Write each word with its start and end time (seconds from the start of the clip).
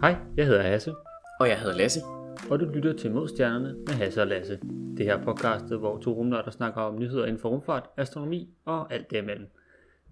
Hej, 0.00 0.14
jeg 0.36 0.46
hedder 0.46 0.62
Hasse, 0.62 0.92
Og 1.40 1.48
jeg 1.48 1.58
hedder 1.60 1.76
Lasse. 1.76 2.00
og 2.50 2.60
du 2.60 2.64
lytter 2.64 2.92
til 2.96 3.10
Modstjernerne 3.12 3.74
med 3.86 3.94
Hasse 3.94 4.20
og 4.20 4.26
Lasse. 4.26 4.58
Det 4.96 5.06
her 5.06 5.24
podcastet, 5.24 5.78
hvor 5.78 5.98
to 5.98 6.12
rumnørder 6.12 6.50
snakker 6.50 6.80
om 6.80 6.98
nyheder 6.98 7.24
inden 7.26 7.40
for 7.40 7.48
rumfart, 7.48 7.90
astronomi 7.96 8.48
og 8.64 8.92
alt 8.94 9.10
derimellem. 9.10 9.46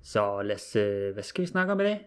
Så 0.03 0.43
Lasse, 0.43 1.11
hvad 1.13 1.23
skal 1.23 1.43
vi 1.43 1.47
snakke 1.47 1.73
om 1.73 1.81
i 1.81 1.83
dag? 1.83 2.01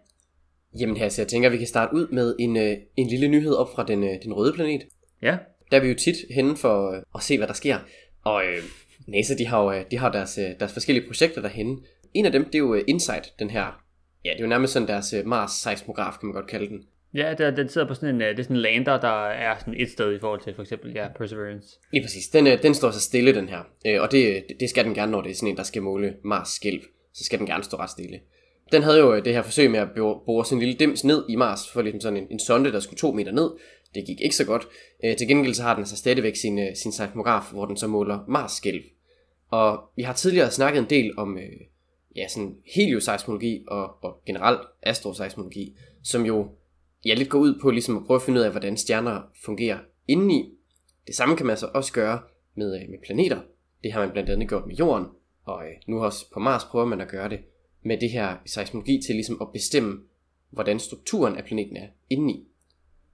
Jamen 0.79 1.09
så 1.09 1.21
jeg 1.21 1.27
tænker, 1.27 1.49
vi 1.49 1.57
kan 1.57 1.67
starte 1.67 1.95
ud 1.95 2.07
med 2.07 2.35
en, 2.39 2.57
øh, 2.57 2.77
en 2.95 3.07
lille 3.07 3.27
nyhed 3.27 3.53
op 3.53 3.67
fra 3.75 3.83
den, 3.83 4.03
øh, 4.03 4.09
den 4.23 4.33
røde 4.33 4.53
planet. 4.53 4.81
Ja, 5.21 5.37
Der 5.71 5.77
er 5.77 5.81
vi 5.81 5.87
jo 5.87 5.95
tit 5.95 6.15
henne 6.35 6.57
for 6.57 6.91
øh, 6.95 7.01
at 7.15 7.21
se, 7.21 7.37
hvad 7.37 7.47
der 7.47 7.53
sker. 7.53 7.77
Og 8.23 8.45
øh, 8.45 8.57
NASA, 9.07 9.33
de 9.37 9.47
har 9.47 9.63
jo 9.63 9.71
øh, 9.71 9.85
de 9.91 9.97
har 9.97 10.11
deres, 10.11 10.37
øh, 10.37 10.59
deres 10.59 10.73
forskellige 10.73 11.07
projekter 11.07 11.41
derhenne. 11.41 11.77
En 12.13 12.25
af 12.25 12.31
dem, 12.31 12.45
det 12.45 12.55
er 12.55 12.59
jo 12.59 12.73
øh, 12.75 12.81
InSight, 12.87 13.33
den 13.39 13.49
her. 13.49 13.83
Ja, 14.25 14.29
det 14.29 14.37
er 14.39 14.43
jo 14.43 14.47
nærmest 14.49 14.73
sådan 14.73 14.87
deres 14.87 15.13
øh, 15.13 15.25
Mars-seismograf, 15.25 16.17
kan 16.19 16.27
man 16.27 16.33
godt 16.33 16.47
kalde 16.47 16.67
den 16.67 16.83
ja 17.15 17.33
der, 17.33 17.51
den 17.51 17.69
sidder 17.69 17.87
på 17.87 17.93
sådan 17.93 18.15
en, 18.15 18.21
øh, 18.21 18.27
det 18.27 18.39
er 18.39 18.43
sådan 18.43 18.55
en 18.55 18.61
lander, 18.61 18.99
der 18.99 19.27
er 19.27 19.57
sådan 19.59 19.73
et 19.77 19.91
sted 19.91 20.15
i 20.15 20.19
forhold 20.19 20.41
til 20.41 20.55
for 20.55 20.61
eksempel 20.61 20.91
ja, 20.95 21.07
Perseverance. 21.17 21.79
Lige 21.91 22.03
præcis. 22.03 22.27
Den, 22.27 22.47
øh, 22.47 22.63
den 22.63 22.73
står 22.73 22.91
så 22.91 22.99
stille, 22.99 23.35
den 23.35 23.49
her. 23.49 23.59
Øh, 23.87 24.01
og 24.01 24.11
det, 24.11 24.43
det 24.59 24.69
skal 24.69 24.85
den 24.85 24.93
gerne, 24.93 25.11
når 25.11 25.21
det 25.21 25.31
er 25.31 25.35
sådan 25.35 25.49
en, 25.49 25.57
der 25.57 25.63
skal 25.63 25.81
måle 25.81 26.15
Mars 26.23 26.49
skælv. 26.49 26.81
Så 27.13 27.23
skal 27.23 27.39
den 27.39 27.47
gerne 27.47 27.63
stå 27.63 27.77
ret 27.77 27.89
stille. 27.89 28.19
Den 28.71 28.83
havde 28.83 28.99
jo 28.99 29.19
det 29.19 29.33
her 29.33 29.41
forsøg 29.41 29.71
med 29.71 29.79
at 29.79 29.89
bore, 29.95 30.45
sin 30.45 30.59
lille 30.59 30.73
dims 30.73 31.03
ned 31.03 31.25
i 31.29 31.35
Mars, 31.35 31.71
for 31.71 31.81
ligesom 31.81 32.01
sådan 32.01 32.17
en, 32.17 32.27
en 32.31 32.39
sonde, 32.39 32.71
der 32.71 32.79
skulle 32.79 32.97
to 32.97 33.11
meter 33.11 33.31
ned. 33.31 33.51
Det 33.95 34.05
gik 34.05 34.21
ikke 34.21 34.35
så 34.35 34.45
godt. 34.45 34.67
Til 35.17 35.27
gengæld 35.27 35.53
så 35.53 35.63
har 35.63 35.75
den 35.75 35.85
så 35.85 35.97
stadigvæk 35.97 36.35
sin, 36.35 36.75
sin 36.75 36.91
seismograf, 36.91 37.43
hvor 37.51 37.65
den 37.65 37.77
så 37.77 37.87
måler 37.87 38.19
Mars 38.27 38.51
skælv. 38.51 38.81
Og 39.49 39.83
vi 39.95 40.03
har 40.03 40.13
tidligere 40.13 40.51
snakket 40.51 40.79
en 40.79 40.89
del 40.89 41.13
om 41.17 41.37
ja, 42.15 42.27
sådan 42.27 42.55
helioseismologi 42.75 43.63
og, 43.67 44.03
og 44.03 44.21
generelt 44.25 44.61
astroseismologi, 44.83 45.77
som 46.03 46.25
jo 46.25 46.47
jeg 47.05 47.17
lidt 47.17 47.29
går 47.29 47.39
ud 47.39 47.59
på 47.61 47.71
ligesom 47.71 47.97
at 47.97 48.05
prøve 48.05 48.15
at 48.15 48.21
finde 48.21 48.39
ud 48.39 48.45
af, 48.45 48.51
hvordan 48.51 48.77
stjerner 48.77 49.21
fungerer 49.45 49.79
indeni. 50.07 50.53
Det 51.07 51.15
samme 51.15 51.37
kan 51.37 51.45
man 51.45 51.57
så 51.57 51.69
også 51.73 51.93
gøre 51.93 52.19
med, 52.55 52.81
øh, 52.81 52.89
med 52.89 52.97
planeter. 53.05 53.41
Det 53.83 53.91
har 53.91 53.99
man 53.99 54.11
blandt 54.11 54.29
andet 54.29 54.49
gjort 54.49 54.67
med 54.67 54.75
jorden, 54.75 55.05
og 55.45 55.63
øh, 55.65 55.73
nu 55.87 56.03
også 56.03 56.31
på 56.33 56.39
Mars 56.39 56.63
prøver 56.63 56.85
man 56.85 57.01
at 57.01 57.07
gøre 57.07 57.29
det 57.29 57.39
med 57.83 57.97
det 57.97 58.11
her 58.11 58.35
seismologi 58.45 59.01
til 59.05 59.15
ligesom 59.15 59.37
at 59.41 59.51
bestemme, 59.53 60.01
hvordan 60.49 60.79
strukturen 60.79 61.35
af 61.35 61.43
planeten 61.43 61.77
er 61.77 61.87
indeni. 62.09 62.47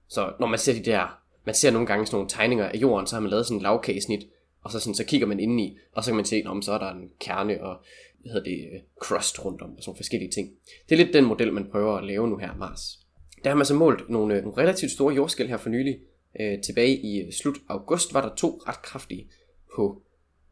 Så 0.08 0.32
når 0.40 0.46
man 0.46 0.58
ser 0.58 0.72
de 0.72 0.90
der, 0.90 1.18
man 1.44 1.54
ser 1.54 1.70
nogle 1.70 1.86
gange 1.86 2.06
sådan 2.06 2.16
nogle 2.16 2.28
tegninger 2.28 2.68
af 2.68 2.76
jorden, 2.76 3.06
så 3.06 3.16
har 3.16 3.20
man 3.20 3.30
lavet 3.30 3.46
sådan 3.46 3.58
en 3.58 3.62
lavkagesnit, 3.62 4.26
og 4.62 4.70
så, 4.70 4.80
sådan, 4.80 4.94
så 4.94 5.04
kigger 5.04 5.26
man 5.26 5.40
indeni, 5.40 5.78
og 5.92 6.04
så 6.04 6.10
kan 6.10 6.16
man 6.16 6.24
se, 6.24 6.42
om 6.46 6.62
så 6.62 6.72
er 6.72 6.78
der 6.78 6.90
en 6.90 7.10
kerne 7.20 7.64
og 7.64 7.82
hvad 8.20 8.32
hedder 8.32 8.50
det, 8.50 8.68
øh, 8.74 8.80
crust 9.00 9.44
rundt 9.44 9.62
om, 9.62 9.70
og 9.70 9.82
sådan 9.82 9.90
nogle 9.90 9.96
forskellige 9.96 10.30
ting. 10.30 10.50
Det 10.88 11.00
er 11.00 11.04
lidt 11.04 11.14
den 11.14 11.24
model, 11.24 11.52
man 11.52 11.70
prøver 11.70 11.96
at 11.96 12.04
lave 12.04 12.28
nu 12.28 12.36
her 12.36 12.54
Mars. 12.54 13.01
Der 13.44 13.50
har 13.50 13.56
man 13.56 13.66
så 13.66 13.74
målt 13.74 14.10
nogle, 14.10 14.40
nogle 14.40 14.58
relativt 14.58 14.90
store 14.92 15.14
jordskæl 15.14 15.48
her 15.48 15.56
for 15.56 15.70
nylig. 15.70 15.98
Øh, 16.40 16.62
tilbage 16.62 16.96
i 16.96 17.20
øh, 17.20 17.32
slut 17.32 17.56
august 17.68 18.14
var 18.14 18.28
der 18.28 18.34
to 18.34 18.62
ret 18.68 18.82
kraftige 18.82 19.30
på 19.76 20.02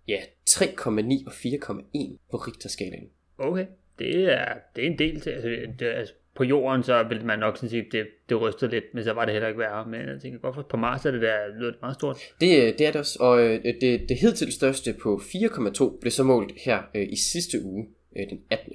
ja, 0.09 0.21
3,9 0.51 1.27
og 1.27 1.33
4,1 1.33 2.19
på 2.31 2.37
Richterskalaen. 2.37 3.09
Okay, 3.39 3.67
det 3.99 4.33
er, 4.33 4.55
det 4.77 4.85
er 4.85 4.91
en 4.91 4.99
del 4.99 5.21
til, 5.21 5.31
altså, 5.31 5.49
det, 5.79 5.87
altså 5.87 6.15
på 6.37 6.45
jorden, 6.45 6.83
så 6.83 7.03
vil 7.03 7.25
man 7.25 7.39
nok 7.39 7.57
sådan 7.57 7.69
sige, 7.69 7.87
det, 7.93 8.07
det 8.29 8.41
rystede 8.41 8.71
lidt, 8.71 8.85
men 8.95 9.05
så 9.05 9.13
var 9.13 9.25
det 9.25 9.33
heller 9.33 9.49
ikke 9.49 9.61
værre. 9.61 9.87
Men 9.87 10.01
jeg 10.01 10.21
tænker 10.23 10.39
godt, 10.39 10.55
for 10.55 10.63
på 10.63 10.77
Mars 10.77 11.07
er 11.07 11.11
det 11.11 11.23
der 11.23 11.59
lyder 11.59 11.71
det 11.71 11.81
meget 11.81 11.95
stort. 11.95 12.19
Det, 12.41 12.59
øh, 12.59 12.79
det 12.79 12.87
er 12.87 12.91
det 12.91 12.97
også, 12.97 13.19
og 13.21 13.43
øh, 13.43 13.65
det, 13.81 14.09
det 14.09 14.19
hidtil 14.21 14.53
største 14.53 14.95
på 15.03 15.17
4,2 15.17 16.01
blev 16.01 16.11
så 16.11 16.25
målt 16.25 16.53
her 16.65 16.83
øh, 16.95 17.07
i 17.11 17.17
sidste 17.17 17.65
uge, 17.65 17.89
øh, 18.17 18.31
den 18.31 18.41
18. 18.51 18.73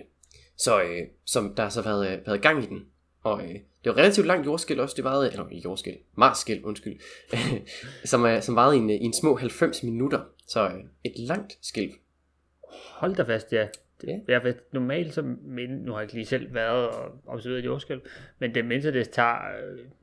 Så 0.57 0.81
øh, 0.81 1.07
som 1.25 1.53
der 1.55 1.63
har 1.63 1.69
så 1.69 1.81
været, 1.81 2.19
været 2.25 2.41
gang 2.41 2.63
i 2.63 2.65
den. 2.65 2.85
Og 3.23 3.43
øh, 3.43 3.55
det 3.85 3.95
var 3.95 3.97
relativt 3.97 4.27
langt 4.27 4.45
jordskæl 4.45 4.79
også, 4.79 4.93
det 4.95 5.03
varede, 5.03 5.31
eller 5.31 5.49
ikke 5.49 5.65
jordskæl, 5.65 5.97
Marsskæl, 6.15 6.63
undskyld, 6.63 6.99
som, 8.11 8.25
øh, 8.25 8.41
som 8.41 8.55
varede 8.55 8.75
i 8.75 8.79
en, 8.79 8.89
øh, 8.89 8.95
i 8.95 9.03
en 9.03 9.13
små 9.13 9.35
90 9.35 9.83
minutter. 9.83 10.19
Så 10.47 10.67
øh, 10.67 10.83
et 11.03 11.13
langt 11.17 11.57
skælv. 11.61 11.91
Hold 12.71 13.15
da 13.15 13.23
fast, 13.23 13.53
ja. 13.53 13.67
Det, 14.01 14.21
Ja. 14.27 14.39
Ved, 14.43 14.53
normalt 14.71 15.13
så, 15.13 15.21
men, 15.41 15.69
nu 15.69 15.91
har 15.91 15.99
jeg 15.99 16.03
ikke 16.03 16.13
lige 16.13 16.25
selv 16.25 16.53
været 16.53 16.89
og 16.89 17.19
observeret 17.25 17.59
et 17.59 17.65
jordskælv, 17.65 18.01
men 18.39 18.55
det 18.55 18.65
mindste 18.65 18.93
det 18.93 19.09
tager, 19.09 19.37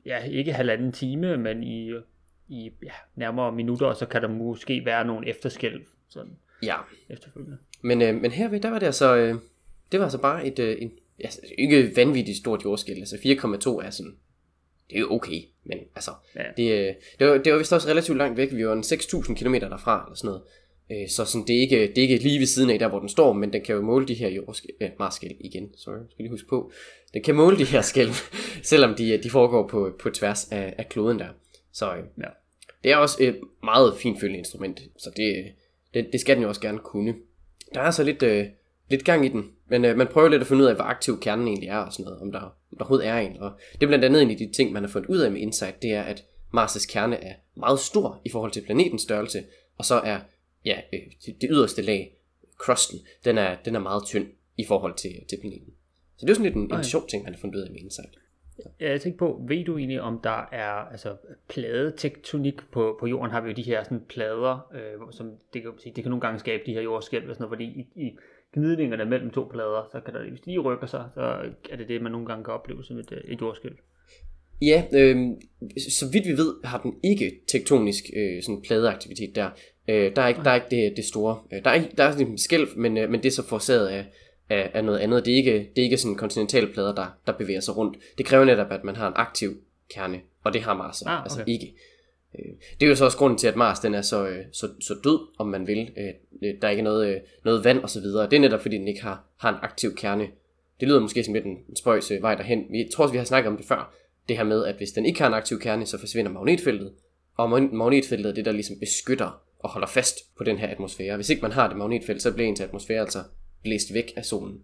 ja, 0.05 0.23
ikke 0.23 0.53
halvanden 0.53 0.91
time, 0.91 1.37
men 1.37 1.63
i, 1.63 1.93
i 2.47 2.71
ja, 2.83 2.91
nærmere 3.15 3.51
minutter, 3.51 3.87
og 3.87 3.95
så 3.95 4.05
kan 4.05 4.21
der 4.21 4.27
måske 4.27 4.85
være 4.85 5.05
nogle 5.05 5.29
efterskælv, 5.29 5.81
sådan 6.09 6.37
Ja, 6.63 6.75
efterfølgende. 7.09 7.57
Men, 7.81 8.01
øh, 8.01 8.15
men 8.15 8.31
herved, 8.31 8.59
der 8.59 8.69
var 8.69 8.79
det 8.79 8.85
altså, 8.85 9.15
øh, 9.15 9.35
det 9.91 9.99
var 9.99 10.05
altså 10.05 10.21
bare 10.21 10.45
et, 10.45 10.59
øh, 10.59 10.75
en, 10.79 10.91
altså, 11.19 11.39
ikke 11.57 11.91
vanvittigt 11.95 12.37
stort 12.37 12.63
jordskæld, 12.65 12.97
altså 12.99 13.15
4,2 13.15 13.85
er 13.85 13.89
sådan, 13.89 14.15
det 14.89 14.95
er 14.95 14.99
jo 14.99 15.13
okay, 15.13 15.41
men 15.63 15.77
altså, 15.95 16.11
Ja. 16.35 16.43
det, 16.57 16.71
øh, 16.71 16.93
det, 17.19 17.27
var, 17.27 17.37
det 17.37 17.51
var 17.53 17.57
vist 17.57 17.73
også 17.73 17.87
relativt 17.87 18.17
langt 18.17 18.37
væk, 18.37 18.53
vi 18.53 18.67
var 18.67 18.73
en 18.73 18.79
6.000 18.79 19.33
km 19.35 19.53
derfra, 19.53 20.03
eller 20.07 20.15
sådan 20.15 20.27
noget, 20.27 20.41
øh, 20.91 21.09
så 21.09 21.25
sådan, 21.25 21.47
det, 21.47 21.55
er 21.55 21.59
ikke, 21.61 21.79
det 21.87 21.97
er 21.97 22.01
ikke 22.01 22.15
lige 22.17 22.39
ved 22.39 22.45
siden 22.45 22.69
af 22.69 22.79
der, 22.79 22.87
hvor 22.87 22.99
den 22.99 23.09
står, 23.09 23.33
men 23.33 23.53
den 23.53 23.61
kan 23.61 23.75
jo 23.75 23.81
måle 23.81 24.07
de 24.07 24.13
her 24.13 24.29
jordskæld, 24.29 24.73
øh, 24.81 25.31
igen, 25.39 25.71
sorry, 25.77 25.95
skal 26.09 26.23
lige 26.23 26.29
huske 26.29 26.47
på, 26.47 26.71
den 27.13 27.23
kan 27.23 27.35
måle 27.35 27.57
de 27.57 27.65
her 27.65 27.81
skælv, 27.81 28.11
selvom 28.71 28.95
de, 28.95 29.17
de 29.17 29.29
foregår 29.29 29.67
på, 29.67 29.95
på 29.99 30.09
tværs 30.09 30.47
af, 30.51 30.73
af 30.77 30.89
kloden 30.89 31.19
der, 31.19 31.27
så 31.71 31.95
øh, 31.95 32.03
Ja. 32.17 32.27
det 32.83 32.91
er 32.91 32.95
også 32.97 33.17
et 33.23 33.39
meget 33.63 33.97
finfølende 33.97 34.39
instrument, 34.39 34.81
så 34.97 35.11
det, 35.17 35.45
det, 35.93 36.07
det 36.11 36.21
skal 36.21 36.35
den 36.35 36.43
jo 36.43 36.49
også 36.49 36.61
gerne 36.61 36.79
kunne. 36.79 37.15
Der 37.73 37.79
er 37.79 37.85
altså 37.85 38.03
lidt, 38.03 38.23
øh, 38.23 38.45
lidt 38.93 39.05
gang 39.05 39.25
i 39.25 39.29
den, 39.29 39.51
men 39.69 39.85
øh, 39.85 39.97
man 39.97 40.07
prøver 40.07 40.29
lidt 40.29 40.41
at 40.41 40.47
finde 40.47 40.63
ud 40.63 40.67
af, 40.67 40.75
hvor 40.75 40.83
aktiv 40.83 41.19
kernen 41.19 41.47
egentlig 41.47 41.69
er 41.69 41.77
og 41.77 41.93
sådan 41.93 42.03
noget, 42.05 42.21
om 42.21 42.31
der, 42.31 42.39
om 42.39 42.77
der 42.77 42.83
overhovedet 42.83 43.07
er 43.07 43.17
en. 43.17 43.37
Og 43.37 43.51
det 43.73 43.83
er 43.83 43.87
blandt 43.87 44.05
andet 44.05 44.21
en 44.21 44.31
af 44.31 44.37
de 44.37 44.51
ting, 44.51 44.71
man 44.71 44.83
har 44.83 44.89
fundet 44.89 45.09
ud 45.09 45.17
af 45.17 45.31
med 45.31 45.41
InSight, 45.41 45.81
det 45.81 45.93
er, 45.93 46.01
at 46.01 46.25
Mars' 46.57 46.87
kerne 46.91 47.23
er 47.23 47.33
meget 47.55 47.79
stor 47.79 48.21
i 48.25 48.29
forhold 48.29 48.51
til 48.51 48.61
planetens 48.61 49.01
størrelse, 49.01 49.43
og 49.77 49.85
så 49.85 49.95
er 49.95 50.19
ja, 50.65 50.81
øh, 50.93 50.99
det, 51.41 51.49
yderste 51.51 51.81
lag, 51.81 52.17
crusten, 52.57 52.99
den 53.25 53.37
er, 53.37 53.57
den 53.65 53.75
er 53.75 53.79
meget 53.79 54.03
tynd 54.05 54.27
i 54.57 54.65
forhold 54.65 54.95
til, 54.95 55.11
til 55.29 55.37
planeten. 55.41 55.73
Så 56.17 56.25
det 56.25 56.29
er 56.29 56.31
jo 56.31 56.35
sådan 56.35 56.45
lidt 56.45 56.55
en, 56.55 56.71
Ej. 56.71 56.77
en 56.77 56.83
sjov 56.83 57.07
ting, 57.07 57.23
man 57.23 57.33
har 57.33 57.39
fundet 57.41 57.55
ud 57.55 57.61
af 57.61 57.71
med 57.71 57.79
InSight. 57.79 58.15
Jeg 58.79 59.01
tænker 59.01 59.17
på, 59.17 59.41
ved 59.47 59.65
du 59.65 59.77
egentlig, 59.77 60.01
om 60.01 60.19
der 60.23 60.49
er 60.51 60.91
altså, 60.91 61.15
pladetektonik 61.49 62.71
på, 62.71 62.97
på 62.99 63.07
jorden, 63.07 63.31
har 63.31 63.41
vi 63.41 63.49
jo 63.49 63.55
de 63.55 63.61
her 63.61 63.83
sådan, 63.83 64.01
plader, 64.09 64.71
øh, 64.73 65.11
som 65.11 65.31
det 65.53 65.61
kan, 65.61 65.71
sige, 65.77 65.93
det 65.95 66.03
kan 66.03 66.09
nogle 66.09 66.21
gange 66.21 66.39
skabe 66.39 66.63
de 66.65 66.73
her 66.73 66.81
jordskælv, 66.81 67.29
og 67.29 67.35
sådan 67.35 67.43
noget, 67.43 67.57
fordi 67.57 67.65
i, 67.65 68.05
i 68.05 68.17
gnidningerne 68.53 69.05
mellem 69.05 69.29
to 69.29 69.43
plader, 69.51 69.89
så 69.91 69.99
kan 69.99 70.13
der, 70.13 70.29
hvis 70.29 70.41
de 70.41 70.57
rykker 70.57 70.87
sig, 70.87 71.09
så 71.13 71.21
er 71.71 71.75
det 71.77 71.87
det, 71.87 72.01
man 72.01 72.11
nogle 72.11 72.27
gange 72.27 72.43
kan 72.43 72.53
opleve 72.53 72.83
som 72.83 72.97
et, 72.97 73.11
øh, 73.11 73.33
et 73.33 73.41
jordskælv. 73.41 73.75
Ja, 74.61 74.83
øh, 74.93 75.17
så 75.89 76.05
vidt 76.11 76.27
vi 76.27 76.31
ved, 76.31 76.55
har 76.63 76.81
den 76.81 76.95
ikke 77.03 77.31
tektonisk 77.47 78.03
øh, 78.15 78.43
sådan 78.43 78.61
pladeaktivitet 78.61 79.35
der. 79.35 79.49
Øh, 79.87 80.15
der 80.15 80.21
er 80.21 80.27
ikke, 80.27 80.43
der 80.43 80.49
er 80.49 80.55
ikke 80.55 80.67
det, 80.71 80.97
det 80.97 81.05
store. 81.05 81.39
Øh, 81.53 81.63
der 81.63 81.69
er, 81.69 81.73
ikke, 81.73 81.89
der 81.97 82.03
er 82.03 82.11
sådan 82.11 82.27
en 82.27 82.37
skælv, 82.37 82.67
men, 82.75 82.97
øh, 82.97 83.09
men 83.09 83.23
det 83.23 83.29
er 83.29 83.31
så 83.31 83.47
forårsaget 83.47 83.87
af, 83.87 84.05
af, 84.53 84.71
af 84.73 84.83
noget 84.83 84.99
andet. 84.99 85.25
Det 85.25 85.33
er 85.33 85.37
ikke, 85.37 85.51
det 85.75 85.81
er 85.81 85.83
ikke 85.83 85.97
sådan 85.97 86.15
kontinentale 86.15 86.67
plader, 86.73 86.95
der, 86.95 87.05
der 87.27 87.33
bevæger 87.33 87.59
sig 87.59 87.77
rundt. 87.77 87.97
Det 88.17 88.25
kræver 88.25 88.45
netop, 88.45 88.71
at 88.71 88.83
man 88.83 88.95
har 88.95 89.07
en 89.07 89.13
aktiv 89.15 89.57
kerne, 89.93 90.21
og 90.43 90.53
det 90.53 90.61
har 90.61 90.73
Mars 90.73 91.01
Ah, 91.01 91.13
okay. 91.13 91.23
altså 91.23 91.43
ikke. 91.47 91.73
Øh, 92.39 92.51
det 92.79 92.85
er 92.85 92.89
jo 92.89 92.95
så 92.95 93.05
også 93.05 93.17
grunden 93.17 93.37
til, 93.37 93.47
at 93.47 93.55
Mars 93.55 93.79
den 93.79 93.93
er 93.93 94.01
så, 94.01 94.27
øh, 94.27 94.45
så, 94.51 94.67
så 94.81 94.93
død, 95.03 95.19
om 95.37 95.47
man 95.47 95.67
vil. 95.67 95.89
Øh, 95.97 96.53
der 96.61 96.67
er 96.67 96.71
ikke 96.71 96.83
noget, 96.83 97.21
noget 97.45 97.63
vand 97.63 97.79
og 97.79 97.89
så 97.89 98.01
videre. 98.01 98.29
Det 98.29 98.33
er 98.33 98.39
netop, 98.39 98.61
fordi 98.61 98.77
den 98.77 98.87
ikke 98.87 99.01
har, 99.03 99.23
har 99.37 99.49
en 99.49 99.59
aktiv 99.61 99.95
kerne. 99.95 100.27
Det 100.79 100.87
lyder 100.87 100.99
måske 100.99 101.23
som 101.23 101.33
lidt 101.33 101.45
en 101.45 101.75
spøjs 101.75 102.11
vej 102.21 102.35
derhen. 102.35 102.75
Jeg 102.75 102.87
tror 102.93 103.03
også, 103.03 103.11
vi 103.11 103.17
har 103.17 103.25
snakket 103.25 103.49
om 103.51 103.57
det 103.57 103.65
før. 103.65 103.93
Det 104.29 104.37
her 104.37 104.43
med, 104.43 104.65
at 104.65 104.75
hvis 104.75 104.91
den 104.91 105.05
ikke 105.05 105.19
har 105.21 105.27
en 105.27 105.33
aktiv 105.33 105.59
kerne, 105.59 105.85
så 105.85 105.99
forsvinder 105.99 106.31
magnetfeltet. 106.31 106.93
Og 107.37 107.49
mag- 107.49 107.73
magnetfeltet 107.73 108.29
er 108.29 108.33
det, 108.33 108.45
der 108.45 108.51
ligesom 108.51 108.79
beskytter 108.79 109.41
og 109.59 109.69
holder 109.69 109.87
fast 109.87 110.15
på 110.37 110.43
den 110.43 110.57
her 110.57 110.67
atmosfære. 110.67 111.15
Hvis 111.15 111.29
ikke 111.29 111.41
man 111.41 111.51
har 111.51 111.67
det 111.67 111.77
magnetfelt, 111.77 112.21
så 112.21 112.33
bliver 112.33 112.49
ens 112.49 112.61
atmosfære 112.61 112.99
altså 112.99 113.19
blæst 113.63 113.93
væk 113.93 114.13
af 114.15 114.25
solen. 114.25 114.61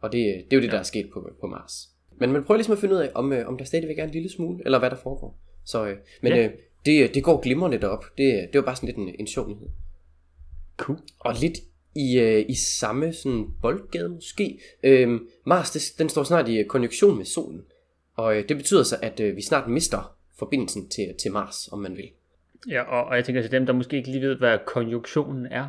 Og 0.00 0.12
det, 0.12 0.44
det 0.44 0.52
er 0.52 0.56
jo 0.56 0.62
det, 0.62 0.72
der 0.72 0.78
er 0.78 0.82
sket 0.82 1.10
på, 1.12 1.30
på 1.40 1.46
Mars. 1.46 1.88
Men 2.20 2.32
man 2.32 2.44
prøver 2.44 2.58
ligesom 2.58 2.72
at 2.72 2.78
finde 2.78 2.94
ud 2.94 3.00
af, 3.00 3.10
om, 3.14 3.32
øh, 3.32 3.48
om 3.48 3.58
der 3.58 3.64
stadigvæk 3.64 3.98
er 3.98 4.04
en 4.04 4.10
lille 4.10 4.30
smule, 4.30 4.62
eller 4.64 4.78
hvad 4.78 4.90
der 4.90 4.96
foregår. 4.96 5.38
Så, 5.64 5.86
øh, 5.86 5.96
men 6.22 6.32
Ja. 6.32 6.44
øh, 6.44 6.50
det, 6.86 7.14
det 7.14 7.24
går 7.24 7.40
glimrende 7.40 7.78
derop. 7.78 8.04
Det, 8.18 8.48
det 8.52 8.58
var 8.58 8.64
bare 8.64 8.76
sådan 8.76 8.86
lidt 8.86 8.96
en, 8.96 9.14
en 9.18 9.26
sjov 9.26 9.48
nyhed. 9.48 9.68
Cool. 10.76 10.98
Og 11.18 11.34
lidt 11.40 11.58
i, 11.96 12.18
øh, 12.18 12.44
i 12.48 12.54
samme 12.54 13.12
sådan 13.12 13.46
boldgade 13.62 14.08
måske. 14.08 14.60
Øh, 14.82 15.20
Mars, 15.44 15.70
det, 15.70 15.82
den 15.98 16.08
står 16.08 16.22
snart 16.22 16.48
i 16.48 16.58
øh, 16.58 16.66
konjunktion 16.66 17.16
med 17.16 17.24
solen. 17.24 17.62
Og 18.16 18.36
øh, 18.36 18.48
det 18.48 18.56
betyder 18.56 18.82
så, 18.82 18.96
at 19.02 19.20
øh, 19.20 19.36
vi 19.36 19.42
snart 19.42 19.70
mister 19.70 20.16
forbindelsen 20.38 20.88
til, 20.88 21.14
til 21.22 21.32
Mars, 21.32 21.68
om 21.72 21.78
man 21.78 21.96
vil. 21.96 22.10
Ja, 22.70 22.82
og, 22.82 23.04
og 23.04 23.16
jeg 23.16 23.24
tænker 23.24 23.42
til 23.42 23.50
dem, 23.50 23.66
der 23.66 23.72
måske 23.72 23.96
ikke 23.96 24.10
lige 24.10 24.20
ved, 24.20 24.36
hvad 24.36 24.58
konjunktionen 24.66 25.46
er. 25.46 25.68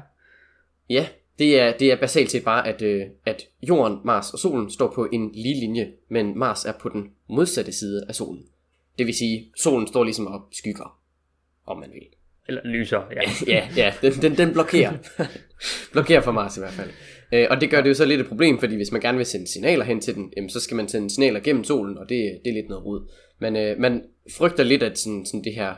Ja, 0.89 1.07
det 1.39 1.59
er, 1.59 1.77
det 1.77 1.91
er 1.91 1.95
basalt 1.95 2.31
set 2.31 2.43
bare, 2.43 2.67
at, 2.67 2.81
øh, 2.81 3.05
at 3.25 3.47
Jorden, 3.61 3.97
Mars 4.05 4.33
og 4.33 4.39
Solen 4.39 4.71
står 4.71 4.91
på 4.95 5.07
en 5.11 5.31
lige 5.33 5.59
linje, 5.59 5.91
men 6.09 6.37
Mars 6.37 6.65
er 6.65 6.73
på 6.79 6.89
den 6.89 7.11
modsatte 7.29 7.71
side 7.71 8.05
af 8.07 8.15
Solen. 8.15 8.43
Det 8.97 9.05
vil 9.05 9.15
sige, 9.15 9.51
Solen 9.57 9.87
står 9.87 10.03
ligesom 10.03 10.27
og 10.27 10.41
skygger, 10.51 10.99
om 11.65 11.79
man 11.79 11.89
vil. 11.93 12.07
Eller 12.47 12.61
lyser, 12.65 13.01
ja. 13.11 13.21
ja, 13.55 13.67
ja, 13.77 13.93
den, 14.01 14.13
den, 14.13 14.37
den 14.37 14.53
blokerer. 14.53 14.93
blokerer 15.93 16.21
for 16.21 16.31
Mars 16.31 16.57
i 16.57 16.59
hvert 16.59 16.73
fald. 16.73 16.89
Øh, 17.33 17.47
og 17.49 17.61
det 17.61 17.69
gør 17.69 17.81
det 17.81 17.89
jo 17.89 17.93
så 17.93 18.05
lidt 18.05 18.21
et 18.21 18.27
problem, 18.27 18.59
fordi 18.59 18.75
hvis 18.75 18.91
man 18.91 19.01
gerne 19.01 19.17
vil 19.17 19.25
sende 19.25 19.47
signaler 19.47 19.85
hen 19.85 20.01
til 20.01 20.15
den, 20.15 20.33
jamen, 20.37 20.49
så 20.49 20.59
skal 20.59 20.77
man 20.77 20.87
sende 20.87 21.09
signaler 21.09 21.39
gennem 21.39 21.63
solen, 21.63 21.97
og 21.97 22.09
det, 22.09 22.39
det 22.45 22.49
er 22.49 22.53
lidt 22.53 22.69
noget 22.69 22.85
rod. 22.85 23.11
Men 23.39 23.55
øh, 23.55 23.79
man 23.79 24.03
frygter 24.31 24.63
lidt, 24.63 24.83
at 24.83 24.97
sådan, 24.97 25.25
sådan 25.25 25.43
det 25.43 25.53
her, 25.53 25.73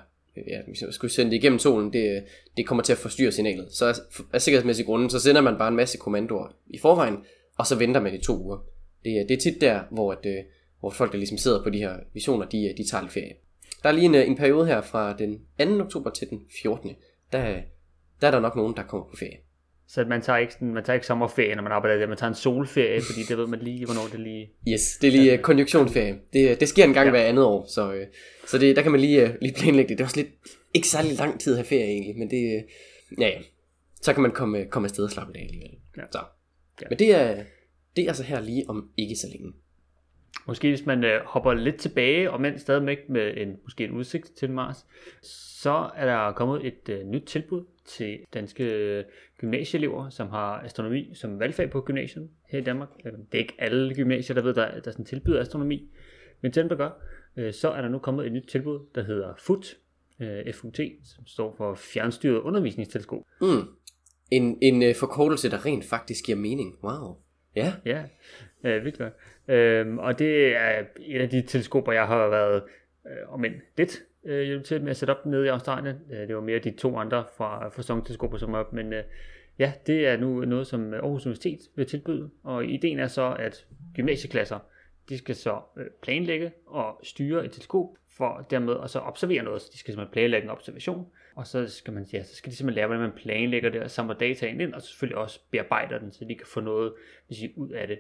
ja, 0.48 0.62
hvis 0.68 0.82
man 0.82 0.92
skulle 0.92 1.12
sende 1.12 1.32
det 1.32 1.38
igennem 1.38 1.60
solen, 1.60 1.94
det, 1.94 2.24
det 2.58 2.68
kommer 2.68 2.84
til 2.84 2.94
at 2.94 3.00
forstyrre 3.00 3.32
signalet. 3.32 3.68
Så 3.72 3.86
af, 3.86 3.94
af 4.34 4.42
sikkerhedsmæssige 4.42 4.86
grunde, 4.86 5.10
så 5.10 5.20
sender 5.20 5.42
man 5.42 5.58
bare 5.58 5.68
en 5.68 5.76
masse 5.76 5.98
kommandoer 5.98 6.48
i 6.68 6.78
forvejen, 6.78 7.18
og 7.58 7.68
så 7.68 7.76
venter 7.76 8.02
man 8.02 8.14
i 8.14 8.22
to 8.22 8.44
uger. 8.44 8.58
Det, 9.06 9.30
det 9.30 9.38
er 9.38 9.42
tit 9.42 9.62
der, 9.62 9.82
hvor, 9.92 10.12
at, 10.12 10.26
øh, 10.26 10.44
hvor 10.80 10.90
folk, 10.90 11.12
der 11.12 11.18
ligesom 11.18 11.38
sidder 11.38 11.64
på 11.64 11.70
de 11.70 11.78
her 11.78 11.96
visioner, 12.14 12.46
de, 12.46 12.70
øh, 12.70 12.78
de 12.78 12.84
tager 12.84 13.02
lidt 13.02 13.14
ferie. 13.14 13.34
Der 13.84 13.90
er 13.90 13.94
lige 13.94 14.06
en, 14.06 14.16
øh, 14.16 14.28
en 14.28 14.36
periode 14.36 14.68
her 14.68 14.82
fra 14.82 15.16
den 15.18 15.40
2. 15.80 15.84
oktober 15.84 16.10
til 16.10 16.30
den 16.30 16.42
14. 16.62 16.96
Der, 17.32 17.62
der 18.22 18.28
er 18.28 18.32
der 18.32 18.40
nok 18.40 18.56
nogen, 18.56 18.76
der 18.76 18.84
kommer 18.84 19.08
på 19.08 19.16
ferie. 19.16 19.38
Så 19.90 20.06
man 20.06 20.22
tager 20.22 20.38
ikke, 20.38 20.54
sådan, 20.54 20.74
man 20.74 20.84
tager 20.84 20.94
ikke 20.94 21.08
sommerferie, 21.08 21.56
når 21.56 21.64
man 21.64 21.72
arbejder 21.72 22.00
der. 22.00 22.08
Man 22.08 22.18
tager 22.18 22.30
en 22.30 22.36
solferie, 22.36 23.02
fordi 23.02 23.24
det 23.24 23.38
ved 23.38 23.48
man 23.48 23.60
lige, 23.60 23.86
hvornår 23.86 24.08
det 24.12 24.20
lige... 24.20 24.50
Yes, 24.68 24.98
det 25.02 25.08
er 25.08 25.12
lige 25.12 25.34
uh, 25.34 25.40
konjunktionsferie. 25.40 26.20
Det, 26.34 26.60
det 26.60 26.68
sker 26.68 26.84
en 26.84 26.94
gang 26.94 27.06
ja. 27.06 27.12
hver 27.12 27.24
andet 27.24 27.46
år, 27.46 27.66
så, 27.70 27.94
uh, 27.94 28.02
så 28.48 28.58
det, 28.58 28.76
der 28.76 28.82
kan 28.82 28.92
man 28.92 29.02
lige, 29.02 29.24
uh, 29.24 29.30
lige 29.42 29.54
planlægge 29.54 29.90
det. 29.90 29.98
Det 29.98 30.04
er 30.04 30.08
også 30.08 30.18
lidt, 30.18 30.30
ikke 30.74 30.88
særlig 30.88 31.18
lang 31.18 31.40
tid 31.40 31.54
at 31.54 31.58
have 31.58 31.66
ferie 31.66 31.86
egentlig, 31.86 32.18
men 32.18 32.30
det, 32.32 32.56
uh, 32.56 33.22
ja, 33.22 33.28
ja. 33.28 33.40
Så 34.02 34.14
kan 34.14 34.22
man 34.22 34.32
komme, 34.32 34.66
komme 34.66 34.86
afsted 34.86 35.04
og 35.04 35.12
slappe 35.12 35.38
af 35.38 35.42
alligevel. 35.42 35.70
Ja. 35.98 36.04
Så. 36.12 36.20
Ja. 36.82 36.86
Men 36.90 37.00
det 37.00 37.16
er, 37.16 37.44
det 37.96 38.04
er 38.04 38.08
altså 38.08 38.24
her 38.24 38.42
lige 38.42 38.70
om 38.70 38.90
ikke 38.98 39.16
så 39.16 39.28
længe. 39.28 39.54
Måske 40.46 40.70
hvis 40.70 40.86
man 40.86 41.04
øh, 41.04 41.22
hopper 41.26 41.54
lidt 41.54 41.76
tilbage, 41.76 42.32
og 42.32 42.42
mens 42.42 42.62
stadigvæk 42.62 43.10
med 43.10 43.38
en, 43.38 43.58
måske 43.64 43.84
en 43.84 43.92
udsigt 43.92 44.32
til 44.36 44.52
Mars, 44.52 44.86
så 45.62 45.90
er 45.96 46.06
der 46.06 46.32
kommet 46.32 46.68
et 46.68 46.90
øh, 46.90 47.04
nyt 47.06 47.24
tilbud 47.24 47.64
til 47.86 48.20
danske 48.34 48.64
øh, 48.64 49.04
gymnasieelever, 49.38 50.10
som 50.10 50.30
har 50.30 50.62
astronomi 50.62 51.12
som 51.14 51.40
valgfag 51.40 51.70
på 51.70 51.82
gymnasiet 51.82 52.30
her 52.50 52.60
i 52.60 52.64
Danmark. 52.64 52.90
Øh, 53.06 53.12
det 53.12 53.34
er 53.34 53.38
ikke 53.38 53.56
alle 53.58 53.96
gymnasier, 53.96 54.34
der 54.34 54.42
ved, 54.42 54.54
der, 54.54 54.80
der 54.80 54.92
sådan 54.92 55.06
tilbyder 55.06 55.42
astronomi, 55.42 55.90
men 56.42 56.52
til 56.52 56.62
dem, 56.62 56.70
der 56.70 56.76
gør, 56.76 56.90
øh, 57.38 57.54
så 57.54 57.70
er 57.70 57.82
der 57.82 57.90
nu 57.90 58.00
kommet 58.00 58.26
et 58.26 58.32
nyt 58.32 58.46
tilbud, 58.48 58.80
der 58.96 59.04
hedder 59.04 59.34
FUT, 59.40 59.78
øh, 60.20 60.54
FUT, 60.54 60.80
som 61.04 61.28
står 61.28 61.56
for 61.58 61.76
Fjernstyret 61.76 62.40
Undervisningsteleskop. 62.40 63.22
Mm. 63.42 63.48
En, 64.32 64.58
en 64.62 64.84
øh, 64.84 64.96
forkortelse, 64.96 65.52
der 65.52 65.66
rent 65.66 65.86
faktisk 65.86 66.26
giver 66.26 66.38
mening. 66.38 66.76
Wow. 66.84 67.18
Ja. 67.58 67.74
Ja, 67.86 68.04
øh, 68.64 68.86
virkelig. 68.86 69.12
Øhm, 69.48 70.00
og 70.00 70.20
det 70.20 70.56
er 70.56 70.84
et 71.00 71.22
af 71.22 71.30
de 71.30 71.42
teleskoper, 71.42 71.92
jeg 71.92 72.08
har 72.08 72.30
været, 72.30 72.64
øh, 73.08 73.34
om 73.34 73.46
end 73.46 73.54
lidt, 73.78 74.04
øh, 74.26 74.42
hjælp 74.42 74.64
til 74.64 74.82
med 74.82 74.90
at 74.90 74.98
sætte 74.98 75.12
op 75.12 75.26
nede 75.26 75.46
i 75.46 75.50
Australien. 75.50 75.96
Øh, 76.12 76.28
det 76.28 76.36
var 76.36 76.42
mere 76.42 76.60
de 76.60 76.72
to 76.72 76.98
andre 76.98 77.26
fra, 77.38 77.70
fra 77.70 78.02
teleskoper 78.06 78.38
som 78.38 78.54
op, 78.54 78.74
men 78.74 78.94
øh, 78.94 79.04
ja, 79.60 79.74
det 79.88 80.08
er 80.08 80.18
nu 80.18 80.46
noget, 80.46 80.68
som 80.68 80.94
Aarhus 80.94 81.26
Universitet 81.26 81.60
vil 81.76 81.86
tilbyde, 81.86 82.30
og 82.44 82.66
ideen 82.66 83.00
er 83.00 83.08
så, 83.08 83.36
at 83.40 83.66
gymnasieklasser, 83.96 84.60
de 85.10 85.18
skal 85.18 85.36
så 85.36 85.60
øh, 85.78 85.86
planlægge 86.02 86.52
og 86.66 87.00
styre 87.04 87.46
et 87.46 87.52
teleskop, 87.52 87.88
for 88.18 88.48
dermed 88.50 88.76
at 88.84 88.90
så 88.90 89.00
observere 89.00 89.44
noget. 89.44 89.62
Så 89.62 89.70
de 89.74 89.78
skal 89.78 89.92
simpelthen 89.92 90.14
planlægge 90.14 90.46
en 90.46 90.52
observation, 90.52 91.08
og 91.38 91.48
så 91.48 91.68
skal, 91.68 91.94
man, 91.94 92.06
ja, 92.14 92.24
så 92.24 92.36
skal 92.36 92.52
de 92.52 92.56
simpelthen 92.56 92.76
lære, 92.76 92.88
hvordan 92.88 93.02
man 93.02 93.12
planlægger 93.18 93.70
det 93.70 93.82
og 93.82 93.92
samler 93.92 94.14
data 94.16 94.46
ind, 94.46 94.74
og 94.74 94.82
selvfølgelig 94.82 95.18
også 95.18 95.40
bearbejder 95.52 96.00
den, 96.00 96.12
så 96.12 96.26
de 96.26 96.36
kan 96.36 96.48
få 96.48 96.60
noget 96.60 96.94
hvis 97.28 97.42
I, 97.42 97.54
ud 97.56 97.70
af 97.70 97.88
det. 97.88 98.00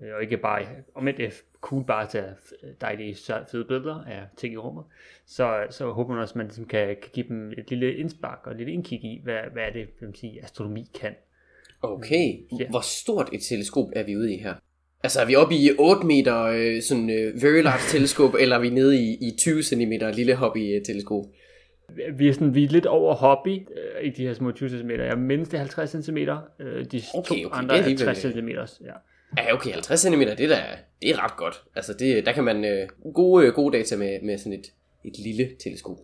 Øh, 0.00 0.14
og 0.14 0.22
ikke 0.22 0.36
bare, 0.36 0.66
om 0.94 1.04
det 1.04 1.20
er 1.20 1.30
cool 1.60 1.84
bare 1.84 2.02
at 2.02 2.08
tage 2.08 2.34
dejlige 2.80 3.16
fede 3.50 3.64
billeder 3.64 4.04
af 4.04 4.22
ting 4.36 4.54
i 4.54 4.56
rummet, 4.56 4.84
så, 5.26 5.66
så 5.70 5.92
håber 5.92 6.12
man 6.12 6.22
også, 6.22 6.32
at 6.32 6.36
man 6.36 6.46
ligesom 6.46 6.64
kan, 6.64 6.86
kan 6.86 7.10
give 7.12 7.28
dem 7.28 7.50
et 7.50 7.70
lille 7.70 7.96
indspark 7.96 8.40
og 8.44 8.52
et 8.52 8.58
lille 8.58 8.72
indkig 8.72 9.04
i, 9.04 9.20
hvad, 9.24 9.38
hvad 9.52 9.62
er 9.62 9.72
det, 9.72 9.88
man 10.00 10.14
sige, 10.14 10.44
astronomi 10.44 10.90
kan. 11.00 11.14
Okay, 11.82 12.38
ja. 12.60 12.68
hvor 12.68 12.80
stort 12.80 13.28
et 13.32 13.42
teleskop 13.42 13.88
er 13.92 14.02
vi 14.02 14.16
ude 14.16 14.34
i 14.34 14.38
her? 14.38 14.54
Altså 15.02 15.20
er 15.20 15.26
vi 15.26 15.34
oppe 15.34 15.54
i 15.54 15.70
8 15.78 16.06
meter 16.06 16.42
øh, 16.42 16.82
sådan 16.82 17.04
uh, 17.04 17.42
very 17.42 17.62
large 17.62 17.82
teleskop, 17.88 18.34
eller 18.40 18.56
er 18.56 18.60
vi 18.60 18.70
nede 18.70 19.02
i, 19.02 19.16
i 19.20 19.36
20 19.38 19.62
cm 19.62 19.92
lille 20.14 20.34
hobby 20.34 20.82
teleskop? 20.86 21.24
Vi 22.14 22.28
er, 22.28 22.32
sådan, 22.32 22.54
vi 22.54 22.64
er 22.64 22.68
lidt 22.68 22.86
over 22.86 23.14
hobby 23.14 23.68
øh, 23.76 24.06
i 24.06 24.10
de 24.10 24.26
her 24.26 24.34
små 24.34 24.52
20 24.52 24.68
cm. 24.68 24.90
Jeg 24.90 25.18
mindst 25.18 25.52
det 25.52 25.58
50 25.58 25.90
cm. 25.90 26.16
Øh, 26.16 26.26
de 26.26 26.30
okay, 26.60 27.02
to 27.14 27.18
okay, 27.18 27.44
andre 27.52 27.78
er 27.78 27.96
60 27.96 28.18
cm. 28.18 28.48
Ja. 28.84 28.92
Ja, 29.36 29.54
okay, 29.54 29.72
50 29.72 30.00
cm, 30.00 30.20
det 30.20 30.40
er, 30.40 30.48
da, 30.48 30.62
det 31.02 31.10
er 31.10 31.24
ret 31.24 31.36
godt. 31.36 31.62
Altså, 31.74 31.94
det, 31.94 32.26
der 32.26 32.32
kan 32.32 32.44
man 32.44 32.64
øh, 32.64 32.88
gode, 33.14 33.52
gode 33.52 33.78
data 33.78 33.96
med, 33.96 34.22
med 34.22 34.38
sådan 34.38 34.52
et, 34.52 34.66
et 35.04 35.18
lille 35.18 35.50
teleskop. 35.64 35.98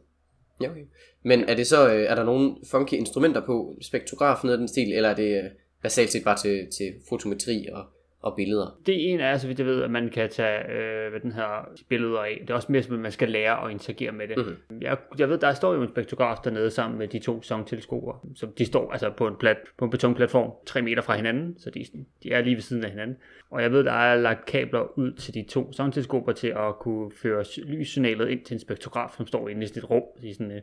Ja, 0.62 0.70
okay. 0.70 0.84
Men 1.22 1.44
er 1.48 1.54
det 1.54 1.66
så, 1.66 1.94
øh, 1.94 2.02
er 2.02 2.14
der 2.14 2.24
nogle 2.24 2.56
funky 2.70 2.92
instrumenter 2.92 3.46
på, 3.46 3.78
spektrograf 3.82 4.44
noget 4.44 4.52
af 4.52 4.58
den 4.58 4.68
stil, 4.68 4.92
eller 4.92 5.08
er 5.08 5.14
det 5.14 5.44
øh, 5.44 5.50
basalt 5.82 6.12
set 6.12 6.24
bare 6.24 6.36
til, 6.36 6.68
til 6.78 6.94
fotometri 7.08 7.66
og 7.72 7.84
og 8.22 8.36
billeder. 8.36 8.78
Det 8.86 9.12
ene 9.12 9.22
er, 9.22 9.36
så 9.36 9.46
vidt 9.46 9.58
jeg 9.58 9.66
ved, 9.66 9.82
at 9.82 9.90
man 9.90 10.08
kan 10.08 10.30
tage 10.30 10.72
øh, 10.72 11.10
hvad 11.10 11.20
den 11.20 11.32
her 11.32 11.68
billeder 11.88 12.18
af. 12.18 12.38
Det 12.40 12.50
er 12.50 12.54
også 12.54 12.72
mere, 12.72 12.82
at 12.82 12.90
man 12.90 13.12
skal 13.12 13.28
lære 13.28 13.64
at 13.64 13.70
interagere 13.70 14.12
med 14.12 14.28
det. 14.28 14.36
Mm-hmm. 14.36 14.82
Jeg, 14.82 14.96
jeg 15.18 15.28
ved, 15.28 15.38
der 15.38 15.52
står 15.52 15.74
jo 15.74 15.82
en 15.82 15.88
spektrograf 15.88 16.36
dernede 16.44 16.70
sammen 16.70 16.98
med 16.98 17.08
de 17.08 17.18
to 17.18 17.42
songteleskoper. 17.42 18.26
Så 18.34 18.46
de 18.58 18.64
står 18.64 18.92
altså 18.92 19.10
på 19.10 19.26
en, 19.26 19.34
plat, 19.36 19.56
på 19.78 19.84
en 19.84 19.90
betonplatform 19.90 20.50
3 20.66 20.82
meter 20.82 21.02
fra 21.02 21.16
hinanden, 21.16 21.58
så 21.58 21.70
de, 21.70 21.84
de 22.22 22.32
er 22.32 22.40
lige 22.40 22.54
ved 22.54 22.62
siden 22.62 22.84
af 22.84 22.90
hinanden. 22.90 23.16
Og 23.50 23.62
jeg 23.62 23.72
ved, 23.72 23.84
der 23.84 23.92
er 23.92 24.16
lagt 24.16 24.46
kabler 24.46 24.98
ud 24.98 25.12
til 25.12 25.34
de 25.34 25.44
to 25.48 25.72
songteleskoper 25.72 26.32
til 26.32 26.48
at 26.48 26.78
kunne 26.80 27.10
føre 27.22 27.44
lyssignalet 27.56 28.28
ind 28.28 28.44
til 28.44 28.54
en 28.54 28.60
spektrograf, 28.60 29.14
som 29.16 29.26
står 29.26 29.48
inde 29.48 29.62
i 29.62 29.66
sådan 29.66 29.82
et 29.82 29.90
rum, 29.90 30.02
i 30.22 30.32
sådan 30.32 30.52
øh 30.52 30.60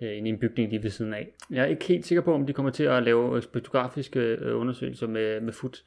i 0.00 0.28
en 0.28 0.38
bygning 0.38 0.70
lige 0.70 0.82
ved 0.82 0.90
siden 0.90 1.14
af. 1.14 1.28
Jeg 1.50 1.62
er 1.62 1.66
ikke 1.66 1.84
helt 1.84 2.06
sikker 2.06 2.22
på, 2.22 2.34
om 2.34 2.46
de 2.46 2.52
kommer 2.52 2.70
til 2.70 2.84
at 2.84 3.02
lave 3.02 3.42
spektrografiske 3.42 4.20
øh, 4.20 4.60
undersøgelser 4.60 5.06
med, 5.06 5.40
med 5.40 5.52
FUT. 5.52 5.82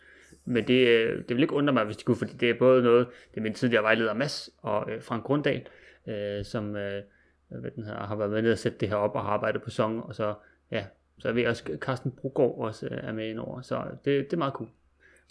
Men 0.46 0.68
det, 0.68 0.88
øh, 0.88 1.24
det 1.30 1.36
vil 1.36 1.42
ikke 1.42 1.54
undre 1.54 1.74
mig, 1.74 1.86
hvis 1.86 1.98
de 1.98 2.04
kunne, 2.04 2.18
fordi 2.18 2.34
det 2.34 2.50
er 2.50 2.54
både 2.60 2.84
noget, 2.84 3.08
det 3.32 3.38
er 3.38 3.42
min 3.42 3.54
tidligere 3.54 3.84
vejleder 3.84 4.14
Mads 4.14 4.50
og 4.58 4.92
øh, 4.92 5.02
Frank 5.02 5.24
Grunddal, 5.24 5.68
øh, 6.08 6.46
som 6.46 6.76
øh, 6.76 7.04
hvad 7.48 7.72
den 7.72 7.84
her, 7.84 7.96
har 7.96 8.16
været 8.16 8.32
med 8.32 8.42
til 8.42 8.50
at 8.50 8.60
sætte 8.60 8.78
det 8.78 8.90
her 8.90 8.96
op 8.96 9.16
og 9.16 9.22
har 9.22 9.30
arbejdet 9.30 9.62
på 9.62 9.70
song, 9.70 10.04
og 10.04 10.16
så, 10.16 10.34
ja, 10.72 10.86
så 11.20 11.30
er 11.30 11.34
vi 11.34 11.44
også, 11.44 11.64
Carsten 11.78 12.12
Brugård 12.12 12.68
også 12.68 12.86
øh, 12.86 12.98
er 13.04 13.12
med 13.12 13.30
indover, 13.30 13.62
så 13.62 13.84
det, 14.06 14.26
det 14.26 14.34
er 14.34 14.38
meget 14.38 14.54
cool. 14.54 14.70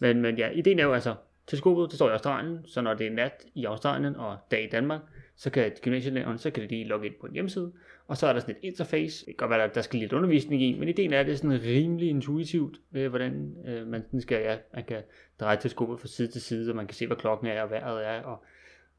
Men, 0.00 0.22
men 0.22 0.38
ja, 0.38 0.50
ideen 0.50 0.78
er 0.78 0.84
jo 0.84 0.92
altså, 0.92 1.14
teleskopet, 1.46 1.90
det 1.90 1.94
står 1.94 2.08
i 2.08 2.12
Australien, 2.12 2.58
så 2.66 2.80
når 2.80 2.94
det 2.94 3.06
er 3.06 3.10
nat 3.10 3.44
i 3.54 3.64
Australien 3.64 4.16
og 4.16 4.36
dag 4.50 4.64
i 4.64 4.68
Danmark, 4.68 5.00
så 5.36 5.50
kan 5.50 5.72
gymnasielærerne, 5.82 6.38
så 6.38 6.50
kan 6.50 6.62
de 6.62 6.68
lige 6.68 6.84
logge 6.84 7.06
ind 7.06 7.14
på 7.20 7.26
en 7.26 7.32
hjemmeside, 7.32 7.72
og 8.10 8.16
så 8.16 8.26
er 8.26 8.32
der 8.32 8.40
sådan 8.40 8.54
et 8.54 8.68
interface. 8.68 9.26
Det 9.26 9.36
kan 9.36 9.48
godt 9.48 9.50
være, 9.50 9.64
at 9.64 9.74
der 9.74 9.80
skal 9.80 10.00
lidt 10.00 10.12
undervisning 10.12 10.62
i, 10.62 10.78
men 10.78 10.88
ideen 10.88 11.12
er, 11.12 11.20
at 11.20 11.26
det 11.26 11.32
er 11.32 11.36
sådan 11.36 11.60
rimelig 11.62 12.08
intuitivt, 12.08 12.80
øh, 12.92 13.08
hvordan 13.08 13.56
øh, 13.66 13.86
man 13.86 14.04
skal, 14.20 14.42
ja, 14.42 14.56
man 14.74 14.84
kan 14.84 15.02
dreje 15.40 15.56
teleskopet 15.56 16.00
fra 16.00 16.08
side 16.08 16.28
til 16.28 16.40
side, 16.40 16.70
og 16.70 16.76
man 16.76 16.86
kan 16.86 16.94
se, 16.94 17.06
hvad 17.06 17.16
klokken 17.16 17.46
er, 17.46 17.62
og 17.62 17.70
vejret 17.70 18.06
er, 18.06 18.22
og, 18.22 18.44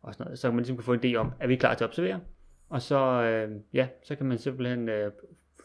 og 0.02 0.14
sådan 0.14 0.24
noget. 0.24 0.40
Så 0.40 0.48
man 0.48 0.58
ligesom 0.58 0.78
kan 0.78 0.84
få 0.84 0.94
en 0.94 1.00
idé 1.04 1.16
om, 1.16 1.32
er 1.40 1.48
vi 1.48 1.56
klar 1.56 1.74
til 1.74 1.84
at 1.84 1.88
observere? 1.88 2.20
Og 2.70 2.82
så, 2.82 2.98
øh, 2.98 3.56
ja, 3.74 3.88
så 4.04 4.16
kan 4.16 4.26
man 4.26 4.38
simpelthen 4.38 4.90
øh, 4.90 5.12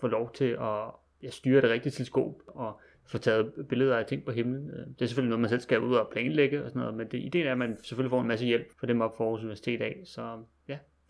få 0.00 0.06
lov 0.06 0.32
til 0.34 0.56
at 0.60 0.90
ja, 1.22 1.30
styre 1.30 1.60
det 1.60 1.70
rigtige 1.70 1.92
teleskop, 1.92 2.34
og 2.46 2.80
få 3.06 3.18
taget 3.18 3.52
billeder 3.68 3.96
af 3.96 4.06
ting 4.06 4.24
på 4.24 4.32
himlen. 4.32 4.70
Øh, 4.70 4.86
det 4.86 5.02
er 5.02 5.06
selvfølgelig 5.06 5.30
noget, 5.30 5.40
man 5.40 5.50
selv 5.50 5.60
skal 5.60 5.80
ud 5.80 5.94
og 5.94 6.08
planlægge 6.12 6.64
og 6.64 6.70
sådan 6.70 6.80
noget, 6.80 6.94
men 6.94 7.06
det, 7.06 7.18
ideen 7.18 7.46
er, 7.46 7.52
at 7.52 7.58
man 7.58 7.76
selvfølgelig 7.82 8.10
får 8.10 8.20
en 8.20 8.28
masse 8.28 8.46
hjælp 8.46 8.66
fra 8.80 8.86
dem 8.86 9.00
op 9.00 9.16
for 9.16 9.24
Aarhus 9.24 9.40
Universitet 9.40 9.80
af, 9.80 10.00
så 10.04 10.38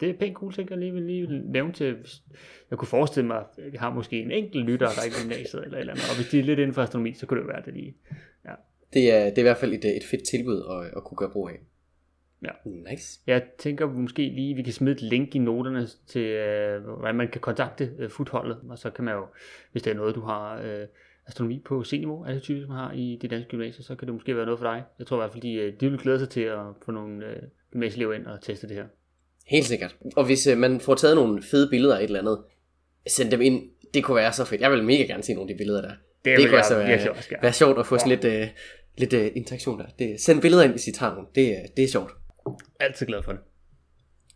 det 0.00 0.11
er 0.11 0.15
pænt 0.15 0.35
cool 0.35 0.53
ting, 0.53 0.71
jeg 0.71 0.79
lige 0.79 0.93
vil 0.93 1.03
lige 1.03 1.43
nævne 1.53 1.73
til, 1.73 1.97
jeg 2.71 2.79
kunne 2.79 2.88
forestille 2.88 3.26
mig, 3.26 3.38
at 3.38 3.73
vi 3.73 3.76
har 3.76 3.91
måske 3.91 4.23
en 4.23 4.31
enkelt 4.31 4.65
lytter, 4.65 4.87
der 4.87 5.00
er 5.03 5.07
i 5.07 5.23
gymnasiet 5.23 5.65
eller 5.65 5.79
eller 5.79 5.93
andet, 5.93 6.05
og 6.11 6.17
hvis 6.17 6.29
de 6.29 6.38
er 6.38 6.43
lidt 6.43 6.59
inden 6.59 6.75
for 6.75 6.83
astronomi, 6.83 7.12
så 7.15 7.26
kunne 7.26 7.41
det 7.41 7.47
jo 7.47 7.53
være 7.53 7.62
det 7.65 7.75
lige. 7.75 7.97
Ja. 8.45 8.55
Det, 8.93 9.12
er, 9.12 9.25
det 9.25 9.38
er 9.38 9.43
i 9.43 9.43
hvert 9.43 9.57
fald 9.57 9.73
et, 9.73 9.85
et 9.85 10.05
fedt 10.11 10.23
tilbud 10.25 10.62
at, 10.71 10.97
at 10.97 11.05
kunne 11.05 11.19
gøre 11.19 11.31
brug 11.31 11.49
af. 11.49 11.61
Ja. 12.43 12.71
Nice. 12.91 13.21
Jeg 13.26 13.43
tænker 13.59 13.87
måske 13.87 14.23
lige, 14.23 14.55
vi 14.55 14.62
kan 14.62 14.73
smide 14.73 14.95
et 14.95 15.03
link 15.03 15.35
i 15.35 15.38
noterne 15.38 15.87
til, 16.07 16.26
øh, 16.26 16.85
hvordan 16.85 17.15
man 17.15 17.29
kan 17.29 17.41
kontakte 17.41 17.93
øh, 17.99 18.11
futholdet, 18.11 18.59
og 18.69 18.79
så 18.79 18.91
kan 18.91 19.05
man 19.05 19.15
jo, 19.15 19.26
hvis 19.73 19.83
det 19.83 19.91
er 19.91 19.95
noget, 19.95 20.15
du 20.15 20.21
har 20.21 20.61
øh, 20.61 20.87
astronomi 21.26 21.62
på 21.65 21.85
C-niveau, 21.85 22.23
er 22.23 22.33
det 22.33 22.43
typisk, 22.43 22.69
man 22.69 22.76
har 22.76 22.93
i 22.93 23.19
det 23.23 23.31
danske 23.31 23.50
gymnasie, 23.50 23.85
så 23.85 23.95
kan 23.95 24.07
det 24.07 24.15
måske 24.15 24.37
være 24.37 24.45
noget 24.45 24.59
for 24.59 24.67
dig. 24.67 24.85
Jeg 24.99 25.07
tror 25.07 25.17
i 25.17 25.21
hvert 25.21 25.33
fald, 25.33 25.43
de, 25.43 25.53
øh, 25.53 25.81
de 25.81 25.91
vil 25.91 25.99
glæde 25.99 26.19
sig 26.19 26.29
til 26.29 26.41
at 26.41 26.65
få 26.85 26.93
nogle 26.93 27.26
øh, 27.26 27.43
gymnasieelever 27.71 28.12
ind 28.12 28.26
og 28.26 28.43
teste 28.43 28.69
det 28.69 28.76
her. 28.76 28.87
Helt 29.47 29.67
sikkert. 29.67 29.97
Og 30.17 30.25
hvis 30.25 30.47
øh, 30.47 30.59
man 30.59 30.81
får 30.81 30.95
taget 30.95 31.17
nogle 31.17 31.43
fede 31.43 31.69
billeder 31.71 31.97
af 31.97 31.99
et 31.99 32.05
eller 32.05 32.21
andet, 32.21 32.43
send 33.09 33.31
dem 33.31 33.41
ind. 33.41 33.62
Det 33.95 34.05
kunne 34.05 34.17
være 34.17 34.33
så 34.33 34.45
fedt. 34.45 34.61
Jeg 34.61 34.71
vil 34.71 34.85
mega 34.85 35.03
gerne 35.03 35.23
se 35.23 35.35
nogle 35.35 35.50
af 35.50 35.55
de 35.55 35.59
billeder 35.59 35.81
der. 35.81 35.93
Det, 36.25 36.38
det 36.38 36.49
kunne 36.49 36.57
altså 36.57 36.76
være, 36.76 37.11
også 37.11 37.35
være 37.43 37.53
sjovt 37.53 37.79
at 37.79 37.87
få 37.87 37.99
sådan 37.99 38.19
lidt, 38.19 38.25
uh, 38.25 38.49
lidt 38.97 39.12
uh, 39.12 39.37
interaktion 39.37 39.79
der. 39.79 39.87
Det, 39.99 40.21
send 40.21 40.41
billeder 40.41 40.62
ind, 40.62 40.73
hvis 40.73 40.88
I 40.88 40.93
tager 40.93 41.12
nogle. 41.15 41.29
Det, 41.35 41.50
uh, 41.50 41.76
det 41.76 41.85
er 41.85 41.88
sjovt. 41.88 42.12
Altid 42.81 43.07
glad 43.07 43.23
for 43.23 43.33
det. 43.33 43.41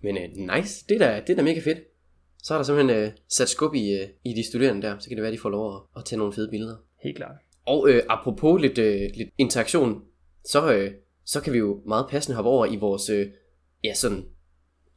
Men 0.02 0.16
uh, 0.16 0.56
nice. 0.56 0.84
Det 0.88 0.94
er, 0.94 0.98
da, 0.98 1.20
det 1.20 1.30
er 1.30 1.36
da 1.36 1.42
mega 1.42 1.60
fedt. 1.60 1.78
Så 2.42 2.54
er 2.54 2.58
der 2.58 2.64
simpelthen 2.64 3.04
uh, 3.04 3.10
sat 3.28 3.48
skub 3.48 3.74
i, 3.74 3.94
uh, 4.02 4.08
i 4.24 4.34
de 4.34 4.46
studerende 4.46 4.82
der. 4.82 4.98
Så 4.98 5.08
kan 5.08 5.16
det 5.16 5.22
være, 5.22 5.32
at 5.32 5.36
de 5.36 5.42
får 5.42 5.50
lov 5.50 5.76
at, 5.76 5.82
at 5.96 6.04
tage 6.04 6.18
nogle 6.18 6.32
fede 6.32 6.48
billeder. 6.50 6.76
Helt 7.02 7.16
klart. 7.16 7.36
Og 7.66 7.82
uh, 7.82 7.98
apropos 8.08 8.60
lidt, 8.60 8.78
uh, 8.78 9.16
lidt 9.16 9.28
interaktion, 9.38 10.02
så, 10.44 10.76
uh, 10.76 10.92
så 11.24 11.40
kan 11.40 11.52
vi 11.52 11.58
jo 11.58 11.82
meget 11.86 12.06
passende 12.10 12.36
hoppe 12.36 12.50
over 12.50 12.66
i 12.66 12.76
vores 12.76 13.10
uh, 13.10 13.26
ja, 13.84 13.94
sådan 13.94 14.24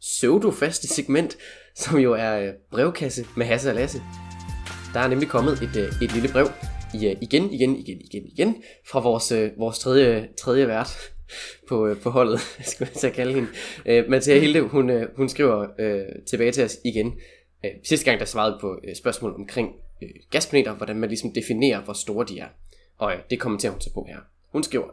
pseudo-faste 0.04 0.88
segment, 0.88 1.38
som 1.76 2.00
jo 2.00 2.14
er 2.14 2.40
øh, 2.40 2.54
brevkasse 2.72 3.26
med 3.38 3.46
Hasse 3.46 3.70
og 3.70 3.76
Lasse. 3.76 4.02
Der 4.94 5.00
er 5.00 5.08
nemlig 5.08 5.30
kommet 5.30 5.62
et, 5.62 5.76
øh, 5.76 6.02
et 6.02 6.14
lille 6.14 6.30
brev 6.30 6.48
i, 6.94 7.08
øh, 7.08 7.16
igen, 7.22 7.54
igen, 7.54 7.76
igen, 7.76 8.02
igen, 8.02 8.26
igen, 8.26 8.64
fra 8.88 9.00
vores, 9.00 9.32
øh, 9.32 9.52
vores 9.58 9.80
tredje, 9.80 10.30
tredje 10.42 10.68
vært 10.68 10.98
på, 11.70 11.88
øh, 11.88 12.02
på 12.02 12.10
holdet, 12.10 12.40
skulle 12.74 12.90
jeg 12.94 13.00
så 13.00 13.10
kalde 13.10 13.34
hende. 13.34 13.50
Uh, 14.04 14.10
Mathia 14.10 14.40
Hilde, 14.40 14.62
hun, 14.62 14.92
hun 15.16 15.30
skriver 15.30 15.68
uh, 15.80 16.26
tilbage 16.26 16.52
til 16.52 16.64
os 16.64 16.78
igen. 16.86 17.08
Uh, 17.08 17.70
sidste 17.84 18.06
gang, 18.06 18.20
der 18.20 18.26
svarede 18.26 18.58
på 18.62 18.72
uh, 18.72 18.94
spørgsmål 18.96 19.34
omkring 19.36 19.70
uh, 20.02 20.10
gasplaneter, 20.30 20.74
hvordan 20.74 20.96
man 20.96 21.10
ligesom 21.10 21.34
definerer, 21.34 21.82
hvor 21.82 21.94
store 21.94 22.26
de 22.26 22.40
er. 22.40 22.48
Og 22.98 23.08
uh, 23.08 23.20
det 23.30 23.40
kommenterer 23.40 23.72
hun 23.72 23.82
så 23.82 23.94
på 23.94 24.06
her. 24.10 24.18
Hun 24.52 24.64
skriver, 24.64 24.86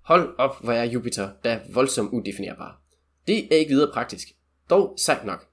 Hold 0.00 0.34
op, 0.38 0.64
hvor 0.64 0.72
er 0.72 0.84
Jupiter, 0.84 1.28
der 1.44 1.50
er 1.50 1.60
voldsomt 1.72 2.12
udefinerbar. 2.12 2.80
Det 3.26 3.52
er 3.52 3.56
ikke 3.56 3.68
videre 3.68 3.90
praktisk. 3.92 4.28
Dog 4.70 4.94
sejt 4.98 5.24
nok. 5.24 5.46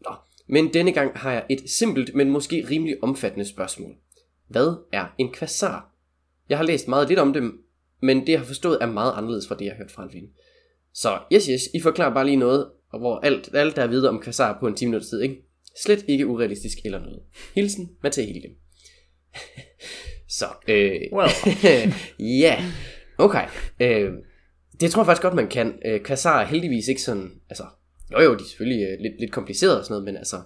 Nå, 0.00 0.14
men 0.46 0.74
denne 0.74 0.92
gang 0.92 1.18
har 1.18 1.32
jeg 1.32 1.44
et 1.50 1.70
simpelt, 1.70 2.14
men 2.14 2.30
måske 2.30 2.66
rimelig 2.70 2.96
omfattende 3.02 3.44
spørgsmål. 3.44 3.94
Hvad 4.48 4.76
er 4.92 5.06
en 5.18 5.32
kvasar? 5.32 5.94
Jeg 6.48 6.58
har 6.58 6.64
læst 6.64 6.88
meget 6.88 7.08
lidt 7.08 7.18
om 7.18 7.32
dem, 7.32 7.64
men 8.02 8.20
det 8.20 8.28
jeg 8.28 8.38
har 8.38 8.46
forstået 8.46 8.78
er 8.80 8.86
meget 8.86 9.12
anderledes 9.16 9.48
fra 9.48 9.54
det, 9.54 9.64
jeg 9.64 9.72
har 9.72 9.78
hørt 9.78 9.90
fra 9.90 10.08
ven. 10.12 10.28
Så 10.94 11.18
yes, 11.32 11.46
yes, 11.46 11.62
I 11.74 11.80
forklarer 11.80 12.14
bare 12.14 12.24
lige 12.24 12.36
noget, 12.36 12.70
og 12.92 12.98
hvor 12.98 13.18
alt, 13.18 13.54
alt 13.54 13.76
der 13.76 13.82
er 13.82 13.86
videre 13.86 14.08
om 14.08 14.20
kvasar 14.20 14.58
på 14.60 14.66
en 14.66 14.74
10 14.74 14.84
minutters 14.84 15.08
tid, 15.08 15.22
ikke? 15.22 15.36
Slet 15.82 16.04
ikke 16.08 16.26
urealistisk 16.26 16.78
eller 16.84 17.00
noget. 17.00 17.22
Hilsen, 17.54 17.90
Mathia 18.02 18.24
Hilde. 18.24 18.48
Så, 20.38 20.44
øh... 20.68 21.00
Well. 21.12 21.30
ja, 22.40 22.56
yeah. 22.60 22.62
okay. 23.18 23.48
Øh, 23.80 24.12
det 24.80 24.90
tror 24.90 25.02
jeg 25.02 25.06
faktisk 25.06 25.22
godt, 25.22 25.34
man 25.34 25.48
kan. 25.48 25.78
Øh, 25.84 26.00
kvasar 26.00 26.40
er 26.40 26.46
heldigvis 26.46 26.88
ikke 26.88 27.02
sådan, 27.02 27.30
altså, 27.50 27.64
jo 28.22 28.30
jo, 28.30 28.34
de 28.34 28.42
er 28.42 28.46
selvfølgelig 28.46 28.82
øh, 28.88 28.98
lidt, 29.00 29.20
lidt 29.20 29.32
komplicerede 29.32 29.78
og 29.78 29.84
sådan 29.84 29.92
noget, 29.92 30.04
men 30.04 30.16
altså, 30.16 30.36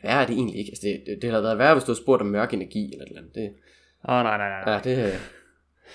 hvad 0.00 0.10
er 0.10 0.26
det 0.26 0.34
egentlig 0.36 0.58
ikke? 0.58 0.70
Altså, 0.70 0.86
det, 0.86 1.02
det, 1.06 1.22
det 1.22 1.30
havde 1.30 1.42
været 1.42 1.58
værre, 1.58 1.74
hvis 1.74 1.84
du 1.84 1.92
havde 1.92 2.02
spurgt 2.02 2.22
om 2.22 2.26
mørk 2.28 2.54
energi 2.54 2.92
eller 2.92 3.04
et 3.04 3.08
eller 3.08 3.20
andet. 3.20 3.34
Det, 3.34 3.52
Åh, 4.08 4.14
oh, 4.14 4.22
nej, 4.22 4.36
nej, 4.38 4.48
nej. 4.48 4.72
ja, 4.74 4.80
det, 4.84 5.06
øh, 5.06 5.20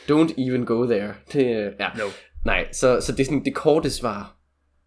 don't 0.09 0.33
even 0.47 0.65
go 0.65 0.85
there. 0.85 1.13
Det, 1.33 1.45
øh, 1.45 1.73
ja. 1.79 1.89
No. 1.97 2.03
Nej, 2.45 2.71
så, 2.71 3.01
så 3.01 3.11
det 3.11 3.19
er 3.19 3.25
sådan 3.25 3.45
det 3.45 3.55
korte 3.55 3.89
svar. 3.89 4.37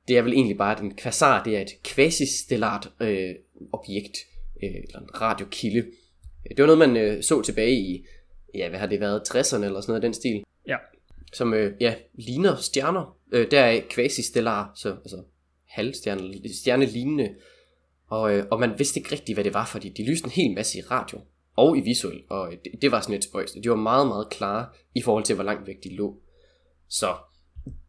Det 0.08 0.18
er 0.18 0.22
vel 0.22 0.32
egentlig 0.32 0.58
bare, 0.58 0.76
at 0.76 0.82
en 0.82 0.96
kvasar, 0.96 1.42
det 1.42 1.56
er 1.56 1.60
et 1.60 1.82
quasistellart 1.84 2.90
øh, 3.00 3.30
objekt, 3.72 4.16
øh, 4.62 4.70
eller 4.70 5.00
en 5.00 5.20
radiokilde. 5.20 5.86
Det 6.48 6.58
var 6.58 6.66
noget, 6.66 6.78
man 6.78 6.96
øh, 6.96 7.22
så 7.22 7.42
tilbage 7.42 7.72
i, 7.72 8.06
ja, 8.54 8.68
hvad 8.68 8.78
har 8.78 8.86
det 8.86 9.00
været, 9.00 9.22
60'erne 9.28 9.64
eller 9.64 9.80
sådan 9.80 9.90
noget 9.90 9.94
af 9.94 10.00
den 10.00 10.14
stil, 10.14 10.44
Ja. 10.66 10.76
som 11.32 11.54
øh, 11.54 11.72
ja, 11.80 11.94
ligner 12.14 12.56
stjerner. 12.56 13.16
Øh, 13.32 13.50
der 13.50 13.60
er 13.60 13.80
quasistellar, 13.90 14.72
så 14.74 14.88
altså 14.88 15.22
halvstjerne, 15.70 16.54
stjernelignende. 16.54 17.34
Og, 18.08 18.34
øh, 18.34 18.46
og 18.50 18.60
man 18.60 18.78
vidste 18.78 19.00
ikke 19.00 19.12
rigtigt, 19.12 19.36
hvad 19.36 19.44
det 19.44 19.54
var, 19.54 19.66
fordi 19.66 19.88
de 19.88 20.10
lyste 20.10 20.24
en 20.24 20.30
hel 20.30 20.54
masse 20.54 20.78
i 20.78 20.82
radio 20.82 21.20
og 21.56 21.78
i 21.78 21.80
visuel, 21.80 22.22
og 22.28 22.52
det, 22.64 22.82
det 22.82 22.92
var 22.92 23.00
sådan 23.00 23.14
et 23.14 23.24
spøjst. 23.24 23.56
De 23.64 23.70
var 23.70 23.76
meget, 23.76 24.06
meget 24.06 24.30
klare 24.30 24.66
i 24.94 25.02
forhold 25.02 25.24
til, 25.24 25.34
hvor 25.34 25.44
langt 25.44 25.66
væk 25.66 25.84
de 25.84 25.94
lå. 25.94 26.16
Så 26.88 27.14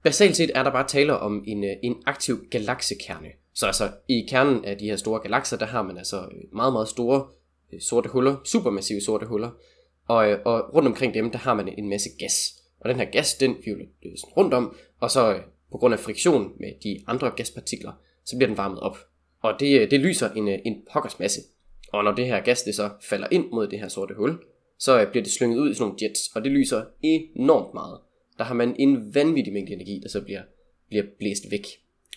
basalt 0.03 0.35
set 0.35 0.51
er 0.55 0.63
der 0.63 0.71
bare 0.71 0.88
tale 0.88 1.17
om 1.17 1.43
en, 1.47 1.63
øh, 1.63 1.75
en 1.83 1.95
aktiv 2.05 2.45
galaksekerne. 2.51 3.27
Så 3.53 3.65
altså 3.65 3.91
i 4.07 4.25
kernen 4.29 4.65
af 4.65 4.77
de 4.77 4.85
her 4.85 4.95
store 4.95 5.19
galakser, 5.19 5.57
der 5.57 5.65
har 5.65 5.81
man 5.81 5.97
altså 5.97 6.17
øh, 6.17 6.55
meget, 6.55 6.73
meget 6.73 6.88
store 6.88 7.27
øh, 7.73 7.81
sorte 7.81 8.09
huller, 8.09 8.35
supermassive 8.45 9.01
sorte 9.01 9.25
huller. 9.25 9.50
Og, 10.07 10.38
og 10.45 10.75
rundt 10.75 10.88
omkring 10.88 11.13
dem, 11.13 11.31
der 11.31 11.38
har 11.38 11.53
man 11.53 11.67
en 11.67 11.89
masse 11.89 12.09
gas. 12.19 12.53
Og 12.79 12.89
den 12.89 12.97
her 12.97 13.05
gas, 13.05 13.33
den 13.33 13.55
hvirvler 13.63 13.85
rundt 14.38 14.53
om, 14.53 14.75
og 15.00 15.11
så 15.11 15.39
på 15.71 15.77
grund 15.77 15.93
af 15.93 15.99
friktion 15.99 16.53
med 16.59 16.71
de 16.83 17.03
andre 17.07 17.31
gaspartikler, 17.35 17.91
så 18.25 18.37
bliver 18.37 18.47
den 18.47 18.57
varmet 18.57 18.79
op. 18.79 18.97
Og 19.41 19.59
det, 19.59 19.81
øh, 19.81 19.91
det 19.91 19.99
lyser 19.99 20.29
en, 20.31 20.47
øh, 20.47 20.59
en 20.65 20.85
pokkers 20.93 21.19
masse. 21.19 21.41
Og 21.93 22.03
når 22.03 22.11
det 22.11 22.25
her 22.25 22.41
gas 22.41 22.63
det 22.63 22.75
så 22.75 22.89
falder 23.01 23.27
ind 23.31 23.49
mod 23.51 23.67
det 23.67 23.79
her 23.79 23.87
sorte 23.87 24.13
hul, 24.15 24.39
så 24.79 25.01
øh, 25.01 25.11
bliver 25.11 25.23
det 25.23 25.31
slynget 25.31 25.57
ud 25.57 25.71
i 25.71 25.73
sådan 25.73 25.83
nogle 25.83 25.97
jets, 26.01 26.35
og 26.35 26.43
det 26.43 26.51
lyser 26.51 26.85
enormt 27.01 27.73
meget. 27.73 27.99
Der 28.37 28.43
har 28.43 28.53
man 28.53 28.75
en 28.79 29.15
vanvittig 29.15 29.53
mængde 29.53 29.73
energi, 29.73 29.99
der 30.03 30.09
så 30.09 30.21
bliver, 30.21 30.41
bliver 30.89 31.03
blæst 31.19 31.51
væk. 31.51 31.67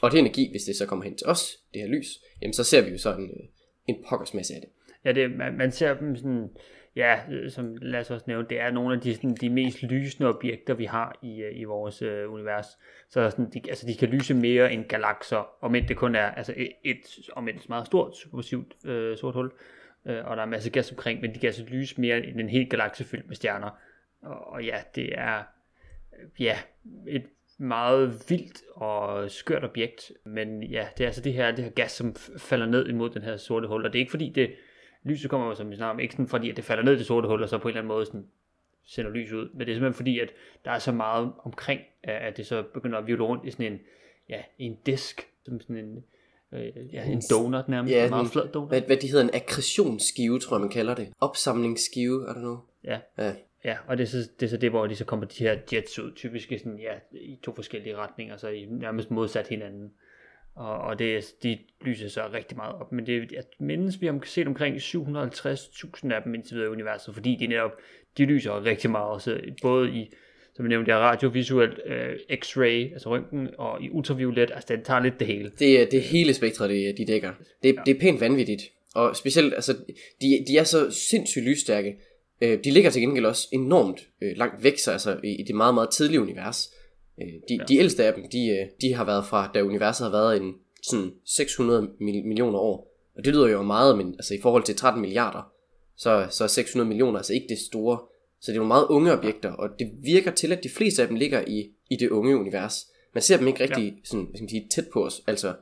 Og 0.03 0.11
det 0.11 0.19
energi, 0.19 0.51
hvis 0.51 0.63
det 0.63 0.77
så 0.77 0.87
kommer 0.87 1.05
hen 1.05 1.17
til 1.17 1.27
os, 1.27 1.59
det 1.75 1.83
her 1.83 1.89
lys, 1.89 2.21
jamen 2.43 2.53
så 2.53 2.65
ser 2.65 2.81
vi 2.81 2.91
jo 2.91 2.99
så 2.99 3.15
en, 3.15 3.31
en 3.87 3.97
pokkers 4.09 4.35
masse 4.35 4.55
af 4.55 4.61
det. 4.61 4.71
Ja, 5.05 5.13
det, 5.13 5.31
man, 5.31 5.57
man 5.57 5.73
ser 5.73 5.95
dem 5.95 6.17
sådan, 6.17 6.49
ja, 6.97 7.21
øh, 7.31 7.51
som 7.51 7.77
lad 7.83 8.01
os 8.01 8.11
også 8.11 8.25
nævne, 8.29 8.47
det 8.51 8.61
er 8.61 8.71
nogle 8.71 8.95
af 8.95 9.01
de, 9.01 9.15
sådan, 9.15 9.35
de 9.35 9.51
mest 9.51 9.83
lysende 9.83 10.29
objekter, 10.29 10.75
vi 10.75 10.85
har 10.85 11.19
i, 11.23 11.43
øh, 11.43 11.61
i 11.61 11.65
vores 11.65 12.03
øh, 12.03 12.33
univers. 12.33 12.67
Så 13.09 13.31
sådan, 13.31 13.51
de, 13.51 13.63
altså, 13.69 13.87
de 13.87 13.95
kan 13.95 14.09
lyse 14.09 14.35
mere 14.35 14.73
end 14.73 14.85
galakser, 14.85 15.65
om 15.65 15.75
end 15.75 15.87
det 15.87 15.97
kun 15.97 16.15
er 16.15 16.27
altså, 16.27 16.55
et, 16.57 16.73
et 16.85 17.31
om 17.33 17.49
end 17.49 17.57
et 17.57 17.69
meget 17.69 17.87
stort, 17.87 18.17
supermassivt 18.17 18.87
øh, 18.87 19.17
sort 19.17 19.35
hul, 19.35 19.53
øh, 20.07 20.25
og 20.25 20.37
der 20.37 20.43
er 20.43 20.47
masser 20.47 20.69
af 20.69 20.73
gas 20.73 20.91
omkring, 20.91 21.21
men 21.21 21.35
de 21.35 21.39
kan 21.39 21.47
altså 21.47 21.65
lyse 21.65 22.01
mere 22.01 22.27
end 22.27 22.41
en 22.41 22.49
hel 22.49 22.71
galakse 22.71 23.05
fyldt 23.05 23.29
med 23.29 23.37
stjerner. 23.37 23.71
Og, 24.23 24.47
og 24.47 24.65
ja, 24.65 24.77
det 24.95 25.19
er 25.19 25.39
øh, 26.19 26.43
ja, 26.43 26.57
et 27.09 27.25
meget 27.59 28.25
vildt 28.29 28.63
og 28.75 29.31
skørt 29.31 29.65
objekt, 29.65 30.13
men 30.25 30.63
ja, 30.63 30.89
det 30.99 31.05
er 31.05 31.09
altså 31.09 31.21
det 31.21 31.33
her, 31.33 31.51
det 31.51 31.65
her 31.65 31.71
gas, 31.71 31.93
som 31.93 32.15
falder 32.39 32.67
ned 32.67 32.89
imod 32.89 33.11
den 33.11 33.23
her 33.23 33.37
sorte 33.37 33.69
hul, 33.69 33.85
og 33.85 33.93
det 33.93 33.99
er 33.99 34.01
ikke 34.01 34.11
fordi 34.11 34.29
det, 34.29 34.55
lyset 35.05 35.31
kommer 35.31 35.55
som 35.55 35.71
vi 35.71 35.77
snakker 35.77 35.95
om, 35.95 36.01
ikke 36.01 36.13
sådan 36.13 36.29
fordi 36.29 36.51
at 36.51 36.57
det 36.57 36.65
falder 36.65 36.83
ned 36.83 36.93
i 36.93 36.99
det 36.99 37.07
sorte 37.07 37.29
hul, 37.29 37.43
og 37.43 37.49
så 37.49 37.59
på 37.59 37.69
en 37.69 37.73
eller 37.73 37.81
anden 37.81 37.89
måde 37.89 38.07
sådan 38.07 38.27
sender 38.87 39.11
lys 39.11 39.33
ud, 39.33 39.49
men 39.53 39.61
det 39.61 39.69
er 39.69 39.75
simpelthen 39.75 39.95
fordi, 39.95 40.19
at 40.19 40.29
der 40.65 40.71
er 40.71 40.79
så 40.79 40.93
meget 40.93 41.33
omkring, 41.45 41.81
at 42.03 42.37
det 42.37 42.47
så 42.47 42.63
begynder 42.75 42.99
at 42.99 43.07
virvle 43.07 43.25
rundt 43.25 43.45
i 43.45 43.51
sådan 43.51 43.73
en, 43.73 43.81
ja, 44.29 44.43
en 44.59 44.79
disk, 44.87 45.29
som 45.45 45.61
sådan 45.61 45.77
en, 45.77 46.05
øh, 46.53 46.95
ja, 46.95 47.05
en 47.05 47.23
donut 47.31 47.69
nærmest, 47.69 47.95
Ja, 47.95 48.05
en 48.05 48.11
meget 48.11 48.29
flad 48.29 48.49
donut. 48.49 48.69
Hvad, 48.69 48.81
hvad 48.81 48.97
de 48.97 49.07
hedder, 49.09 49.25
en 49.25 49.35
akkretionsskive, 49.35 50.39
tror 50.39 50.57
jeg 50.57 50.61
man 50.61 50.71
kalder 50.71 50.95
det. 50.95 51.13
Opsamlingsskive, 51.21 52.29
er 52.29 52.33
der 52.33 52.41
nu? 52.41 52.61
Ja, 52.85 52.99
Ja. 53.19 53.33
ja, 53.65 53.77
og 53.87 53.99
det 53.99 54.05
er, 54.05 54.09
så, 54.09 54.31
det 54.41 54.47
er 54.47 54.51
så 54.51 54.57
det, 54.57 54.71
hvor 54.71 54.87
de 54.87 54.97
så 54.97 55.05
kommer 55.05 55.27
de 55.27 55.45
her 55.45 55.59
jets 55.73 55.99
ud, 55.99 56.13
typisk 56.13 56.53
i 56.53 56.59
sådan, 56.59 56.79
ja, 56.79 56.95
i 57.13 57.39
to 57.43 57.55
forskellige 57.55 57.97
retninger, 57.97 58.37
så 58.37 58.49
i 58.49 58.65
nærmest 58.65 59.11
modsat 59.11 59.49
hinanden. 59.49 59.93
Og, 60.57 60.79
og 60.79 60.99
det, 60.99 61.35
de 61.43 61.59
lyser 61.81 62.09
så 62.09 62.21
rigtig 62.33 62.57
meget 62.57 62.75
op, 62.75 62.93
men 62.93 63.07
det, 63.07 63.33
jeg 63.33 63.43
mindes, 63.61 64.01
vi 64.01 64.07
har 64.07 64.21
set 64.25 64.47
omkring 64.47 64.77
750.000 64.77 66.13
af 66.13 66.23
dem 66.25 66.35
indtil 66.35 66.55
videre 66.55 66.69
i 66.69 66.73
universet, 66.73 67.15
fordi 67.15 67.37
de 67.41 67.47
netop, 67.47 67.71
de 68.19 68.25
lyser 68.25 68.65
rigtig 68.65 68.91
meget, 68.91 69.23
så 69.23 69.41
både 69.63 69.91
i, 69.91 70.13
som 70.55 70.65
jeg 70.65 70.69
nævnte, 70.69 70.91
der 70.91 70.97
radiovisuelt, 70.97 71.81
øh, 71.87 72.15
x-ray, 72.45 72.93
altså 72.93 73.09
røntgen, 73.11 73.49
og 73.59 73.83
i 73.83 73.91
ultraviolet, 73.91 74.51
altså 74.55 74.77
den 74.77 74.85
tager 74.85 75.01
lidt 75.01 75.19
det 75.19 75.27
hele. 75.27 75.53
Det 75.59 75.81
er 75.81 75.87
det 75.87 76.03
hele 76.03 76.35
spektret, 76.35 76.71
de, 76.71 76.95
de 76.99 77.13
dækker. 77.13 77.33
Det, 77.63 77.75
ja. 77.75 77.83
det 77.87 77.97
er 77.97 78.01
pænt 78.01 78.21
vanvittigt. 78.21 78.63
Og 78.95 79.17
specielt, 79.17 79.55
altså, 79.55 79.73
de, 80.21 80.45
de 80.49 80.59
er 80.59 80.65
så 80.65 80.91
sindssygt 80.91 81.45
lysstærke. 81.45 81.97
Øh, 82.41 82.59
de 82.65 82.71
ligger 82.71 82.91
til 82.91 83.03
gengæld 83.03 83.27
også 83.27 83.49
enormt 83.53 84.09
øh, 84.23 84.37
langt 84.37 84.65
væk, 84.65 84.79
så 84.79 84.93
altså 84.93 85.21
i, 85.25 85.29
i 85.29 85.43
det 85.43 85.55
meget, 85.55 85.75
meget 85.75 85.91
tidlige 85.91 86.21
univers. 86.21 86.75
Øh, 87.21 87.27
de, 87.49 87.55
ja. 87.55 87.65
de 87.69 87.77
ældste 87.77 88.05
af 88.05 88.15
dem, 88.15 88.25
de, 88.33 88.49
øh, 88.49 88.67
de 88.81 88.95
har 88.95 89.05
været 89.05 89.27
fra, 89.27 89.51
da 89.55 89.63
universet 89.63 90.05
har 90.05 90.11
været 90.11 90.37
en 90.43 90.55
sådan 90.83 91.13
600 91.25 91.89
mil, 92.01 92.25
millioner 92.27 92.59
år. 92.59 92.91
Og 93.17 93.25
det 93.25 93.35
lyder 93.35 93.49
jo 93.49 93.63
meget, 93.63 93.99
men 93.99 94.15
altså 94.15 94.35
i 94.35 94.41
forhold 94.43 94.63
til 94.63 94.77
13 94.77 95.01
milliarder, 95.01 95.53
så, 95.97 96.27
så 96.31 96.45
er 96.45 96.49
600 96.49 96.89
millioner 96.89 97.19
altså 97.19 97.33
ikke 97.33 97.47
det 97.49 97.59
store. 97.59 97.99
Så 98.41 98.51
det 98.51 98.57
er 98.57 98.61
nogle 98.61 98.69
meget 98.69 98.87
unge 98.91 99.13
objekter, 99.13 99.53
og 99.53 99.69
det 99.79 99.91
virker 100.03 100.31
til, 100.31 100.53
at 100.53 100.65
de 100.65 100.69
fleste 100.69 101.03
af 101.03 101.09
dem 101.09 101.17
ligger 101.17 101.45
i, 101.47 101.71
i 101.91 101.97
det 101.97 102.11
unge 102.11 102.37
univers. 102.37 102.87
Man 103.15 103.23
ser 103.23 103.37
dem 103.37 103.49
ikke 103.49 103.61
rigtig 103.61 103.85
ja. 103.85 103.99
sådan, 104.05 104.25
hvad 104.25 104.37
skal 104.37 104.43
man 104.43 104.49
sige, 104.49 104.69
tæt 104.71 104.85
på 104.93 105.05
os, 105.05 105.23
altså 105.27 105.55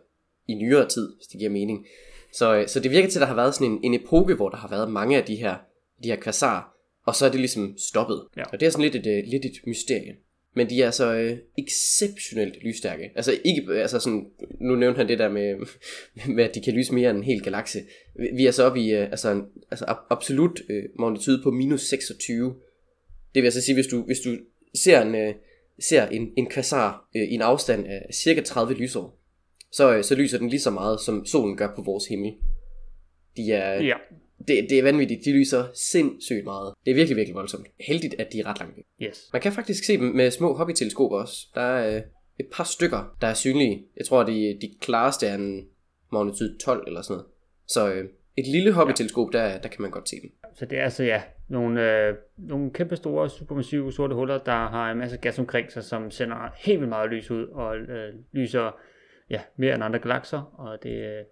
i 0.49 0.55
nyere 0.55 0.89
tid, 0.89 1.17
hvis 1.17 1.27
det 1.27 1.39
giver 1.39 1.51
mening. 1.51 1.87
Så, 2.33 2.55
øh, 2.55 2.69
så 2.69 2.81
det 2.81 2.91
virker 2.91 3.09
til, 3.09 3.19
at 3.19 3.21
der 3.21 3.27
har 3.27 3.35
været 3.35 3.55
sådan 3.55 3.73
en, 3.73 3.81
en 3.83 3.95
epoke, 3.95 4.35
hvor 4.35 4.49
der 4.49 4.57
har 4.57 4.69
været 4.69 4.91
mange 4.91 5.17
af 5.17 5.25
de 5.25 5.37
her, 5.37 5.57
de 6.03 6.09
her 6.09 6.17
kvasarer, 6.17 6.63
og 7.07 7.15
så 7.15 7.27
er 7.27 7.31
det 7.31 7.41
ligesom 7.41 7.75
stoppet. 7.79 8.27
Ja. 8.37 8.43
Og 8.53 8.61
det 8.61 8.67
er 8.67 8.71
sådan 8.71 8.91
lidt 8.91 8.95
et, 8.95 9.07
øh, 9.07 9.25
lidt 9.27 9.45
et 9.45 9.53
mysterie. 9.67 10.17
Men 10.55 10.71
de 10.71 10.83
er 10.83 10.91
så 10.91 11.15
øh, 11.15 11.37
exceptionelt 11.59 12.63
lysstærke. 12.65 13.11
Altså 13.15 13.33
ikke, 13.45 13.73
altså 13.75 13.99
sådan, 14.01 14.27
nu 14.61 14.75
nævnte 14.75 14.99
han 14.99 15.09
det 15.09 15.19
der 15.19 15.29
med, 15.29 15.55
med, 16.35 16.45
at 16.45 16.55
de 16.55 16.61
kan 16.61 16.73
lyse 16.75 16.95
mere 16.95 17.11
end 17.11 17.19
en 17.19 17.25
hel 17.25 17.43
galakse. 17.43 17.79
Vi- 18.37 18.47
er 18.47 18.51
så 18.51 18.65
oppe 18.65 18.81
i, 18.81 18.91
øh, 18.95 19.03
altså, 19.11 19.31
en, 19.31 19.43
altså 19.71 19.85
ab- 19.85 20.07
absolut 20.11 20.61
øh, 20.71 20.85
magnitude 20.99 21.41
på 21.43 21.51
minus 21.51 21.81
26. 21.89 22.55
Det 23.35 23.43
vil 23.43 23.47
altså 23.47 23.61
sige, 23.61 23.75
hvis 23.75 23.87
du, 23.87 24.03
hvis 24.03 24.21
du 24.21 24.37
ser 24.75 25.03
en, 25.03 25.15
øh, 25.15 25.35
ser 25.81 26.07
en, 26.07 26.33
en 26.37 26.47
kvasar 26.51 27.09
øh, 27.17 27.23
i 27.23 27.35
en 27.35 27.43
afstand 27.43 27.87
af 27.87 28.07
cirka 28.15 28.41
30 28.41 28.75
lysår, 28.75 29.19
så, 29.73 29.97
øh, 29.97 30.05
så 30.05 30.15
lyser 30.15 30.39
den 30.39 30.49
lige 30.49 30.61
så 30.61 30.71
meget, 30.71 31.01
som 31.01 31.27
solen 31.27 31.57
gør 31.57 31.73
på 31.77 31.83
vores 31.83 32.07
himmel. 32.07 32.33
De 33.37 33.53
er, 33.53 33.83
Ja, 33.83 33.95
det, 34.49 34.67
det 34.71 34.79
er 34.79 34.83
vanvittigt. 34.83 35.25
De 35.25 35.33
lyser 35.33 35.65
sindssygt 35.75 36.45
meget. 36.45 36.75
Det 36.85 36.91
er 36.91 36.95
virkelig, 36.95 37.17
virkelig 37.17 37.35
voldsomt. 37.35 37.67
Heldigt, 37.81 38.15
at 38.19 38.33
de 38.33 38.41
er 38.41 38.47
ret 38.47 38.59
langt 38.59 38.77
væk. 38.77 39.09
yes. 39.09 39.29
Man 39.33 39.43
kan 39.43 39.53
faktisk 39.53 39.85
se 39.85 39.99
dem 39.99 40.05
med 40.05 40.31
små 40.31 40.55
hobbyteleskoper 40.55 41.19
også. 41.19 41.47
Der 41.55 41.61
er 41.61 41.97
øh, 41.97 42.03
et 42.41 42.47
par 42.53 42.65
stykker, 42.65 43.17
der 43.21 43.27
er 43.27 43.35
synlige. 43.35 43.85
Jeg 43.97 44.07
tror, 44.07 44.23
de, 44.23 44.59
de 44.61 44.75
klareste 44.81 45.27
er 45.27 45.35
en 45.35 45.67
magnitude 46.13 46.59
12 46.59 46.85
eller 46.87 47.03
sådan 47.03 47.15
noget. 47.15 47.27
Så 47.67 47.93
øh, 47.93 48.09
et 48.37 48.47
lille 48.47 48.73
hobbyteleskop, 48.73 49.33
der, 49.33 49.59
der 49.59 49.69
kan 49.69 49.83
man 49.83 49.91
godt 49.91 50.09
se 50.09 50.17
dem. 50.23 50.31
Så 50.55 50.67
det 50.67 50.79
er 50.79 50.85
altså 50.85 51.05
ja, 51.05 51.23
nogle, 51.49 52.07
øh, 52.07 52.15
nogle 52.39 52.71
kæmpe 52.71 52.97
store, 52.97 53.31
supermassive 53.31 53.93
sorte 53.93 54.15
huller, 54.15 54.39
der 54.39 54.53
har 54.53 54.91
en 54.91 54.99
masse 54.99 55.17
gas 55.17 55.39
omkring 55.39 55.73
sig, 55.73 55.85
som 55.85 56.11
sender 56.11 56.37
helt 56.57 56.81
vildt 56.81 56.89
meget 56.89 57.11
lys 57.11 57.31
ud, 57.31 57.47
og 57.47 57.77
øh, 57.77 58.15
lyser 58.33 58.81
ja, 59.31 59.41
mere 59.57 59.75
end 59.75 59.85
andre 59.85 59.99
galakser, 59.99 60.55
og 60.59 60.83
det, 60.83 60.95
øh, 60.95 61.25